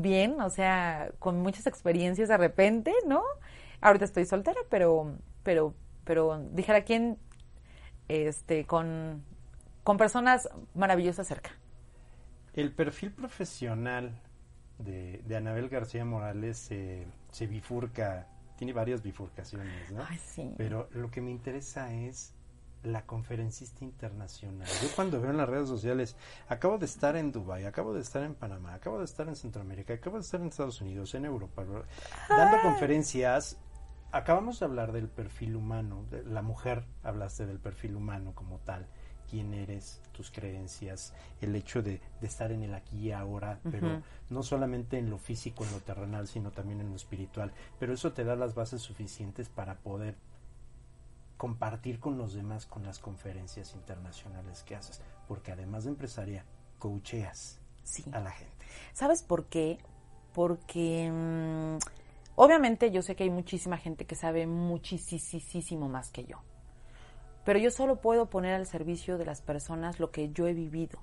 bien, 0.00 0.40
o 0.40 0.50
sea, 0.50 1.10
con 1.18 1.40
muchas 1.40 1.66
experiencias 1.66 2.28
de 2.28 2.36
repente, 2.36 2.92
¿no? 3.06 3.22
Ahorita 3.80 4.04
estoy 4.04 4.26
soltera, 4.26 4.60
pero, 4.68 5.14
pero, 5.42 5.74
pero, 6.04 6.42
dijera 6.52 6.84
quién, 6.84 7.18
este, 8.08 8.66
con, 8.66 9.24
con 9.82 9.96
personas 9.96 10.48
maravillosas 10.74 11.26
cerca. 11.26 11.50
El 12.54 12.72
perfil 12.72 13.12
profesional 13.12 14.20
de, 14.78 15.22
de 15.24 15.36
Anabel 15.36 15.68
García 15.68 16.04
Morales 16.04 16.58
se 16.58 17.46
bifurca, 17.46 18.28
tiene 18.56 18.72
varias 18.72 19.02
bifurcaciones, 19.02 19.90
¿no? 19.92 20.04
Ay, 20.08 20.18
sí. 20.18 20.52
Pero 20.56 20.88
lo 20.92 21.10
que 21.10 21.20
me 21.20 21.30
interesa 21.30 21.92
es 21.92 22.34
la 22.84 23.06
conferencista 23.06 23.84
internacional. 23.84 24.68
Yo 24.82 24.88
cuando 24.94 25.20
veo 25.20 25.30
en 25.30 25.38
las 25.38 25.48
redes 25.48 25.68
sociales, 25.68 26.16
acabo 26.48 26.78
de 26.78 26.84
estar 26.86 27.16
en 27.16 27.32
Dubai, 27.32 27.64
acabo 27.64 27.94
de 27.94 28.00
estar 28.00 28.22
en 28.22 28.34
Panamá, 28.34 28.74
acabo 28.74 28.98
de 28.98 29.06
estar 29.06 29.26
en 29.26 29.36
Centroamérica, 29.36 29.94
acabo 29.94 30.16
de 30.16 30.22
estar 30.22 30.40
en 30.40 30.48
Estados 30.48 30.80
Unidos, 30.80 31.14
en 31.14 31.24
Europa, 31.24 31.64
dando 32.28 32.60
conferencias. 32.62 33.58
Acabamos 34.12 34.60
de 34.60 34.66
hablar 34.66 34.92
del 34.92 35.08
perfil 35.08 35.56
humano, 35.56 36.04
de 36.10 36.22
la 36.24 36.42
mujer, 36.42 36.84
hablaste 37.02 37.46
del 37.46 37.58
perfil 37.58 37.96
humano 37.96 38.32
como 38.34 38.58
tal, 38.58 38.86
quién 39.34 39.52
eres, 39.52 40.00
tus 40.12 40.30
creencias, 40.30 41.12
el 41.40 41.56
hecho 41.56 41.82
de, 41.82 42.00
de 42.20 42.26
estar 42.28 42.52
en 42.52 42.62
el 42.62 42.72
aquí 42.72 43.08
y 43.08 43.10
ahora, 43.10 43.58
pero 43.68 44.00
no 44.30 44.44
solamente 44.44 44.96
en 44.96 45.10
lo 45.10 45.18
físico, 45.18 45.64
en 45.64 45.72
lo 45.72 45.80
terrenal, 45.80 46.28
sino 46.28 46.52
también 46.52 46.80
en 46.80 46.90
lo 46.90 46.94
espiritual. 46.94 47.50
Pero 47.80 47.92
eso 47.94 48.12
te 48.12 48.22
da 48.22 48.36
las 48.36 48.54
bases 48.54 48.80
suficientes 48.80 49.48
para 49.48 49.74
poder 49.74 50.14
compartir 51.36 51.98
con 51.98 52.16
los 52.16 52.32
demás 52.32 52.66
con 52.66 52.84
las 52.84 53.00
conferencias 53.00 53.74
internacionales 53.74 54.62
que 54.62 54.76
haces, 54.76 55.00
porque 55.26 55.50
además 55.50 55.82
de 55.82 55.90
empresaria, 55.90 56.44
coacheas 56.78 57.58
a 58.12 58.20
la 58.20 58.30
gente. 58.30 58.64
¿Sabes 58.92 59.24
por 59.24 59.46
qué? 59.46 59.78
Porque 60.32 61.10
mm, 61.10 61.78
obviamente 62.36 62.92
yo 62.92 63.02
sé 63.02 63.16
que 63.16 63.24
hay 63.24 63.30
muchísima 63.30 63.78
gente 63.78 64.04
que 64.04 64.14
sabe 64.14 64.46
muchísimo 64.46 65.88
más 65.88 66.12
que 66.12 66.24
yo, 66.24 66.38
pero 67.44 67.58
yo 67.58 67.70
solo 67.70 67.96
puedo 67.96 68.26
poner 68.26 68.54
al 68.54 68.66
servicio 68.66 69.18
de 69.18 69.24
las 69.24 69.40
personas 69.40 70.00
lo 70.00 70.10
que 70.10 70.30
yo 70.30 70.46
he 70.46 70.54
vivido, 70.54 70.98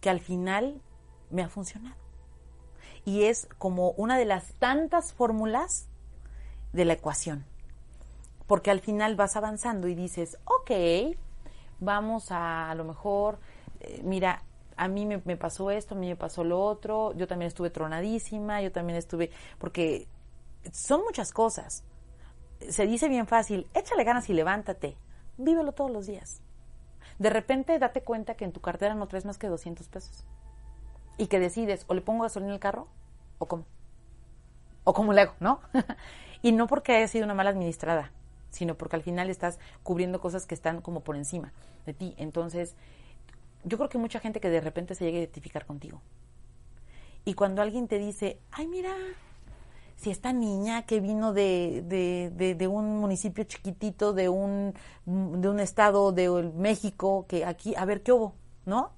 que 0.00 0.10
al 0.10 0.20
final 0.20 0.80
me 1.30 1.42
ha 1.42 1.48
funcionado. 1.48 1.96
Y 3.04 3.24
es 3.24 3.48
como 3.58 3.90
una 3.92 4.16
de 4.16 4.24
las 4.24 4.54
tantas 4.54 5.12
fórmulas 5.12 5.88
de 6.72 6.84
la 6.84 6.94
ecuación 6.94 7.44
porque 8.46 8.70
al 8.70 8.80
final 8.80 9.16
vas 9.16 9.36
avanzando 9.36 9.88
y 9.88 9.94
dices, 9.94 10.38
ok, 10.44 11.16
vamos 11.80 12.30
a 12.30 12.70
a 12.70 12.74
lo 12.74 12.84
mejor, 12.84 13.38
eh, 13.80 14.00
mira, 14.04 14.42
a 14.76 14.88
mí 14.88 15.06
me, 15.06 15.36
pasó 15.36 15.70
esto, 15.70 15.94
a 15.94 15.98
mí 15.98 16.08
me 16.08 16.16
pasó 16.16 16.44
lo 16.44 16.60
otro, 16.60 17.14
yo 17.14 17.26
también 17.26 17.48
estuve 17.48 17.70
tronadísima, 17.70 18.60
yo 18.60 18.72
también 18.72 18.98
estuve, 18.98 19.30
porque 19.58 20.08
son 20.72 21.02
muchas 21.02 21.32
cosas. 21.32 21.84
Se 22.68 22.86
dice 22.86 23.08
bien 23.08 23.26
fácil, 23.26 23.68
échale 23.74 24.04
ganas 24.04 24.28
y 24.30 24.32
levántate, 24.32 24.96
vívelo 25.36 25.72
todos 25.72 25.90
los 25.90 26.06
días. 26.06 26.42
De 27.18 27.30
repente 27.30 27.78
date 27.78 28.02
cuenta 28.02 28.34
que 28.34 28.44
en 28.44 28.52
tu 28.52 28.60
cartera 28.60 28.94
no 28.94 29.06
traes 29.06 29.24
más 29.24 29.38
que 29.38 29.48
200 29.48 29.88
pesos. 29.88 30.24
Y 31.16 31.28
que 31.28 31.38
decides, 31.38 31.84
o 31.88 31.94
le 31.94 32.00
pongo 32.00 32.24
gasolina 32.24 32.52
al 32.52 32.60
carro, 32.60 32.88
o 33.38 33.46
cómo. 33.46 33.64
O 34.84 34.92
cómo 34.92 35.12
le 35.12 35.22
hago, 35.22 35.34
¿no? 35.40 35.60
y 36.42 36.52
no 36.52 36.66
porque 36.66 36.96
haya 36.96 37.08
sido 37.08 37.24
una 37.24 37.34
mala 37.34 37.50
administrada, 37.50 38.10
sino 38.50 38.76
porque 38.76 38.96
al 38.96 39.02
final 39.02 39.30
estás 39.30 39.58
cubriendo 39.82 40.20
cosas 40.20 40.46
que 40.46 40.54
están 40.54 40.80
como 40.80 41.00
por 41.00 41.16
encima 41.16 41.52
de 41.86 41.94
ti. 41.94 42.14
Entonces, 42.18 42.74
yo 43.64 43.78
creo 43.78 43.88
que 43.88 43.98
mucha 43.98 44.20
gente 44.20 44.40
que 44.40 44.50
de 44.50 44.60
repente 44.60 44.94
se 44.94 45.04
llega 45.04 45.18
a 45.18 45.20
identificar 45.20 45.66
contigo. 45.66 46.02
Y 47.24 47.34
cuando 47.34 47.62
alguien 47.62 47.88
te 47.88 47.98
dice, 47.98 48.38
ay, 48.50 48.66
mira, 48.66 48.94
si 49.96 50.10
esta 50.10 50.32
niña 50.32 50.86
que 50.86 51.00
vino 51.00 51.32
de, 51.32 51.82
de, 51.86 52.54
de, 52.54 52.68
un 52.68 52.98
municipio 52.98 53.44
chiquitito, 53.44 54.12
de 54.12 54.28
un, 54.28 54.74
de 55.06 55.48
un 55.48 55.60
estado 55.60 56.12
de 56.12 56.28
México, 56.56 57.26
que 57.28 57.44
aquí, 57.44 57.74
a 57.76 57.84
ver 57.84 58.02
qué 58.02 58.12
hubo, 58.12 58.34
¿no? 58.66 58.92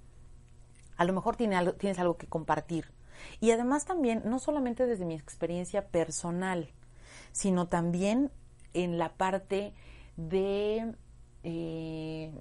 A 0.96 1.04
lo 1.04 1.12
mejor 1.12 1.36
tiene 1.36 1.56
algo, 1.56 1.74
tienes 1.74 1.98
algo 1.98 2.16
que 2.16 2.26
compartir. 2.26 2.92
Y 3.40 3.50
además 3.50 3.84
también, 3.84 4.22
no 4.24 4.38
solamente 4.38 4.86
desde 4.86 5.04
mi 5.04 5.14
experiencia 5.14 5.88
personal, 5.88 6.72
sino 7.32 7.68
también 7.68 8.30
en 8.72 8.98
la 8.98 9.12
parte 9.14 9.74
de 10.16 10.94
eh, 11.42 12.32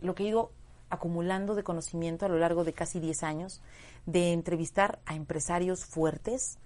lo 0.00 0.14
que 0.14 0.24
he 0.24 0.28
ido 0.28 0.52
acumulando 0.90 1.54
de 1.54 1.62
conocimiento 1.62 2.24
a 2.24 2.28
lo 2.28 2.38
largo 2.38 2.64
de 2.64 2.72
casi 2.72 2.98
10 3.00 3.22
años, 3.22 3.60
de 4.06 4.32
entrevistar 4.32 5.00
a 5.04 5.14
empresarios 5.14 5.84
fuertes, 5.84 6.58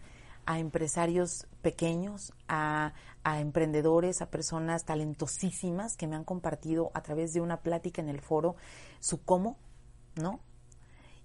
a 0.46 0.58
empresarios 0.58 1.46
pequeños, 1.62 2.32
a, 2.48 2.92
emprendedores, 3.24 4.22
a 4.22 4.30
personas 4.30 4.84
talentosísimas 4.84 5.96
que 5.96 6.06
me 6.06 6.16
han 6.16 6.24
compartido 6.24 6.90
a 6.94 7.02
través 7.02 7.32
de 7.32 7.40
una 7.40 7.60
plática 7.60 8.02
en 8.02 8.08
el 8.08 8.20
foro 8.20 8.56
su 9.00 9.22
cómo, 9.22 9.56
¿no? 10.16 10.40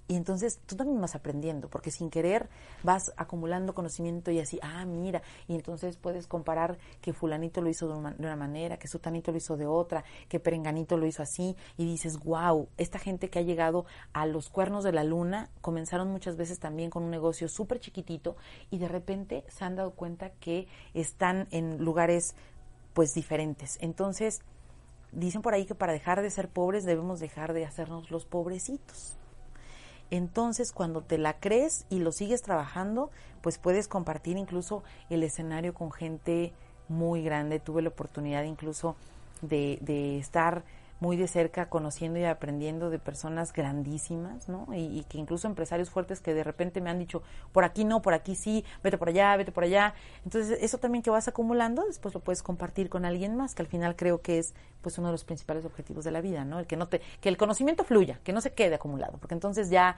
Y 0.07 0.15
entonces 0.15 0.61
tú 0.65 0.77
también 0.77 1.01
vas 1.01 1.15
aprendiendo, 1.15 1.69
porque 1.69 1.91
sin 1.91 2.09
querer 2.09 2.47
vas 2.81 3.11
acumulando 3.17 3.73
conocimiento 3.73 4.31
y 4.31 4.39
así, 4.39 4.57
ah, 4.61 4.85
mira, 4.85 5.21
y 5.47 5.55
entonces 5.55 5.97
puedes 5.97 6.27
comparar 6.27 6.77
que 7.01 7.11
fulanito 7.11 7.61
lo 7.61 7.69
hizo 7.69 7.87
de 7.89 7.95
una, 7.95 8.35
manera, 8.37 8.77
que 8.77 8.87
sutanito 8.87 9.31
lo 9.31 9.37
hizo 9.37 9.57
de 9.57 9.65
otra, 9.65 10.05
que 10.29 10.39
perenganito 10.39 10.95
lo 10.97 11.05
hizo 11.05 11.21
así, 11.21 11.57
y 11.75 11.85
dices, 11.85 12.19
wow, 12.23 12.69
esta 12.77 12.99
gente 12.99 13.29
que 13.29 13.39
ha 13.39 13.41
llegado 13.41 13.85
a 14.13 14.25
los 14.25 14.49
cuernos 14.49 14.85
de 14.85 14.93
la 14.93 15.03
luna 15.03 15.49
comenzaron 15.59 16.09
muchas 16.09 16.37
veces 16.37 16.59
también 16.59 16.89
con 16.89 17.03
un 17.03 17.11
negocio 17.11 17.49
súper 17.49 17.79
chiquitito 17.79 18.37
y 18.71 18.77
de 18.77 18.87
repente 18.87 19.43
se 19.49 19.65
han 19.65 19.75
dado 19.75 19.91
cuenta 19.91 20.29
que 20.39 20.67
están 20.93 21.47
en 21.51 21.83
lugares 21.83 22.35
pues 22.93 23.13
diferentes. 23.13 23.77
Entonces, 23.81 24.39
dicen 25.11 25.41
por 25.41 25.53
ahí 25.53 25.65
que 25.65 25.75
para 25.75 25.93
dejar 25.93 26.21
de 26.21 26.29
ser 26.29 26.47
pobres 26.49 26.85
debemos 26.85 27.19
dejar 27.19 27.53
de 27.53 27.65
hacernos 27.65 28.09
los 28.09 28.25
pobrecitos 28.25 29.17
entonces 30.11 30.71
cuando 30.71 31.01
te 31.01 31.17
la 31.17 31.39
crees 31.39 31.85
y 31.89 31.99
lo 31.99 32.11
sigues 32.11 32.41
trabajando, 32.41 33.11
pues 33.41 33.57
puedes 33.57 33.87
compartir 33.87 34.37
incluso 34.37 34.83
el 35.09 35.23
escenario 35.23 35.73
con 35.73 35.91
gente 35.91 36.53
muy 36.87 37.23
grande. 37.23 37.59
Tuve 37.59 37.81
la 37.81 37.89
oportunidad 37.89 38.43
incluso 38.43 38.95
de, 39.41 39.77
de 39.81 40.17
estar 40.17 40.63
muy 40.99 41.15
de 41.15 41.27
cerca 41.27 41.69
conociendo 41.69 42.19
y 42.19 42.25
aprendiendo 42.25 42.89
de 42.89 42.99
personas 42.99 43.53
grandísimas, 43.53 44.49
¿no? 44.49 44.67
Y, 44.73 45.03
que 45.09 45.17
incluso 45.17 45.47
empresarios 45.47 45.89
fuertes 45.89 46.19
que 46.19 46.33
de 46.33 46.43
repente 46.43 46.81
me 46.81 46.89
han 46.89 46.99
dicho, 46.99 47.21
por 47.51 47.63
aquí 47.63 47.85
no, 47.85 48.01
por 48.01 48.13
aquí 48.13 48.35
sí, 48.35 48.65
vete 48.83 48.97
por 48.97 49.09
allá, 49.09 49.35
vete 49.37 49.51
por 49.51 49.63
allá. 49.63 49.93
Entonces, 50.25 50.57
eso 50.61 50.79
también 50.79 51.03
que 51.03 51.09
vas 51.09 51.27
acumulando, 51.27 51.85
después 51.85 52.13
lo 52.13 52.19
puedes 52.19 52.41
compartir 52.41 52.89
con 52.89 53.05
alguien 53.05 53.35
más, 53.35 53.53
que 53.53 53.61
al 53.61 53.67
final 53.67 53.95
creo 53.95 54.21
que 54.21 54.39
es 54.39 54.53
pues 54.81 54.97
uno 54.97 55.07
de 55.09 55.13
los 55.13 55.23
principales 55.23 55.65
objetivos 55.65 56.03
de 56.03 56.11
la 56.11 56.21
vida, 56.21 56.45
¿no? 56.45 56.59
El 56.59 56.67
que 56.67 56.77
no 56.77 56.87
te, 56.87 57.01
que 57.21 57.29
el 57.29 57.37
conocimiento 57.37 57.83
fluya, 57.83 58.19
que 58.23 58.33
no 58.33 58.41
se 58.41 58.53
quede 58.53 58.75
acumulado, 58.75 59.17
porque 59.19 59.35
entonces 59.35 59.69
ya 59.69 59.97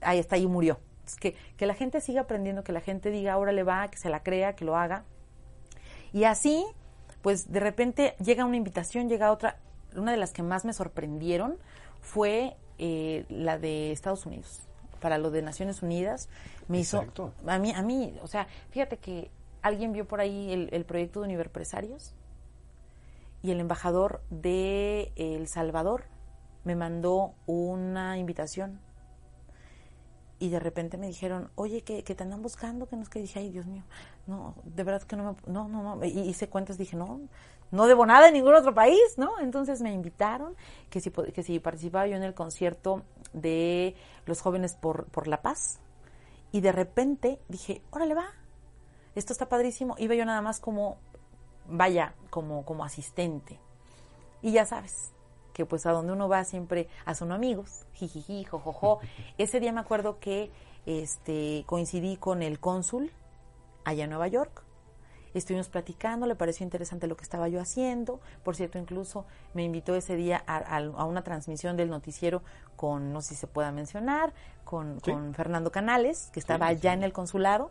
ahí 0.00 0.18
está, 0.18 0.36
ahí 0.36 0.46
murió. 0.46 0.78
Es 1.06 1.16
que, 1.16 1.34
que 1.56 1.66
la 1.66 1.74
gente 1.74 2.00
siga 2.00 2.22
aprendiendo, 2.22 2.62
que 2.62 2.72
la 2.72 2.80
gente 2.80 3.10
diga, 3.10 3.32
ahora 3.32 3.52
le 3.52 3.62
va, 3.62 3.88
que 3.88 3.98
se 3.98 4.10
la 4.10 4.22
crea, 4.22 4.54
que 4.54 4.64
lo 4.64 4.76
haga. 4.76 5.04
Y 6.12 6.24
así, 6.24 6.64
pues 7.22 7.52
de 7.52 7.60
repente 7.60 8.14
llega 8.22 8.44
una 8.44 8.56
invitación, 8.56 9.08
llega 9.08 9.32
otra, 9.32 9.58
una 9.96 10.12
de 10.12 10.16
las 10.16 10.32
que 10.32 10.42
más 10.42 10.64
me 10.64 10.72
sorprendieron 10.72 11.56
fue 12.00 12.56
eh, 12.78 13.24
la 13.28 13.58
de 13.58 13.92
Estados 13.92 14.26
Unidos. 14.26 14.62
Para 15.00 15.18
lo 15.18 15.30
de 15.30 15.42
Naciones 15.42 15.82
Unidas. 15.82 16.28
Me 16.68 16.78
hizo 16.78 17.04
a 17.46 17.58
mí 17.58 17.72
a 17.72 17.82
mí, 17.82 18.18
o 18.22 18.26
sea, 18.26 18.46
fíjate 18.70 18.98
que 18.98 19.30
alguien 19.62 19.92
vio 19.92 20.06
por 20.06 20.20
ahí 20.20 20.52
el, 20.70 20.84
proyecto 20.84 21.20
de 21.20 21.26
Univerpresarios 21.26 22.14
y 23.42 23.50
el 23.50 23.60
embajador 23.60 24.22
de 24.30 25.12
El 25.16 25.48
Salvador 25.48 26.04
me 26.64 26.76
mandó 26.76 27.34
una 27.46 28.18
invitación. 28.18 28.80
Y 30.38 30.48
de 30.48 30.58
repente 30.58 30.96
me 30.96 31.06
dijeron, 31.06 31.50
oye, 31.54 31.82
que, 31.82 32.02
te 32.02 32.22
andan 32.22 32.40
buscando, 32.40 32.86
que 32.86 32.96
no 32.96 33.02
es 33.02 33.10
que 33.10 33.20
dije, 33.20 33.40
ay, 33.40 33.50
Dios 33.50 33.66
mío, 33.66 33.82
no, 34.26 34.54
de 34.64 34.84
verdad 34.84 35.02
que 35.02 35.16
no 35.16 35.32
me, 35.32 35.52
no, 35.52 35.68
no, 35.68 35.96
no, 35.96 36.04
y 36.04 36.20
hice 36.20 36.48
cuentas, 36.48 36.78
dije, 36.78 36.96
no, 36.96 37.20
no 37.70 37.86
debo 37.86 38.06
nada 38.06 38.28
en 38.28 38.34
ningún 38.34 38.54
otro 38.54 38.74
país, 38.74 39.00
¿no? 39.16 39.38
Entonces 39.40 39.80
me 39.80 39.92
invitaron 39.92 40.56
que 40.90 41.00
si, 41.00 41.10
que 41.10 41.42
si 41.42 41.58
participaba 41.58 42.06
yo 42.06 42.16
en 42.16 42.22
el 42.22 42.34
concierto 42.34 43.02
de 43.32 43.94
los 44.26 44.40
jóvenes 44.40 44.74
por, 44.74 45.06
por 45.06 45.28
la 45.28 45.42
paz, 45.42 45.80
y 46.52 46.60
de 46.60 46.72
repente 46.72 47.40
dije, 47.48 47.82
órale 47.90 48.14
va, 48.14 48.26
esto 49.14 49.32
está 49.32 49.48
padrísimo, 49.48 49.94
iba 49.98 50.14
yo 50.14 50.24
nada 50.24 50.42
más 50.42 50.60
como, 50.60 50.98
vaya, 51.66 52.14
como, 52.30 52.64
como 52.64 52.84
asistente, 52.84 53.58
y 54.42 54.52
ya 54.52 54.66
sabes, 54.66 55.12
que 55.52 55.66
pues 55.66 55.86
a 55.86 55.92
donde 55.92 56.12
uno 56.12 56.28
va 56.28 56.44
siempre 56.44 56.88
hacen 57.04 57.32
amigos, 57.32 57.86
jijiji, 57.92 58.44
jojojo. 58.44 59.00
Ese 59.38 59.60
día 59.60 59.72
me 59.72 59.80
acuerdo 59.80 60.18
que 60.18 60.50
este 60.86 61.64
coincidí 61.66 62.16
con 62.16 62.42
el 62.42 62.58
cónsul 62.58 63.12
allá 63.84 64.04
en 64.04 64.10
Nueva 64.10 64.28
York. 64.28 64.64
Estuvimos 65.34 65.68
platicando, 65.68 66.26
le 66.26 66.34
pareció 66.34 66.64
interesante 66.64 67.06
lo 67.06 67.16
que 67.16 67.22
estaba 67.22 67.48
yo 67.48 67.60
haciendo. 67.60 68.20
Por 68.42 68.56
cierto, 68.56 68.78
incluso 68.78 69.26
me 69.54 69.62
invitó 69.62 69.94
ese 69.94 70.16
día 70.16 70.42
a, 70.46 70.56
a- 70.56 70.76
a 70.78 71.04
una 71.04 71.22
transmisión 71.22 71.76
del 71.76 71.88
noticiero 71.90 72.42
con, 72.76 73.12
no 73.12 73.20
sé 73.22 73.30
si 73.34 73.40
se 73.40 73.46
pueda 73.46 73.70
mencionar, 73.72 74.32
con, 74.64 75.00
Sí. 75.04 75.10
con 75.12 75.34
Fernando 75.34 75.70
Canales, 75.70 76.30
que 76.32 76.40
estaba 76.40 76.66
Sí, 76.68 76.72
allá 76.72 76.92
sí. 76.92 76.98
en 76.98 77.02
el 77.04 77.12
consulado. 77.12 77.70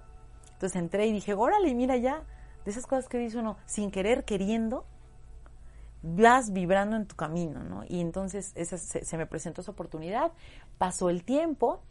Entonces 0.54 0.76
entré 0.78 1.08
y 1.08 1.12
dije, 1.12 1.34
órale, 1.34 1.74
mira 1.76 1.98
ya, 1.98 2.24
de 2.66 2.72
esas 2.72 2.86
cosas 2.86 3.08
que 3.08 3.18
dice 3.18 3.38
uno, 3.38 3.58
sin 3.66 3.92
querer, 3.92 4.26
queriendo, 4.26 4.86
vas 6.02 6.52
vibrando 6.54 6.96
en 6.96 7.06
tu 7.06 7.16
camino, 7.16 7.64
¿no? 7.64 7.84
Y 7.88 8.00
entonces 8.00 8.54
esa, 8.56 8.78
se, 8.78 9.04
se 9.04 9.18
me 9.18 9.26
presentó 9.26 9.62
esa 9.62 9.72
oportunidad, 9.72 10.32
pasó 10.78 11.10
el 11.10 11.24
tiempo 11.24 11.82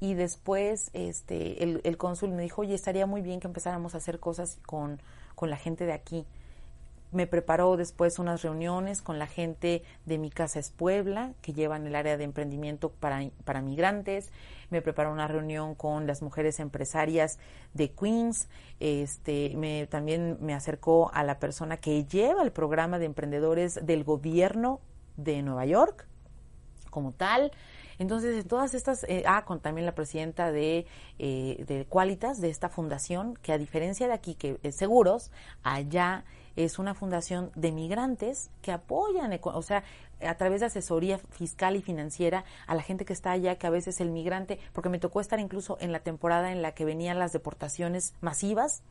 y 0.00 0.14
después 0.14 0.90
este, 0.92 1.62
el, 1.64 1.80
el 1.84 1.96
cónsul 1.96 2.30
me 2.30 2.42
dijo, 2.42 2.62
oye, 2.62 2.74
estaría 2.74 3.06
muy 3.06 3.20
bien 3.20 3.40
que 3.40 3.48
empezáramos 3.48 3.94
a 3.94 3.98
hacer 3.98 4.20
cosas 4.20 4.58
con, 4.66 5.00
con 5.34 5.50
la 5.50 5.56
gente 5.56 5.86
de 5.86 5.92
aquí. 5.92 6.26
Me 7.10 7.26
preparó 7.26 7.78
después 7.78 8.18
unas 8.18 8.42
reuniones 8.42 9.00
con 9.00 9.18
la 9.18 9.26
gente 9.26 9.82
de 10.04 10.18
Mi 10.18 10.28
Casa 10.30 10.58
es 10.58 10.70
Puebla, 10.70 11.32
que 11.40 11.54
llevan 11.54 11.86
el 11.86 11.96
área 11.96 12.18
de 12.18 12.24
emprendimiento 12.24 12.90
para, 12.90 13.30
para 13.44 13.62
migrantes. 13.62 14.30
Me 14.68 14.82
preparó 14.82 15.10
una 15.10 15.26
reunión 15.26 15.74
con 15.74 16.06
las 16.06 16.20
mujeres 16.20 16.60
empresarias 16.60 17.38
de 17.72 17.90
Queens. 17.92 18.48
Este, 18.78 19.54
me, 19.56 19.86
también 19.86 20.36
me 20.40 20.52
acercó 20.52 21.10
a 21.14 21.24
la 21.24 21.38
persona 21.38 21.78
que 21.78 22.04
lleva 22.04 22.42
el 22.42 22.52
programa 22.52 22.98
de 22.98 23.06
emprendedores 23.06 23.80
del 23.82 24.04
gobierno 24.04 24.80
de 25.16 25.42
Nueva 25.42 25.64
York 25.64 26.06
como 26.90 27.12
tal. 27.12 27.52
Entonces, 27.98 28.42
en 28.42 28.48
todas 28.48 28.74
estas, 28.74 29.04
eh, 29.04 29.24
ah, 29.26 29.44
con 29.44 29.60
también 29.60 29.86
la 29.86 29.94
presidenta 29.94 30.52
de, 30.52 30.86
eh, 31.18 31.64
de 31.66 31.84
Qualitas, 31.86 32.40
de 32.40 32.50
esta 32.50 32.68
fundación, 32.68 33.34
que 33.42 33.52
a 33.52 33.58
diferencia 33.58 34.06
de 34.06 34.14
aquí, 34.14 34.34
que 34.34 34.58
es 34.62 34.76
seguros, 34.76 35.30
allá 35.62 36.24
es 36.56 36.78
una 36.78 36.94
fundación 36.94 37.52
de 37.54 37.70
migrantes 37.70 38.50
que 38.62 38.72
apoyan, 38.72 39.38
o 39.42 39.62
sea, 39.62 39.84
a 40.20 40.34
través 40.34 40.60
de 40.60 40.66
asesoría 40.66 41.18
fiscal 41.18 41.76
y 41.76 41.82
financiera 41.82 42.44
a 42.66 42.74
la 42.74 42.82
gente 42.82 43.04
que 43.04 43.12
está 43.12 43.30
allá, 43.30 43.56
que 43.56 43.66
a 43.66 43.70
veces 43.70 44.00
el 44.00 44.10
migrante, 44.10 44.58
porque 44.72 44.88
me 44.88 44.98
tocó 44.98 45.20
estar 45.20 45.38
incluso 45.38 45.76
en 45.80 45.92
la 45.92 46.00
temporada 46.00 46.50
en 46.50 46.62
la 46.62 46.72
que 46.72 46.84
venían 46.84 47.18
las 47.18 47.32
deportaciones 47.32 48.14
masivas, 48.20 48.82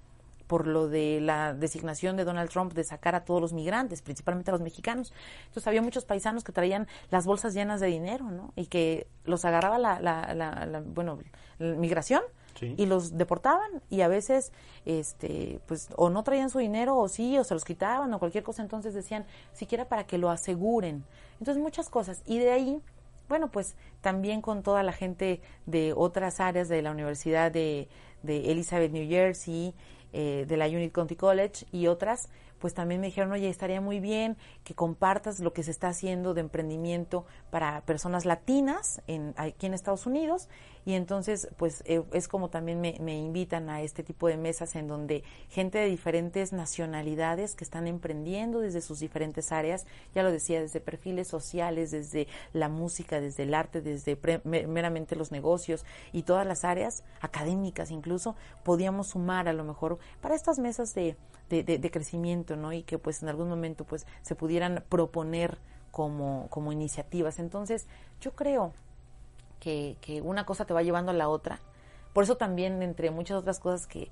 por 0.48 0.66
lo 0.68 0.88
de 0.88 1.20
la 1.22 1.54
designación 1.54 2.16
de 2.18 2.24
Donald 2.24 2.50
Trump 2.50 2.74
de 2.74 2.84
sacar 2.84 3.16
a 3.16 3.26
todos 3.26 3.42
los 3.42 3.54
migrantes, 3.54 4.02
principalmente 4.02 4.50
a 4.50 4.54
los 4.54 4.62
mexicanos. 4.62 5.14
Entonces 5.48 5.68
había 5.68 5.82
muchos 5.82 6.06
paisanos 6.06 6.44
que 6.44 6.52
traían 6.52 6.88
las 7.12 7.26
bolsas 7.26 7.54
llenas 7.54 7.80
de 7.82 7.88
dinero, 7.88 8.32
¿no? 8.32 8.54
Y 8.56 8.68
que 8.68 9.08
los 9.26 9.46
agarraba 9.46 9.78
la, 9.78 10.00
la, 10.00 10.34
la- 10.34 10.66
la- 10.66 10.82
bueno, 10.82 11.20
la 11.60 11.76
migración 11.76 12.22
Sí. 12.60 12.74
y 12.76 12.88
los 12.88 13.16
deportaban 13.18 13.84
y 13.88 14.02
a 14.02 14.08
veces, 14.08 14.52
este, 14.84 15.60
pues, 15.68 15.90
o 15.96 16.10
no 16.10 16.24
traían 16.24 16.50
su 16.50 16.58
dinero 16.58 16.98
o 16.98 17.08
sí, 17.08 17.38
o 17.38 17.44
se 17.44 17.54
los 17.54 17.64
quitaban 17.64 18.12
o 18.14 18.20
cualquier 18.20 18.44
cosa. 18.44 18.64
Entonces 18.64 18.96
decían, 18.96 19.26
siquiera 19.54 19.86
para 19.86 20.08
que 20.08 20.18
lo 20.18 20.32
aseguren. 20.32 21.04
Entonces 21.40 21.62
muchas 21.62 21.88
cosas. 21.90 22.24
Y 22.26 22.40
de 22.40 22.52
ahí 22.52 22.82
bueno, 23.30 23.52
pues 23.52 23.76
también 24.00 24.42
con 24.42 24.64
toda 24.64 24.84
la 24.84 24.94
gente 24.94 25.42
de 25.66 25.92
otras 25.94 26.40
áreas 26.40 26.70
de 26.70 26.82
la 26.82 26.92
Universidad 26.92 27.52
de, 27.52 27.90
de 28.24 28.54
Elizabeth, 28.54 28.90
New 28.94 29.06
Jersey, 29.06 29.76
eh, 30.14 30.46
de 30.48 30.58
la 30.58 30.68
Unit 30.68 30.92
County 30.92 31.16
College 31.16 31.66
y 31.72 31.88
otras, 31.88 32.30
pues 32.60 32.74
también 32.74 33.02
me 33.02 33.08
dijeron, 33.08 33.32
oye, 33.32 33.50
estaría 33.50 33.82
muy 33.82 34.00
bien 34.00 34.38
que 34.64 34.74
compartas 34.76 35.40
lo 35.40 35.54
que 35.54 35.64
se 35.64 35.72
está 35.72 35.90
haciendo 35.90 36.34
de 36.34 36.42
emprendimiento 36.42 37.26
para 37.50 37.82
personas 37.82 38.26
latinas 38.26 39.02
en, 39.08 39.34
aquí 39.38 39.66
en 39.68 39.74
Estados 39.74 40.06
Unidos. 40.06 40.50
Y 40.86 40.94
entonces, 40.94 41.50
pues 41.58 41.84
eh, 41.86 42.02
es 42.14 42.30
como 42.30 42.50
también 42.50 42.80
me, 42.80 42.96
invitan 43.18 43.70
a 43.70 43.82
este 43.82 44.04
tipo 44.04 44.30
de 44.30 44.38
mesas 44.38 44.74
en 44.78 44.88
donde 44.88 45.22
gente 45.50 45.78
de 45.80 45.86
diferentes 45.88 46.54
nacionalidades 46.54 47.56
que 47.56 47.66
están 47.66 47.88
emprendiendo 47.88 48.62
desde 48.62 48.80
sus 48.80 49.02
diferentes 49.02 49.52
áreas, 49.52 49.86
ya 50.16 50.24
lo 50.24 50.32
decía, 50.32 50.62
desde 50.62 50.80
perfiles 50.80 51.28
sociales, 51.28 51.92
desde 51.92 52.28
la 52.54 52.70
música, 52.70 53.20
desde 53.20 53.44
el 53.44 53.54
arte, 53.54 53.82
desde 53.82 54.16
pre- 54.16 54.40
me- 54.46 54.66
meramente 54.66 55.18
los 55.18 55.32
negocios 55.32 55.86
y 56.14 56.24
todas 56.24 56.48
las 56.48 56.64
áreas 56.64 57.04
académicas 57.20 57.92
incluso, 57.92 58.36
podíamos 58.64 59.08
sumar 59.08 59.50
a 59.50 59.54
lo 59.54 59.66
mejor 59.66 60.00
para 60.22 60.36
estas 60.36 60.58
mesas 60.58 60.96
de, 60.96 61.18
de, 61.50 61.64
de- 61.64 61.92
crecimiento, 61.92 62.56
¿no? 62.56 62.74
Y 62.74 62.84
que 62.84 62.98
pues 62.98 63.24
en 63.24 63.30
algún 63.30 63.50
momento 63.50 63.86
pues 63.86 64.06
se 64.22 64.36
pudieran 64.36 64.84
proponer 64.90 65.58
como, 65.92 66.48
como 66.50 66.72
iniciativas. 66.72 67.40
Entonces, 67.40 67.88
yo 68.22 68.34
creo 68.34 68.74
que, 69.60 69.98
que 70.02 70.22
una 70.22 70.46
cosa 70.46 70.66
te 70.66 70.74
va 70.74 70.84
llevando 70.84 71.12
a 71.12 71.16
la 71.16 71.30
otra. 71.30 71.60
Por 72.14 72.24
eso 72.24 72.38
también, 72.38 72.82
entre 72.84 73.12
muchas 73.12 73.38
otras 73.38 73.60
cosas 73.60 73.88
que, 73.88 74.10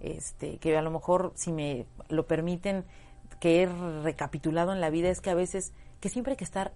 este, 0.00 0.58
que 0.58 0.76
a 0.76 0.82
lo 0.82 0.90
mejor, 0.90 1.32
si 1.34 1.52
me 1.52 1.86
lo 2.08 2.26
permiten, 2.26 2.84
que 3.40 3.62
he 3.62 3.66
recapitulado 4.02 4.72
en 4.72 4.80
la 4.80 4.90
vida, 4.90 5.08
es 5.08 5.20
que 5.20 5.30
a 5.30 5.34
veces, 5.34 5.72
que 6.00 6.08
siempre 6.08 6.32
hay 6.32 6.36
que 6.36 6.44
estar 6.44 6.72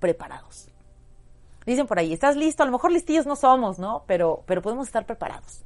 preparados. 0.00 0.68
Dicen 1.66 1.86
por 1.86 1.98
ahí, 1.98 2.12
¿estás 2.12 2.36
listo? 2.36 2.62
A 2.62 2.66
lo 2.66 2.72
mejor 2.72 2.92
listillos 2.92 3.26
no 3.26 3.36
somos, 3.36 3.78
¿no? 3.78 4.04
Pero, 4.06 4.42
pero 4.46 4.62
podemos 4.62 4.86
estar 4.86 5.04
preparados. 5.04 5.64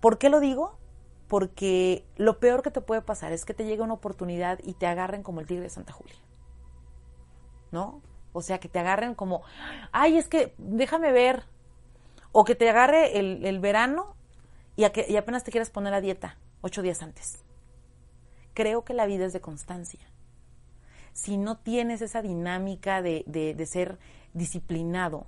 ¿Por 0.00 0.18
qué 0.18 0.28
lo 0.28 0.40
digo? 0.40 0.76
Porque 1.34 2.06
lo 2.14 2.38
peor 2.38 2.62
que 2.62 2.70
te 2.70 2.80
puede 2.80 3.02
pasar 3.02 3.32
es 3.32 3.44
que 3.44 3.54
te 3.54 3.64
llegue 3.64 3.82
una 3.82 3.94
oportunidad 3.94 4.60
y 4.62 4.74
te 4.74 4.86
agarren 4.86 5.24
como 5.24 5.40
el 5.40 5.48
tigre 5.48 5.64
de 5.64 5.68
Santa 5.68 5.92
Julia. 5.92 6.14
¿No? 7.72 8.02
O 8.32 8.40
sea, 8.40 8.60
que 8.60 8.68
te 8.68 8.78
agarren 8.78 9.16
como, 9.16 9.42
ay, 9.90 10.16
es 10.16 10.28
que 10.28 10.54
déjame 10.58 11.10
ver. 11.10 11.42
O 12.30 12.44
que 12.44 12.54
te 12.54 12.70
agarre 12.70 13.18
el, 13.18 13.44
el 13.44 13.58
verano 13.58 14.14
y, 14.76 14.88
que, 14.90 15.18
apenas 15.18 15.42
te 15.42 15.50
quieras 15.50 15.70
poner 15.70 15.92
a 15.92 16.00
dieta 16.00 16.38
ocho 16.60 16.82
días 16.82 17.02
antes. 17.02 17.42
Creo 18.52 18.84
que 18.84 18.94
la 18.94 19.04
vida 19.04 19.26
es 19.26 19.32
de 19.32 19.40
constancia. 19.40 20.06
Si 21.14 21.36
no 21.36 21.56
tienes 21.58 22.00
esa 22.00 22.22
dinámica 22.22 23.02
de, 23.02 23.24
de, 23.26 23.54
de 23.54 23.66
ser 23.66 23.98
disciplinado, 24.34 25.26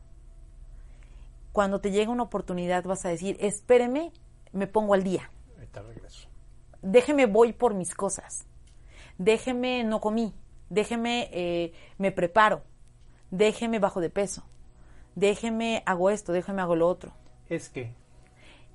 cuando 1.51 1.81
te 1.81 1.91
llega 1.91 2.13
una 2.13 2.23
oportunidad 2.23 2.85
vas 2.85 3.05
a 3.05 3.09
decir, 3.09 3.37
espéreme, 3.41 4.13
me 4.53 4.69
pongo 4.69 4.95
al 4.95 5.03
día. 5.03 5.33
Ahorita 5.81 5.95
regreso. 5.95 6.29
Déjeme 6.83 7.27
voy 7.27 7.53
por 7.53 7.75
mis 7.75 7.95
cosas. 7.95 8.47
Déjeme 9.19 9.85
no 9.85 10.01
comí. 10.01 10.35
Déjeme 10.71 11.29
eh, 11.33 11.73
me 11.99 12.13
preparo. 12.13 12.63
Déjeme 13.31 13.79
bajo 13.79 14.01
de 14.01 14.11
peso. 14.11 14.45
Déjeme 15.15 15.83
hago 15.87 16.11
esto, 16.11 16.33
déjeme 16.33 16.63
hago 16.63 16.77
lo 16.77 16.89
otro. 16.89 17.13
Es 17.49 17.69
que, 17.71 17.93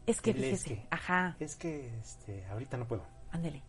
Es 0.07 0.21
que 0.21 0.31
El 0.31 0.37
es 0.43 0.43
fíjese, 0.63 0.81
que. 0.81 0.87
ajá, 0.89 1.35
es 1.39 1.55
que, 1.55 1.95
este, 1.99 2.45
ahorita 2.47 2.77
no 2.77 2.87
puedo. 2.87 3.03
ándele. 3.31 3.61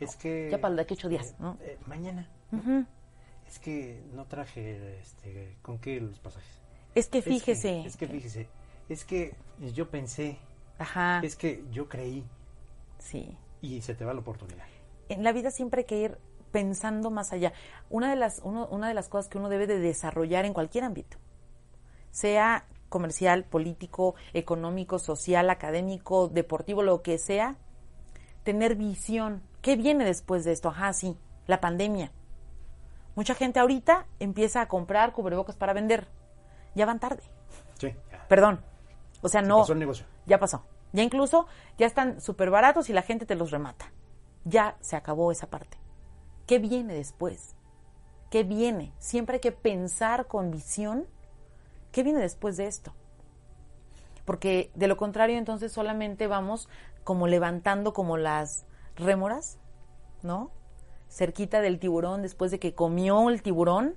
Es 0.00 0.16
que... 0.16 0.48
Ya 0.50 0.60
para 0.60 0.74
de 0.76 0.82
aquí 0.82 0.94
ocho 0.94 1.08
días, 1.08 1.32
eh, 1.32 1.34
¿no? 1.40 1.58
eh, 1.60 1.76
mañana. 1.86 2.28
Ujú. 2.52 2.86
Es 3.46 3.58
que 3.58 4.02
no 4.14 4.24
traje, 4.26 4.98
este, 5.00 5.56
¿con 5.60 5.78
qué 5.78 6.00
los 6.00 6.18
pasajes? 6.20 6.48
Es 6.94 7.08
que 7.08 7.18
Es 7.18 7.24
que- 7.24 7.30
fíjese. 7.30 7.80
Es 7.84 7.96
que, 7.96 8.06
fíjese. 8.06 8.48
Es 8.88 9.04
que 9.04 9.34
yo 9.74 9.90
pensé, 9.90 10.38
Ajá, 10.78 11.20
es 11.22 11.36
que 11.36 11.64
yo 11.72 11.88
creí 11.88 12.24
sí. 12.98 13.36
y 13.60 13.80
se 13.82 13.94
te 13.94 14.04
va 14.04 14.14
la 14.14 14.20
oportunidad. 14.20 14.64
en 15.08 15.24
la 15.24 15.32
vida 15.32 15.50
siempre 15.50 15.80
hay 15.80 15.86
que 15.86 15.98
ir 15.98 16.18
pensando 16.52 17.10
más 17.10 17.32
allá. 17.32 17.52
Una 17.90 18.10
de 18.10 18.16
las, 18.16 18.40
uno- 18.44 18.66
una 18.70 18.88
de 18.88 18.94
las 18.94 19.08
cosas 19.08 19.28
que 19.28 19.38
uno 19.38 19.48
debe 19.48 19.66
de 19.66 19.78
desarrollar 19.78 20.44
en 20.44 20.54
cualquier 20.54 20.84
ámbito, 20.84 21.18
sea 22.10 22.66
comercial, 22.88 23.44
político, 23.44 24.14
económico, 24.32 24.98
social, 24.98 25.50
académico, 25.50 26.28
deportivo, 26.28 26.82
lo 26.82 27.02
que 27.02 27.18
sea, 27.18 27.56
tener 28.44 28.76
visión. 28.76 29.42
¿Qué 29.60 29.76
viene 29.76 30.04
después 30.04 30.44
de 30.44 30.52
esto? 30.52 30.70
Ajá, 30.70 30.92
sí, 30.94 31.16
la 31.46 31.60
pandemia. 31.60 32.12
Mucha 33.14 33.34
gente 33.34 33.60
ahorita 33.60 34.06
empieza 34.20 34.62
a 34.62 34.68
comprar 34.68 35.12
cubrebocas 35.12 35.56
para 35.56 35.72
vender. 35.74 36.06
Ya 36.74 36.86
van 36.86 37.00
tarde. 37.00 37.22
Sí, 37.78 37.92
ya. 38.10 38.26
Perdón. 38.28 38.60
O 39.20 39.28
sea, 39.28 39.42
Se 39.42 39.48
no. 39.48 39.58
pasó 39.58 39.72
el 39.72 39.80
negocio. 39.80 40.06
Ya 40.26 40.38
pasó. 40.38 40.64
Ya 40.92 41.02
incluso 41.02 41.46
ya 41.76 41.86
están 41.86 42.20
súper 42.20 42.50
baratos 42.50 42.88
y 42.88 42.92
la 42.92 43.02
gente 43.02 43.26
te 43.26 43.34
los 43.34 43.50
remata. 43.50 43.92
Ya 44.44 44.76
se 44.80 44.96
acabó 44.96 45.30
esa 45.30 45.48
parte. 45.48 45.78
¿Qué 46.46 46.58
viene 46.58 46.94
después? 46.94 47.54
¿Qué 48.30 48.42
viene? 48.42 48.92
Siempre 48.98 49.34
hay 49.34 49.40
que 49.40 49.52
pensar 49.52 50.26
con 50.26 50.50
visión 50.50 51.06
qué 51.92 52.02
viene 52.02 52.20
después 52.20 52.56
de 52.56 52.66
esto. 52.66 52.92
Porque 54.24 54.70
de 54.74 54.88
lo 54.88 54.96
contrario 54.96 55.38
entonces 55.38 55.72
solamente 55.72 56.26
vamos 56.26 56.68
como 57.04 57.26
levantando 57.26 57.92
como 57.94 58.18
las 58.18 58.66
rémoras, 58.96 59.58
¿no? 60.22 60.50
Cerquita 61.08 61.62
del 61.62 61.78
tiburón 61.78 62.20
después 62.20 62.50
de 62.50 62.58
que 62.58 62.74
comió 62.74 63.30
el 63.30 63.42
tiburón, 63.42 63.94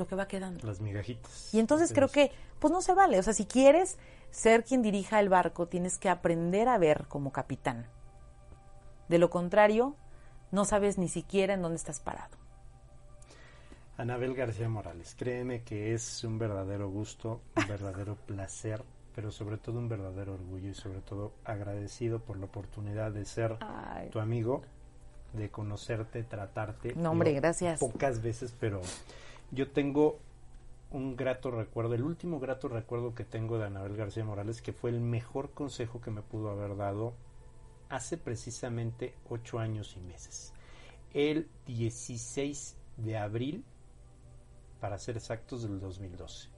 lo 0.00 0.08
que 0.08 0.16
va 0.16 0.26
quedando. 0.26 0.66
Las 0.66 0.80
migajitas. 0.80 1.54
Y 1.54 1.60
entonces 1.60 1.92
creo 1.92 2.08
que, 2.08 2.32
pues 2.58 2.72
no 2.72 2.82
se 2.82 2.94
vale. 2.94 3.18
O 3.18 3.22
sea, 3.22 3.32
si 3.32 3.44
quieres 3.44 3.98
ser 4.32 4.64
quien 4.64 4.82
dirija 4.82 5.20
el 5.20 5.28
barco, 5.28 5.68
tienes 5.68 5.98
que 5.98 6.08
aprender 6.08 6.68
a 6.68 6.78
ver 6.78 7.06
como 7.06 7.30
capitán. 7.30 7.86
De 9.08 9.18
lo 9.18 9.30
contrario, 9.30 9.94
no 10.50 10.64
sabes 10.64 10.98
ni 10.98 11.08
siquiera 11.08 11.54
en 11.54 11.62
dónde 11.62 11.76
estás 11.76 12.00
parado. 12.00 12.36
Anabel 13.96 14.34
García 14.34 14.68
Morales, 14.68 15.14
créeme 15.14 15.62
que 15.62 15.92
es 15.92 16.24
un 16.24 16.38
verdadero 16.38 16.88
gusto, 16.88 17.42
un 17.54 17.68
verdadero 17.68 18.16
placer, 18.26 18.82
pero 19.14 19.30
sobre 19.30 19.58
todo 19.58 19.78
un 19.78 19.88
verdadero 19.88 20.34
orgullo 20.34 20.70
y 20.70 20.74
sobre 20.74 21.00
todo 21.00 21.34
agradecido 21.44 22.20
por 22.20 22.38
la 22.38 22.46
oportunidad 22.46 23.12
de 23.12 23.26
ser 23.26 23.58
Ay. 23.60 24.08
tu 24.08 24.18
amigo, 24.18 24.62
de 25.34 25.50
conocerte, 25.50 26.22
tratarte. 26.22 26.94
No, 26.94 27.10
hombre, 27.10 27.32
gracias. 27.34 27.78
Pocas 27.78 28.22
veces, 28.22 28.54
pero 28.58 28.80
yo 29.52 29.70
tengo 29.70 30.18
un 30.90 31.16
grato 31.16 31.50
recuerdo, 31.50 31.94
el 31.94 32.02
último 32.02 32.40
grato 32.40 32.68
recuerdo 32.68 33.14
que 33.14 33.24
tengo 33.24 33.58
de 33.58 33.66
Anabel 33.66 33.96
García 33.96 34.24
Morales, 34.24 34.60
que 34.60 34.72
fue 34.72 34.90
el 34.90 35.00
mejor 35.00 35.50
consejo 35.50 36.00
que 36.00 36.10
me 36.10 36.22
pudo 36.22 36.50
haber 36.50 36.76
dado 36.76 37.14
hace 37.88 38.16
precisamente 38.16 39.14
ocho 39.28 39.58
años 39.58 39.96
y 39.96 40.00
meses. 40.00 40.52
El 41.12 41.48
16 41.66 42.76
de 42.96 43.16
abril, 43.16 43.64
para 44.80 44.98
ser 44.98 45.16
exactos, 45.16 45.62
del 45.62 45.80
2012. 45.80 46.48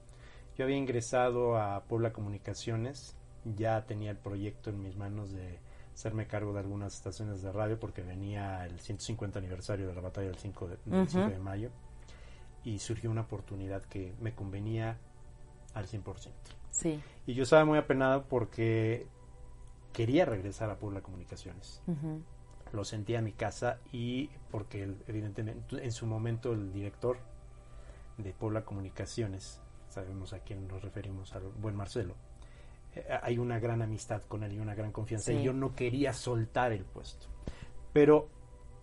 Yo 0.57 0.65
había 0.65 0.77
ingresado 0.77 1.57
a 1.57 1.83
Puebla 1.83 2.13
Comunicaciones, 2.13 3.15
ya 3.43 3.85
tenía 3.85 4.11
el 4.11 4.17
proyecto 4.17 4.69
en 4.69 4.81
mis 4.81 4.95
manos 4.95 5.31
de 5.31 5.59
hacerme 5.93 6.27
cargo 6.27 6.53
de 6.53 6.59
algunas 6.59 6.95
estaciones 6.95 7.41
de 7.41 7.51
radio 7.51 7.79
porque 7.79 8.01
venía 8.01 8.65
el 8.65 8.79
150 8.79 9.37
aniversario 9.37 9.87
de 9.87 9.93
la 9.93 10.01
batalla 10.01 10.27
del 10.27 10.37
5 10.37 10.67
de, 10.67 10.77
del 10.85 11.01
Ujú. 11.01 11.11
5 11.11 11.29
de 11.29 11.39
mayo 11.39 11.71
y 12.63 12.79
surgió 12.79 13.11
una 13.11 13.21
oportunidad 13.21 13.83
que 13.83 14.13
me 14.21 14.33
convenía 14.33 14.97
al 15.73 15.87
100%. 15.87 16.31
Sí. 16.71 16.99
Y 17.27 17.33
yo 17.33 17.43
estaba 17.43 17.65
muy 17.65 17.77
apenado 17.77 18.25
porque 18.27 19.07
quería 19.91 20.25
regresar 20.25 20.69
a 20.69 20.77
Puebla 20.77 21.01
Comunicaciones. 21.01 21.81
Lo 22.71 22.83
sentía 22.83 23.19
en 23.19 23.25
mi 23.25 23.33
casa 23.33 23.79
y 23.91 24.29
porque 24.49 24.91
evidentemente 25.07 25.83
en 25.83 25.91
su 25.91 26.07
momento 26.07 26.53
el 26.53 26.71
director 26.73 27.17
de 28.17 28.33
Puebla 28.33 28.63
Comunicaciones, 28.63 29.59
sabemos 29.89 30.33
a 30.33 30.39
quién 30.39 30.67
nos 30.67 30.81
referimos, 30.81 31.33
al 31.35 31.43
buen 31.43 31.75
Marcelo, 31.75 32.15
eh, 32.95 33.05
hay 33.21 33.37
una 33.37 33.59
gran 33.59 33.81
amistad 33.83 34.21
con 34.23 34.43
él 34.43 34.53
y 34.53 34.59
una 34.59 34.73
gran 34.75 34.91
confianza 34.91 35.31
Sí. 35.31 35.37
y 35.37 35.43
yo 35.43 35.53
no 35.53 35.75
quería 35.75 36.13
soltar 36.13 36.71
el 36.71 36.83
puesto. 36.85 37.27
Pero 37.91 38.27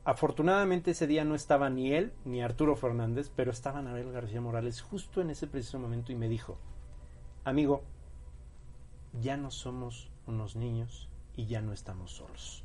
afortunadamente 0.05 0.93
ese 0.93 1.07
día 1.07 1.25
no 1.25 1.35
estaba 1.35 1.71
ni 1.71 1.93
él 1.93 2.13
ni 2.25 2.43
Arturo 2.43 2.77
Fernández, 2.77 3.31
pero 3.35 3.51
estaba 3.51 3.81
Anabel 3.81 4.13
García 4.13 4.41
Morales 4.41 4.81
justo 4.81 5.21
en 5.21 5.31
ese 5.31 5.47
preciso 5.47 5.79
momento 5.79 6.13
y 6.13 6.17
me 6.17 6.29
dijo, 6.29 6.59
amigo, 7.45 7.83
ya 9.21 9.37
no 9.37 9.51
somos 9.51 10.11
unos 10.27 10.57
niños 10.57 11.09
y 11.37 11.47
ya 11.47 11.61
no 11.61 11.73
estamos 11.73 12.13
solos. 12.13 12.65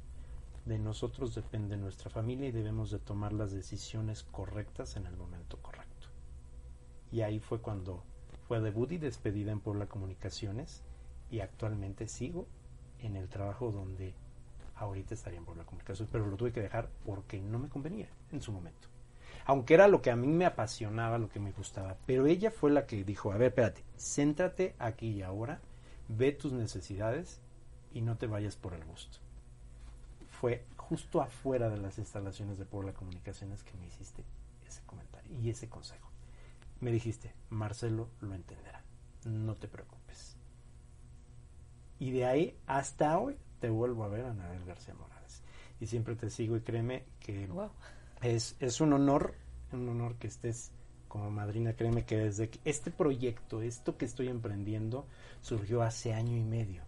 De 0.65 0.79
nosotros 0.79 1.35
depende 1.35 1.77
nuestra 1.77 2.09
familia 2.09 2.47
y 2.47 2.51
debemos 2.51 2.89
de 2.89 2.99
tomar 2.99 3.33
las 3.33 3.51
decisiones 3.51 4.23
correctas 4.23 4.95
en 4.95 5.05
el 5.05 5.15
momento 5.15 5.57
correcto. 5.61 6.07
Y 7.11 7.21
ahí 7.21 7.39
fue 7.39 7.61
cuando 7.61 8.03
fue 8.47 8.59
debut 8.61 8.91
y 8.91 8.97
despedida 8.97 9.51
en 9.51 9.59
Puebla 9.59 9.87
Comunicaciones 9.87 10.83
y 11.29 11.39
actualmente 11.39 12.07
sigo 12.07 12.47
en 12.99 13.15
el 13.15 13.29
trabajo 13.29 13.71
donde 13.71 14.15
ahorita 14.75 15.13
estaría 15.13 15.39
en 15.39 15.45
Puebla 15.45 15.65
Comunicaciones, 15.65 16.09
pero 16.11 16.25
lo 16.25 16.37
tuve 16.37 16.51
que 16.51 16.61
dejar 16.61 16.89
porque 17.05 17.39
no 17.39 17.59
me 17.59 17.69
convenía 17.69 18.09
en 18.31 18.41
su 18.41 18.51
momento. 18.51 18.87
Aunque 19.45 19.75
era 19.75 19.87
lo 19.87 20.01
que 20.01 20.11
a 20.11 20.15
mí 20.15 20.27
me 20.27 20.45
apasionaba, 20.45 21.17
lo 21.17 21.29
que 21.29 21.39
me 21.39 21.51
gustaba, 21.51 21.97
pero 22.05 22.25
ella 22.25 22.51
fue 22.51 22.71
la 22.71 22.87
que 22.87 23.03
dijo, 23.03 23.31
a 23.31 23.37
ver, 23.37 23.49
espérate, 23.49 23.83
céntrate 23.97 24.75
aquí 24.79 25.09
y 25.09 25.21
ahora, 25.21 25.61
ve 26.07 26.31
tus 26.31 26.51
necesidades 26.51 27.41
y 27.93 28.01
no 28.01 28.17
te 28.17 28.27
vayas 28.27 28.55
por 28.55 28.73
el 28.73 28.83
gusto. 28.85 29.19
Fue 30.29 30.65
justo 30.77 31.21
afuera 31.21 31.69
de 31.69 31.77
las 31.77 31.97
instalaciones 31.97 32.57
de 32.57 32.65
Puebla 32.65 32.93
Comunicaciones 32.93 33.63
que 33.63 33.77
me 33.77 33.87
hiciste 33.87 34.23
ese 34.67 34.81
comentario 34.85 35.31
y 35.39 35.49
ese 35.49 35.69
consejo. 35.69 36.09
Me 36.79 36.91
dijiste, 36.91 37.33
Marcelo 37.49 38.09
lo 38.19 38.33
entenderá, 38.33 38.83
no 39.25 39.55
te 39.55 39.67
preocupes. 39.67 40.37
Y 41.99 42.11
de 42.11 42.25
ahí 42.25 42.57
hasta 42.67 43.17
hoy 43.17 43.37
te 43.59 43.69
vuelvo 43.69 44.03
a 44.03 44.07
ver 44.07 44.25
Anabel 44.25 44.65
García 44.65 44.93
Morales. 44.93 45.41
Y 45.79 45.87
siempre 45.87 46.15
te 46.15 46.29
sigo 46.29 46.55
y 46.57 46.61
créeme 46.61 47.05
que 47.19 47.47
Wow. 47.47 47.69
es, 48.21 48.55
es 48.59 48.81
un 48.81 48.93
honor, 48.93 49.35
un 49.71 49.87
honor 49.89 50.15
que 50.15 50.27
estés 50.27 50.71
como 51.07 51.31
madrina. 51.31 51.73
Créeme 51.73 52.05
que 52.05 52.17
desde 52.17 52.49
que 52.49 52.59
este 52.65 52.91
proyecto, 52.91 53.61
esto 53.61 53.97
que 53.97 54.05
estoy 54.05 54.29
emprendiendo, 54.29 55.05
surgió 55.41 55.81
hace 55.81 56.13
año 56.13 56.35
y 56.35 56.43
medio. 56.43 56.83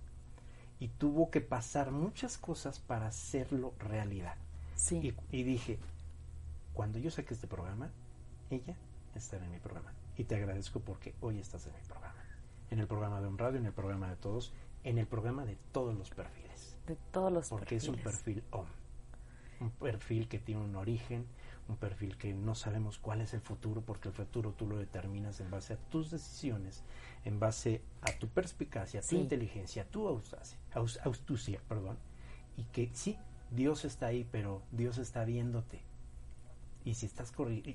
Y 0.80 0.89
tuvo 0.89 1.32
que 1.32 1.41
pasar 1.41 1.91
muchas 1.91 2.38
cosas 2.38 2.80
para 2.80 3.07
hacerlo 3.07 3.74
realidad. 3.80 4.36
Sí. 4.76 5.15
Y, 5.32 5.39
y 5.39 5.43
dije, 5.43 5.80
cuando 6.74 6.99
yo 6.99 7.09
saque 7.09 7.34
este 7.34 7.47
programa, 7.47 7.89
ella 8.49 8.76
estará 9.15 9.45
en 9.45 9.51
mi 9.51 9.59
programa. 9.59 9.91
Y 10.18 10.24
te 10.24 10.36
agradezco 10.36 10.80
porque 10.80 11.15
hoy 11.22 11.39
estás 11.39 11.65
en 11.65 11.74
mi 11.74 11.82
programa. 11.88 12.24
En 12.70 12.80
el 12.80 12.88
programa 12.88 13.22
de 13.22 13.28
un 13.28 13.38
radio, 13.38 13.59
en 13.59 13.65
el 13.65 13.74
programa 13.74 14.09
de 14.09 14.15
todos, 14.18 14.53
en 14.84 14.97
el 14.97 15.07
programa 15.07 15.45
de 15.45 15.57
todos 15.72 15.95
los 15.97 16.09
perfiles. 16.09 16.47
De 16.88 16.95
todos 17.11 17.31
los 17.31 17.49
Porque 17.49 17.75
es 17.75 17.88
un 17.88 17.97
perfil 17.97 18.43
OM. 18.51 18.65
Un 19.59 19.71
perfil 19.71 20.27
que 20.27 20.39
tiene 20.39 20.61
un 20.61 20.75
origen, 20.75 21.25
un 21.67 21.75
perfil 21.77 22.15
que 22.17 22.33
no 22.33 22.55
sabemos 22.55 22.97
cuál 22.99 23.21
es 23.21 23.33
el 23.33 23.41
futuro, 23.41 23.81
porque 23.81 24.07
el 24.09 24.13
futuro 24.13 24.53
tú 24.53 24.67
lo 24.67 24.77
determinas 24.77 25.39
en 25.41 25.49
base 25.51 25.73
a 25.73 25.77
tus 25.77 26.11
decisiones, 26.11 26.83
en 27.25 27.39
base 27.39 27.81
a 28.01 28.11
tu 28.13 28.27
perspicacia, 28.27 29.01
tu 29.01 29.07
Sí. 29.07 29.17
inteligencia, 29.17 29.83
tu 29.89 30.07
audacia, 30.07 30.57
aus- 30.73 30.99
astucia, 31.03 31.59
perdón. 31.67 31.97
Y 32.55 32.63
que 32.65 32.89
sí, 32.93 33.17
Dios 33.51 33.83
está 33.83 34.05
ahí, 34.07 34.27
pero 34.31 34.61
Dios 34.71 34.97
está 34.99 35.25
viéndote. 35.25 35.81
Y 36.85 36.93
si 36.93 37.05
estás 37.07 37.33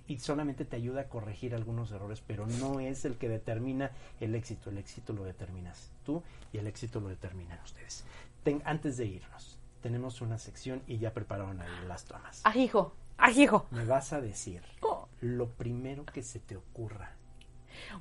y 0.09 0.19
solamente 0.21 0.65
te 0.65 0.77
ayuda 0.77 1.03
a 1.03 1.09
corregir 1.09 1.55
algunos 1.55 1.91
errores, 1.93 2.23
pero 2.27 2.47
no 2.47 2.81
es 2.81 3.05
el 3.05 3.19
que 3.19 3.29
determina 3.29 3.91
el 4.21 4.35
éxito. 4.35 4.71
El 4.71 4.79
éxito 4.79 5.13
lo 5.13 5.25
determinas 5.25 5.91
tú 6.07 6.23
y 6.53 6.59
el 6.59 6.67
éxito 6.67 6.99
lo 7.01 7.09
determinan 7.09 7.59
ustedes. 7.63 8.05
Ten- 8.43 8.63
antes 8.65 8.97
de 8.97 9.07
irnos, 9.07 9.59
tenemos 9.81 10.21
una 10.21 10.39
sección 10.39 10.83
y 10.87 10.99
ya 10.99 11.13
prepararon 11.13 11.61
ahí 11.61 11.69
las 11.89 12.05
tomas. 12.05 12.41
Ajijo, 12.45 12.95
ajijo. 13.19 13.67
Me 13.71 13.85
vas 13.85 14.13
a 14.13 14.21
decir 14.21 14.63
Oh. 14.81 15.09
lo 15.21 15.49
primero 15.49 16.05
que 16.05 16.23
se 16.23 16.41
te 16.41 16.57
ocurra. 16.57 17.13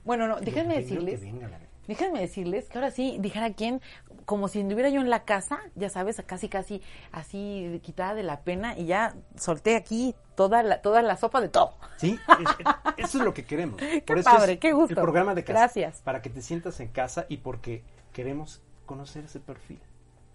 Bueno, 0.03 0.27
no, 0.27 0.39
déjenme 0.39 0.75
primero 0.75 0.75
que 0.75 0.81
decirles, 0.81 1.21
venga 1.21 1.59
déjenme 1.87 2.19
decirles 2.19 2.67
que 2.69 2.77
ahora 2.77 2.91
sí, 2.91 3.17
dijera 3.19 3.53
quién, 3.53 3.81
como 4.25 4.47
si 4.47 4.61
anduviera 4.61 4.89
yo 4.89 5.01
en 5.01 5.09
la 5.09 5.23
casa, 5.23 5.59
ya 5.75 5.89
sabes, 5.89 6.21
casi, 6.25 6.49
casi, 6.49 6.81
así 7.11 7.79
quitada 7.83 8.13
de 8.15 8.23
la 8.23 8.41
pena 8.41 8.77
y 8.77 8.85
ya 8.85 9.15
solté 9.35 9.75
aquí 9.75 10.15
toda 10.35 10.61
la, 10.63 10.81
toda 10.81 11.01
la 11.01 11.17
sopa 11.17 11.41
de 11.41 11.49
todo. 11.49 11.75
Sí, 11.97 12.19
es- 12.39 13.05
eso 13.05 13.17
es 13.19 13.23
lo 13.23 13.33
que 13.33 13.45
queremos. 13.45 13.79
Por 14.07 14.17
eso 14.19 14.29
padre, 14.29 14.53
es 14.53 14.59
qué 14.59 14.73
gusto. 14.73 14.93
El 14.93 15.01
programa 15.01 15.33
de 15.35 15.43
casa. 15.43 15.59
Gracias. 15.59 16.01
Para 16.01 16.21
que 16.21 16.29
te 16.29 16.41
sientas 16.41 16.79
en 16.79 16.89
casa 16.89 17.25
y 17.29 17.37
porque 17.37 17.83
queremos 18.13 18.61
conocer 18.85 19.25
ese 19.25 19.39
perfil. 19.39 19.79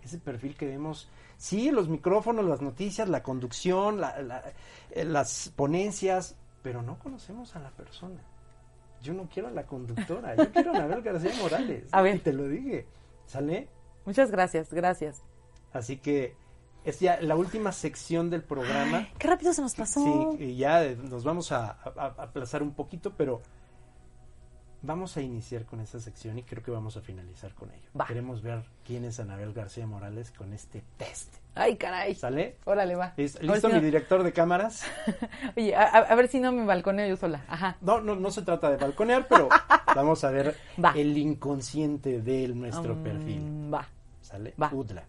Ese 0.06 0.18
perfil 0.18 0.56
que 0.56 0.66
vemos, 0.66 1.08
sí, 1.36 1.70
los 1.72 1.88
micrófonos, 1.88 2.44
las 2.44 2.62
noticias, 2.62 3.08
la 3.08 3.22
conducción, 3.24 4.00
la- 4.00 4.22
la- 4.22 4.42
eh, 4.92 5.04
las 5.04 5.52
ponencias, 5.56 6.36
pero 6.62 6.80
no 6.82 6.98
conocemos 7.00 7.56
a 7.56 7.58
la 7.58 7.70
persona. 7.70 8.20
Yo 9.02 9.12
no 9.14 9.28
quiero 9.28 9.48
a 9.48 9.50
la 9.50 9.66
conductora, 9.66 10.36
yo 10.36 10.50
quiero 10.52 10.72
a 10.72 10.76
Anabel 10.76 11.02
García 11.02 11.32
Morales. 11.42 11.88
A 11.92 12.02
ver. 12.02 12.16
Y 12.16 12.18
te 12.20 12.32
lo 12.32 12.44
dije, 12.48 12.86
¿sale? 13.26 13.68
Muchas 14.04 14.30
gracias, 14.30 14.72
gracias. 14.72 15.22
Así 15.72 15.96
que 15.96 16.34
es 16.84 17.00
ya 17.00 17.20
la 17.20 17.34
última 17.34 17.72
sección 17.72 18.30
del 18.30 18.42
programa. 18.44 18.98
Ay, 18.98 19.12
qué 19.18 19.26
rápido 19.26 19.52
se 19.52 19.60
nos 19.60 19.74
pasó. 19.74 20.34
Sí, 20.38 20.44
y 20.44 20.56
ya 20.56 20.84
eh, 20.84 20.94
nos 20.96 21.24
vamos 21.24 21.50
a 21.50 21.70
aplazar 22.16 22.62
un 22.62 22.74
poquito, 22.74 23.12
pero 23.16 23.42
vamos 24.82 25.16
a 25.16 25.22
iniciar 25.22 25.64
con 25.64 25.80
esta 25.80 25.98
sección 26.00 26.38
y 26.38 26.42
creo 26.42 26.62
que 26.62 26.70
vamos 26.70 26.96
a 26.96 27.00
finalizar 27.00 27.54
con 27.54 27.70
ello. 27.72 27.88
Va. 27.98 28.06
Queremos 28.06 28.42
ver 28.42 28.64
quién 28.84 29.04
es 29.04 29.18
Anabel 29.20 29.52
García 29.52 29.86
Morales 29.86 30.30
con 30.30 30.52
este 30.52 30.82
test. 30.96 31.34
Ay, 31.54 31.76
caray. 31.76 32.14
¿Sale? 32.14 32.56
Órale, 32.66 32.94
va. 32.96 33.14
¿Listo, 33.16 33.38
A 33.38 33.42
ver 33.42 33.50
¿Listo 33.52 33.68
si 33.68 33.74
mi 33.74 33.80
no- 33.80 33.84
director 33.86 34.22
de 34.22 34.32
cámaras? 34.32 34.84
Oye, 35.56 35.74
a, 35.74 36.14
ver 36.14 36.28
si 36.28 36.38
no 36.38 36.52
me 36.52 36.64
balconeo 36.66 37.08
yo 37.08 37.16
sola. 37.16 37.44
Ajá. 37.48 37.78
No, 37.80 38.00
no, 38.00 38.14
no 38.14 38.30
se 38.30 38.42
trata 38.42 38.70
de 38.70 38.76
balconear, 38.76 39.26
pero 39.28 39.48
vamos 39.94 40.22
a 40.24 40.30
ver 40.30 40.54
Va. 40.82 40.92
el 40.94 41.16
inconsciente 41.16 42.20
de 42.20 42.48
nuestro 42.48 42.94
Mm, 42.96 43.02
perfil. 43.02 43.74
Va. 43.74 43.88
¿Sale? 44.20 44.54
va. 44.60 44.70
Udla, 44.72 45.04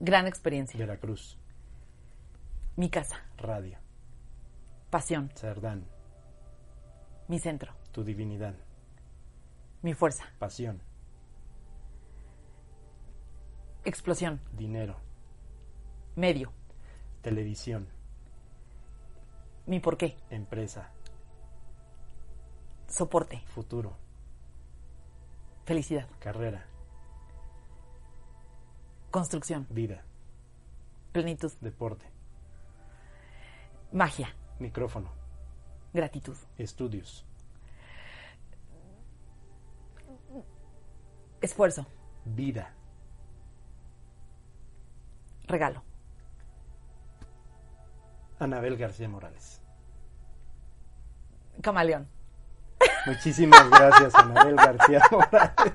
Gran 0.00 0.26
experiencia. 0.26 0.78
Veracruz, 0.78 1.38
Mi 2.76 2.90
casa. 2.90 3.16
Radio, 3.38 3.78
Pasión. 4.90 5.30
Cerdán, 5.34 5.84
Mi 7.28 7.38
centro. 7.38 7.72
Tu 7.92 8.04
Divinidad, 8.04 8.54
Mi 9.82 9.94
fuerza. 9.94 10.24
Pasión, 10.38 10.80
Explosión. 13.84 14.40
Dinero, 14.52 14.96
Medio. 16.14 16.52
Televisión, 17.22 17.88
Mi 19.66 19.80
porqué. 19.80 20.16
Empresa, 20.30 20.90
Soporte. 22.88 23.42
Futuro, 23.54 23.96
Felicidad. 25.64 26.08
Carrera, 26.20 26.64
Construcción. 29.10 29.66
Vida, 29.70 30.04
Plenitud. 31.12 31.52
Deporte, 31.60 32.06
Magia. 33.92 34.34
Micrófono, 34.58 35.10
Gratitud. 35.96 36.36
Estudios. 36.58 37.24
Esfuerzo. 41.40 41.86
Vida. 42.24 42.72
Regalo. 45.46 45.82
Anabel 48.38 48.76
García 48.76 49.08
Morales. 49.08 49.62
Camaleón. 51.62 52.06
Muchísimas 53.06 53.70
gracias, 53.70 54.14
Anabel 54.14 54.56
García 54.56 55.00
Morales. 55.10 55.74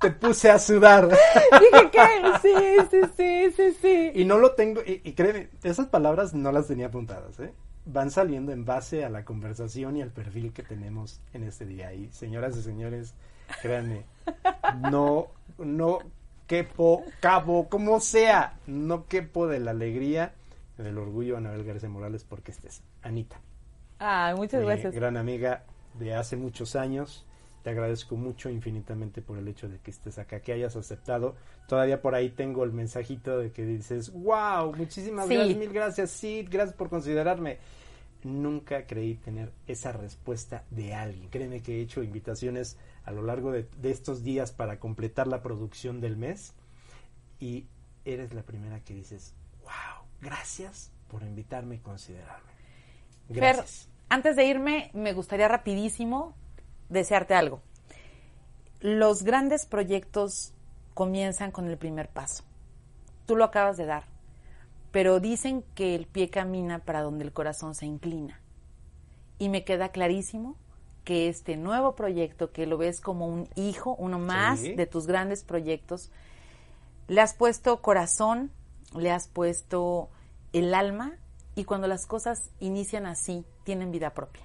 Te 0.00 0.10
puse 0.10 0.50
a 0.50 0.58
sudar. 0.58 1.06
Dije 1.08 1.90
que 1.90 2.38
sí, 2.40 2.54
sí, 2.90 3.00
sí, 3.16 3.52
sí, 3.54 3.78
sí. 3.82 4.12
Y 4.14 4.24
no 4.24 4.38
lo 4.38 4.54
tengo, 4.54 4.80
y, 4.80 5.02
y 5.04 5.12
créeme, 5.12 5.50
esas 5.62 5.88
palabras 5.88 6.32
no 6.32 6.50
las 6.50 6.68
tenía 6.68 6.86
apuntadas, 6.86 7.38
¿eh? 7.40 7.52
Van 7.92 8.10
saliendo 8.10 8.52
en 8.52 8.64
base 8.64 9.04
a 9.04 9.08
la 9.10 9.24
conversación 9.24 9.96
y 9.96 10.02
al 10.02 10.10
perfil 10.10 10.52
que 10.52 10.62
tenemos 10.62 11.20
en 11.32 11.44
este 11.44 11.64
día. 11.66 11.92
Y 11.92 12.08
señoras 12.12 12.56
y 12.56 12.62
señores, 12.62 13.14
créanme, 13.62 14.04
no, 14.90 15.28
no 15.58 15.98
quepo, 16.46 17.04
cabo, 17.20 17.68
como 17.68 18.00
sea, 18.00 18.58
no 18.66 19.06
quepo 19.06 19.46
de 19.46 19.60
la 19.60 19.72
alegría, 19.72 20.32
del 20.78 20.98
orgullo 20.98 21.36
Anabel 21.36 21.64
García 21.64 21.88
Morales 21.88 22.24
porque 22.24 22.52
estés. 22.52 22.82
Anita. 23.02 23.40
Ay, 23.98 24.34
muchas 24.34 24.62
gracias. 24.62 24.94
gran 24.94 25.16
amiga 25.16 25.64
de 25.98 26.14
hace 26.14 26.36
muchos 26.36 26.76
años. 26.76 27.26
Te 27.62 27.68
agradezco 27.70 28.16
mucho, 28.16 28.48
infinitamente, 28.48 29.20
por 29.20 29.36
el 29.36 29.46
hecho 29.46 29.68
de 29.68 29.78
que 29.78 29.90
estés 29.90 30.18
acá, 30.18 30.40
que 30.40 30.52
hayas 30.54 30.76
aceptado. 30.76 31.34
Todavía 31.68 32.00
por 32.00 32.14
ahí 32.14 32.30
tengo 32.30 32.64
el 32.64 32.72
mensajito 32.72 33.38
de 33.38 33.52
que 33.52 33.66
dices, 33.66 34.10
wow, 34.14 34.74
muchísimas 34.74 35.28
Sí. 35.28 35.34
gracias, 35.34 35.58
mil 35.58 35.70
gracias, 35.70 36.10
sí, 36.10 36.46
gracias 36.50 36.74
por 36.74 36.88
considerarme. 36.88 37.58
Nunca 38.22 38.86
creí 38.86 39.14
tener 39.14 39.52
esa 39.66 39.92
respuesta 39.92 40.64
de 40.70 40.94
alguien. 40.94 41.30
Créeme 41.30 41.62
que 41.62 41.78
he 41.78 41.80
hecho 41.80 42.02
invitaciones 42.02 42.76
a 43.04 43.12
lo 43.12 43.22
largo 43.22 43.50
de, 43.50 43.66
de 43.80 43.90
estos 43.90 44.22
días 44.22 44.52
para 44.52 44.78
completar 44.78 45.26
la 45.26 45.42
producción 45.42 46.00
del 46.00 46.16
mes 46.16 46.54
y 47.38 47.66
eres 48.04 48.34
la 48.34 48.42
primera 48.42 48.80
que 48.80 48.94
dices, 48.94 49.34
wow, 49.62 50.06
gracias 50.20 50.92
por 51.08 51.22
invitarme 51.22 51.76
y 51.76 51.78
considerarme. 51.78 52.50
Gracias. 53.28 53.84
Fer, 53.84 53.90
antes 54.08 54.36
de 54.36 54.44
irme, 54.44 54.90
me 54.92 55.12
gustaría 55.12 55.48
rapidísimo 55.48 56.34
desearte 56.88 57.34
algo. 57.34 57.62
Los 58.80 59.22
grandes 59.22 59.66
proyectos 59.66 60.52
comienzan 60.94 61.52
con 61.52 61.68
el 61.68 61.78
primer 61.78 62.08
paso. 62.08 62.44
Tú 63.26 63.36
lo 63.36 63.44
acabas 63.44 63.76
de 63.76 63.86
dar, 63.86 64.04
pero 64.92 65.20
dicen 65.20 65.64
que 65.74 65.94
el 65.94 66.06
pie 66.06 66.30
camina 66.30 66.80
para 66.80 67.02
donde 67.02 67.24
el 67.24 67.32
corazón 67.32 67.74
se 67.74 67.86
inclina. 67.86 68.40
Y 69.38 69.48
me 69.48 69.64
queda 69.64 69.90
clarísimo 69.90 70.56
que 71.04 71.28
este 71.28 71.56
nuevo 71.56 71.94
proyecto, 71.94 72.52
que 72.52 72.66
lo 72.66 72.76
ves 72.76 73.00
como 73.00 73.26
un 73.26 73.48
hijo, 73.54 73.94
uno 73.98 74.18
más 74.18 74.60
Sí. 74.60 74.74
de 74.74 74.86
tus 74.86 75.06
grandes 75.06 75.44
proyectos, 75.44 76.10
le 77.08 77.20
has 77.20 77.34
puesto 77.34 77.80
corazón, 77.80 78.50
le 78.96 79.10
has 79.10 79.28
puesto 79.28 80.10
el 80.52 80.74
alma 80.74 81.12
y 81.54 81.64
cuando 81.64 81.86
las 81.88 82.06
cosas 82.06 82.50
inician 82.60 83.06
así, 83.06 83.44
tienen 83.64 83.90
vida 83.92 84.10
propia. 84.10 84.42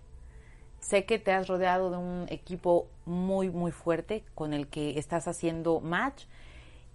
Sé 0.80 1.06
que 1.06 1.18
te 1.20 1.32
has 1.32 1.48
rodeado 1.48 1.90
de 1.90 1.98
un 1.98 2.26
equipo 2.30 2.88
muy, 3.06 3.50
muy 3.50 3.72
fuerte 3.72 4.24
con 4.36 4.54
el 4.54 4.68
que 4.68 4.98
estás 5.00 5.28
haciendo 5.28 5.82
match 5.82 6.26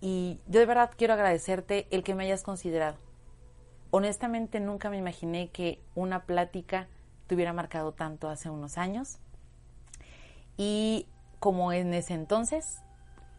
y 0.01 0.39
yo 0.47 0.61
de 0.61 0.67
verdad 0.67 0.91
quiero 0.97 1.15
agradecerte 1.15 1.87
el 1.91 2.03
que 2.03 2.15
me 2.15 2.25
hayas 2.25 2.43
considerado. 2.43 2.97
Honestamente 3.91 4.61
nunca 4.61 4.91
me 4.91 4.99
imaginé 4.99 5.51
que 5.51 5.83
una 5.95 6.25
plática 6.25 6.89
te 7.27 7.35
hubiera 7.35 7.53
marcado 7.53 7.93
tanto 7.93 8.29
hace 8.29 8.51
unos 8.51 8.79
años. 8.79 9.19
Y 10.57 11.07
como 11.41 11.73
en 11.73 11.95
ese 11.95 12.15
entonces, 12.15 12.83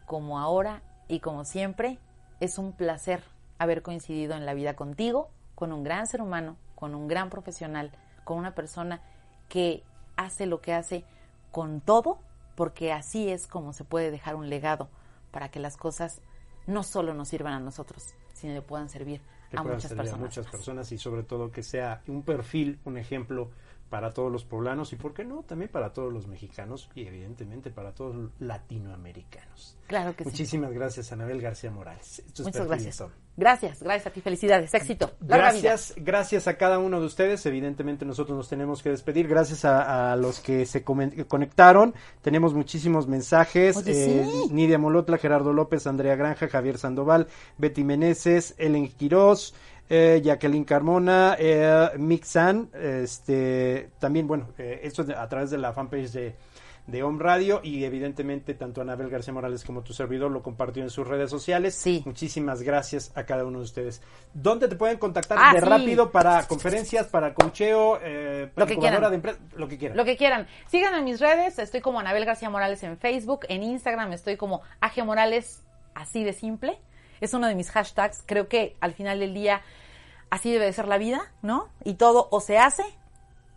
como 0.06 0.38
ahora 0.38 0.82
y 1.08 1.20
como 1.20 1.44
siempre, 1.44 1.98
es 2.40 2.58
un 2.58 2.72
placer 2.72 3.22
haber 3.58 3.82
coincidido 3.82 4.34
en 4.34 4.44
la 4.44 4.54
vida 4.54 4.74
contigo, 4.74 5.30
con 5.54 5.72
un 5.72 5.84
gran 5.84 6.06
ser 6.06 6.20
humano, 6.20 6.56
con 6.74 6.94
un 6.94 7.06
gran 7.06 7.30
profesional, 7.30 7.92
con 8.24 8.38
una 8.38 8.54
persona 8.54 9.00
que 9.48 9.84
hace 10.16 10.46
lo 10.46 10.60
que 10.60 10.74
hace 10.74 11.04
con 11.50 11.80
todo, 11.80 12.18
porque 12.56 12.92
así 12.92 13.30
es 13.30 13.46
como 13.46 13.72
se 13.72 13.84
puede 13.84 14.10
dejar 14.10 14.34
un 14.34 14.50
legado 14.50 14.88
para 15.30 15.50
que 15.50 15.60
las 15.60 15.76
cosas 15.76 16.20
no 16.66 16.82
solo 16.82 17.14
nos 17.14 17.28
sirvan 17.28 17.54
a 17.54 17.60
nosotros, 17.60 18.14
sino 18.32 18.54
que 18.54 18.62
puedan 18.62 18.88
servir 18.88 19.22
que 19.52 19.58
a 19.58 19.62
muchas 19.62 20.12
a 20.12 20.16
muchas 20.16 20.46
personas 20.46 20.90
y 20.92 20.98
sobre 20.98 21.22
todo 21.22 21.50
que 21.50 21.62
sea 21.62 22.02
un 22.08 22.22
perfil, 22.22 22.78
un 22.84 22.96
ejemplo 22.96 23.50
para 23.92 24.14
todos 24.14 24.32
los 24.32 24.42
poblanos 24.46 24.90
y, 24.94 24.96
¿por 24.96 25.12
qué 25.12 25.22
no?, 25.22 25.42
también 25.42 25.70
para 25.70 25.92
todos 25.92 26.10
los 26.10 26.26
mexicanos 26.26 26.88
y 26.94 27.06
evidentemente 27.06 27.70
para 27.70 27.92
todos 27.92 28.16
los 28.16 28.30
latinoamericanos. 28.40 29.76
Claro 29.86 30.16
que 30.16 30.24
sí. 30.24 30.30
Muchísimas 30.30 30.72
gracias, 30.72 31.12
Anabel 31.12 31.42
García 31.42 31.70
Morales. 31.70 32.20
Estos 32.26 32.46
Muchas 32.46 32.66
gracias. 32.66 32.96
son. 32.96 33.10
Gracias, 33.36 33.82
gracias 33.82 34.06
a 34.06 34.10
ti. 34.10 34.20
Felicidades, 34.22 34.72
éxito. 34.72 35.12
Larga 35.26 35.52
vida. 35.52 35.68
Gracias, 35.70 35.94
gracias 35.96 36.48
a 36.48 36.56
cada 36.56 36.78
uno 36.78 37.00
de 37.00 37.06
ustedes. 37.06 37.44
Evidentemente 37.44 38.04
nosotros 38.06 38.36
nos 38.36 38.48
tenemos 38.48 38.82
que 38.82 38.90
despedir. 38.90 39.28
Gracias 39.28 39.64
a, 39.66 40.12
a 40.12 40.16
los 40.16 40.40
que 40.40 40.64
se 40.64 40.82
conectaron. 40.84 41.94
Tenemos 42.22 42.54
muchísimos 42.54 43.06
mensajes. 43.08 43.76
Oye, 43.76 43.92
Eh, 44.22 44.26
sí. 44.30 44.52
Nidia 44.54 44.78
Molotla, 44.78 45.18
Gerardo 45.18 45.52
López, 45.52 45.86
Andrea 45.86 46.16
Granja, 46.16 46.48
Javier 46.48 46.78
Sandoval, 46.78 47.26
Betty 47.58 47.84
Meneses, 47.84 48.54
Ellen 48.58 48.88
Quirós, 48.88 49.54
eh, 49.94 50.22
Jacqueline 50.24 50.64
Carmona, 50.64 51.36
eh, 51.38 51.90
Mixan, 51.98 52.70
este, 52.72 53.90
también, 53.98 54.26
bueno, 54.26 54.48
eh, 54.56 54.80
esto 54.84 55.02
es 55.02 55.10
a 55.10 55.28
través 55.28 55.50
de 55.50 55.58
la 55.58 55.74
fanpage 55.74 56.10
de, 56.12 56.34
de 56.86 57.02
Home 57.02 57.22
Radio 57.22 57.60
y 57.62 57.84
evidentemente 57.84 58.54
tanto 58.54 58.80
Anabel 58.80 59.10
García 59.10 59.34
Morales 59.34 59.64
como 59.64 59.82
tu 59.82 59.92
servidor 59.92 60.30
lo 60.30 60.42
compartió 60.42 60.82
en 60.82 60.88
sus 60.88 61.06
redes 61.06 61.28
sociales. 61.28 61.74
Sí. 61.74 62.02
Muchísimas 62.06 62.62
gracias 62.62 63.12
a 63.14 63.24
cada 63.26 63.44
uno 63.44 63.58
de 63.58 63.64
ustedes. 63.64 64.00
¿Dónde 64.32 64.66
te 64.66 64.76
pueden 64.76 64.96
contactar 64.96 65.36
Ah, 65.38 65.52
de 65.52 65.60
sí. 65.60 65.66
rápido 65.66 66.10
para 66.10 66.42
conferencias, 66.48 67.08
para 67.08 67.34
coacheo, 67.34 67.98
eh, 68.02 68.50
Lo 68.56 68.66
que 68.66 68.72
incubadora 68.72 68.96
quieran. 68.96 69.10
de 69.10 69.16
empresas, 69.16 69.40
lo 69.58 69.68
que 69.68 69.76
quieran? 69.76 69.96
Lo 69.98 70.04
que 70.06 70.16
quieran. 70.16 70.46
Síganme 70.68 70.98
en 71.00 71.04
mis 71.04 71.20
redes. 71.20 71.58
Estoy 71.58 71.82
como 71.82 72.00
Anabel 72.00 72.24
García 72.24 72.48
Morales 72.48 72.82
en 72.82 72.96
Facebook. 72.96 73.40
En 73.50 73.62
Instagram 73.62 74.10
estoy 74.14 74.38
como 74.38 74.62
AG 74.80 75.04
Morales, 75.04 75.62
así 75.94 76.24
de 76.24 76.32
simple. 76.32 76.78
Es 77.20 77.34
uno 77.34 77.46
de 77.46 77.54
mis 77.54 77.70
hashtags. 77.70 78.24
Creo 78.26 78.48
que 78.48 78.74
al 78.80 78.94
final 78.94 79.20
del 79.20 79.34
día 79.34 79.60
así 80.32 80.50
debe 80.50 80.64
de 80.64 80.72
ser 80.72 80.88
la 80.88 80.96
vida, 80.96 81.30
¿no? 81.42 81.68
Y 81.84 81.92
todo 81.94 82.26
o 82.30 82.40
se 82.40 82.58
hace 82.58 82.84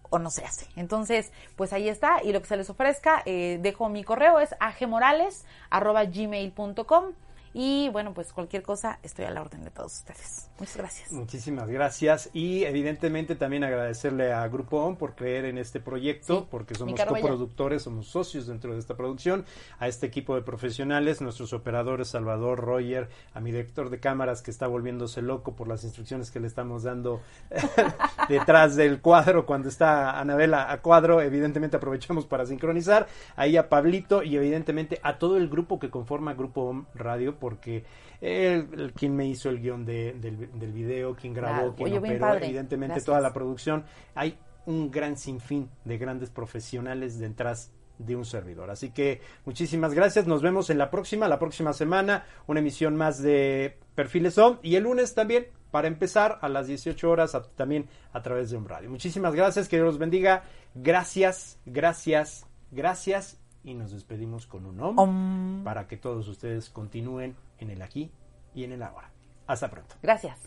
o 0.09 0.19
no 0.19 0.29
se 0.29 0.43
hace. 0.43 0.67
Entonces, 0.75 1.31
pues 1.55 1.71
ahí 1.71 1.87
está. 1.87 2.21
Y 2.21 2.33
lo 2.33 2.41
que 2.41 2.49
se 2.49 2.57
les 2.57 2.69
ofrezca, 2.69 3.23
eh, 3.25 3.59
dejo 3.61 3.87
mi 3.87 4.03
correo, 4.03 4.41
es 4.41 4.53
agmorales.gmail.com. 4.59 7.05
Y 7.57 7.87
bueno, 7.87 8.13
pues 8.13 8.33
cualquier 8.33 8.63
cosa, 8.63 8.99
estoy 9.01 9.23
a 9.23 9.31
la 9.31 9.39
orden 9.39 9.63
de 9.63 9.71
todos 9.71 9.93
ustedes. 9.93 10.49
Muchas 10.59 10.75
gracias. 10.75 11.11
Muchísimas 11.13 11.69
gracias 11.69 12.29
y 12.33 12.65
evidentemente 12.65 13.35
también 13.35 13.63
agradecerle 13.63 14.33
a 14.33 14.45
Grupo 14.49 14.83
ON 14.83 14.97
por 14.97 15.15
creer 15.15 15.45
en 15.45 15.57
este 15.57 15.79
proyecto, 15.79 16.39
Sí, 16.39 16.47
porque 16.51 16.75
somos 16.75 16.99
coproductores, 16.99 17.83
somos 17.83 18.07
socios 18.07 18.47
dentro 18.47 18.73
de 18.73 18.79
esta 18.79 18.97
producción, 18.97 19.45
a 19.79 19.87
este 19.87 20.05
equipo 20.05 20.35
de 20.35 20.41
profesionales, 20.41 21.21
nuestros 21.21 21.53
operadores 21.53 22.09
Salvador, 22.09 22.59
Roger, 22.59 23.07
a 23.33 23.39
mi 23.39 23.51
director 23.51 23.89
de 23.89 24.01
cámaras 24.01 24.41
que 24.41 24.51
está 24.51 24.67
volviéndose 24.67 25.21
loco 25.21 25.55
por 25.55 25.69
las 25.69 25.85
instrucciones 25.85 26.31
que 26.31 26.41
le 26.41 26.47
estamos 26.47 26.83
dando 26.83 27.21
detrás 28.27 28.75
del 28.75 28.99
cuadro 28.99 29.45
cuando 29.45 29.69
está 29.69 30.19
Anabela 30.19 30.69
a 30.69 30.81
cuadro, 30.81 31.21
evidentemente 31.21 31.77
aprovechamos 31.77 32.25
para 32.25 32.45
sincronizar, 32.45 33.07
ahí 33.37 33.55
a 33.55 33.69
Pablito 33.69 34.23
y 34.23 34.35
evidentemente 34.35 34.99
a 35.03 35.19
todo 35.19 35.37
el 35.37 35.47
grupo 35.47 35.79
que 35.79 35.89
conforma 35.89 36.33
Grupo 36.33 36.63
OM 36.63 36.85
Radio, 36.93 37.39
porque 37.45 37.83
él, 38.21 38.67
el- 38.75 38.93
quien 38.93 39.15
me 39.15 39.27
hizo 39.27 39.49
el 39.49 39.61
guion 39.61 39.85
de- 39.85 40.13
del, 40.13 40.49
del 40.57 40.71
video, 40.71 41.15
quien 41.15 41.31
grabó, 41.33 41.55
Claro. 41.57 41.75
quien 41.75 41.89
Oye, 41.89 41.97
operó, 41.99 42.33
evidentemente 42.37 42.93
Gracias. 42.93 43.05
toda 43.05 43.21
la 43.21 43.31
producción, 43.33 43.85
hay 44.15 44.39
un 44.65 44.89
gran 44.89 45.15
sinfín 45.15 45.69
de 45.83 45.99
grandes 45.99 46.31
profesionales 46.31 47.19
detrás 47.19 47.71
de 47.99 48.15
un 48.15 48.25
servidor. 48.25 48.71
Así 48.71 48.89
que 48.89 49.21
muchísimas 49.45 49.93
gracias, 49.93 50.25
nos 50.25 50.41
vemos 50.41 50.71
en 50.71 50.79
la 50.79 50.89
próxima, 50.89 51.27
la 51.27 51.37
próxima 51.37 51.71
semana, 51.71 52.25
una 52.47 52.61
emisión 52.61 52.95
más 52.95 53.21
de 53.21 53.77
Perfiles 53.93 54.37
On 54.39 54.59
y 54.63 54.75
el 54.75 54.83
lunes 54.83 55.13
también 55.13 55.45
para 55.69 55.87
empezar 55.87 56.39
a 56.41 56.49
las 56.49 56.65
18 56.65 57.11
horas 57.11 57.35
a- 57.35 57.43
también 57.43 57.87
a 58.11 58.23
través 58.23 58.49
de 58.49 58.57
un 58.57 58.67
radio. 58.67 58.89
Muchísimas 58.89 59.35
gracias, 59.35 59.67
que 59.69 59.75
Dios 59.75 59.85
los 59.85 59.99
bendiga, 59.99 60.43
gracias, 60.73 61.59
gracias, 61.67 62.47
gracias 62.71 63.39
y 63.65 63.73
nos 63.73 63.91
despedimos 63.91 64.47
con 64.47 64.65
un 64.65 64.79
om, 64.79 64.97
Om. 64.97 65.63
para 65.63 65.87
que 65.87 65.97
todos 65.97 66.27
ustedes 66.27 66.69
continúen 66.69 67.35
en 67.59 67.71
el 67.71 67.81
aquí 67.81 68.11
y 68.53 68.63
en 68.63 68.73
el 68.73 68.83
ahora. 68.83 69.09
Hasta 69.47 69.69
pronto. 69.69 69.95
Gracias. 70.01 70.37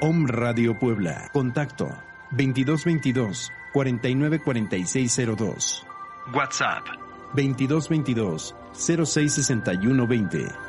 Om 0.00 0.26
Radio 0.26 0.78
Puebla. 0.78 1.28
Contacto 1.32 1.88
2222 2.30 3.50
494602. 3.72 5.86
WhatsApp 6.34 6.86
2222 7.34 8.54
066120. 8.72 10.63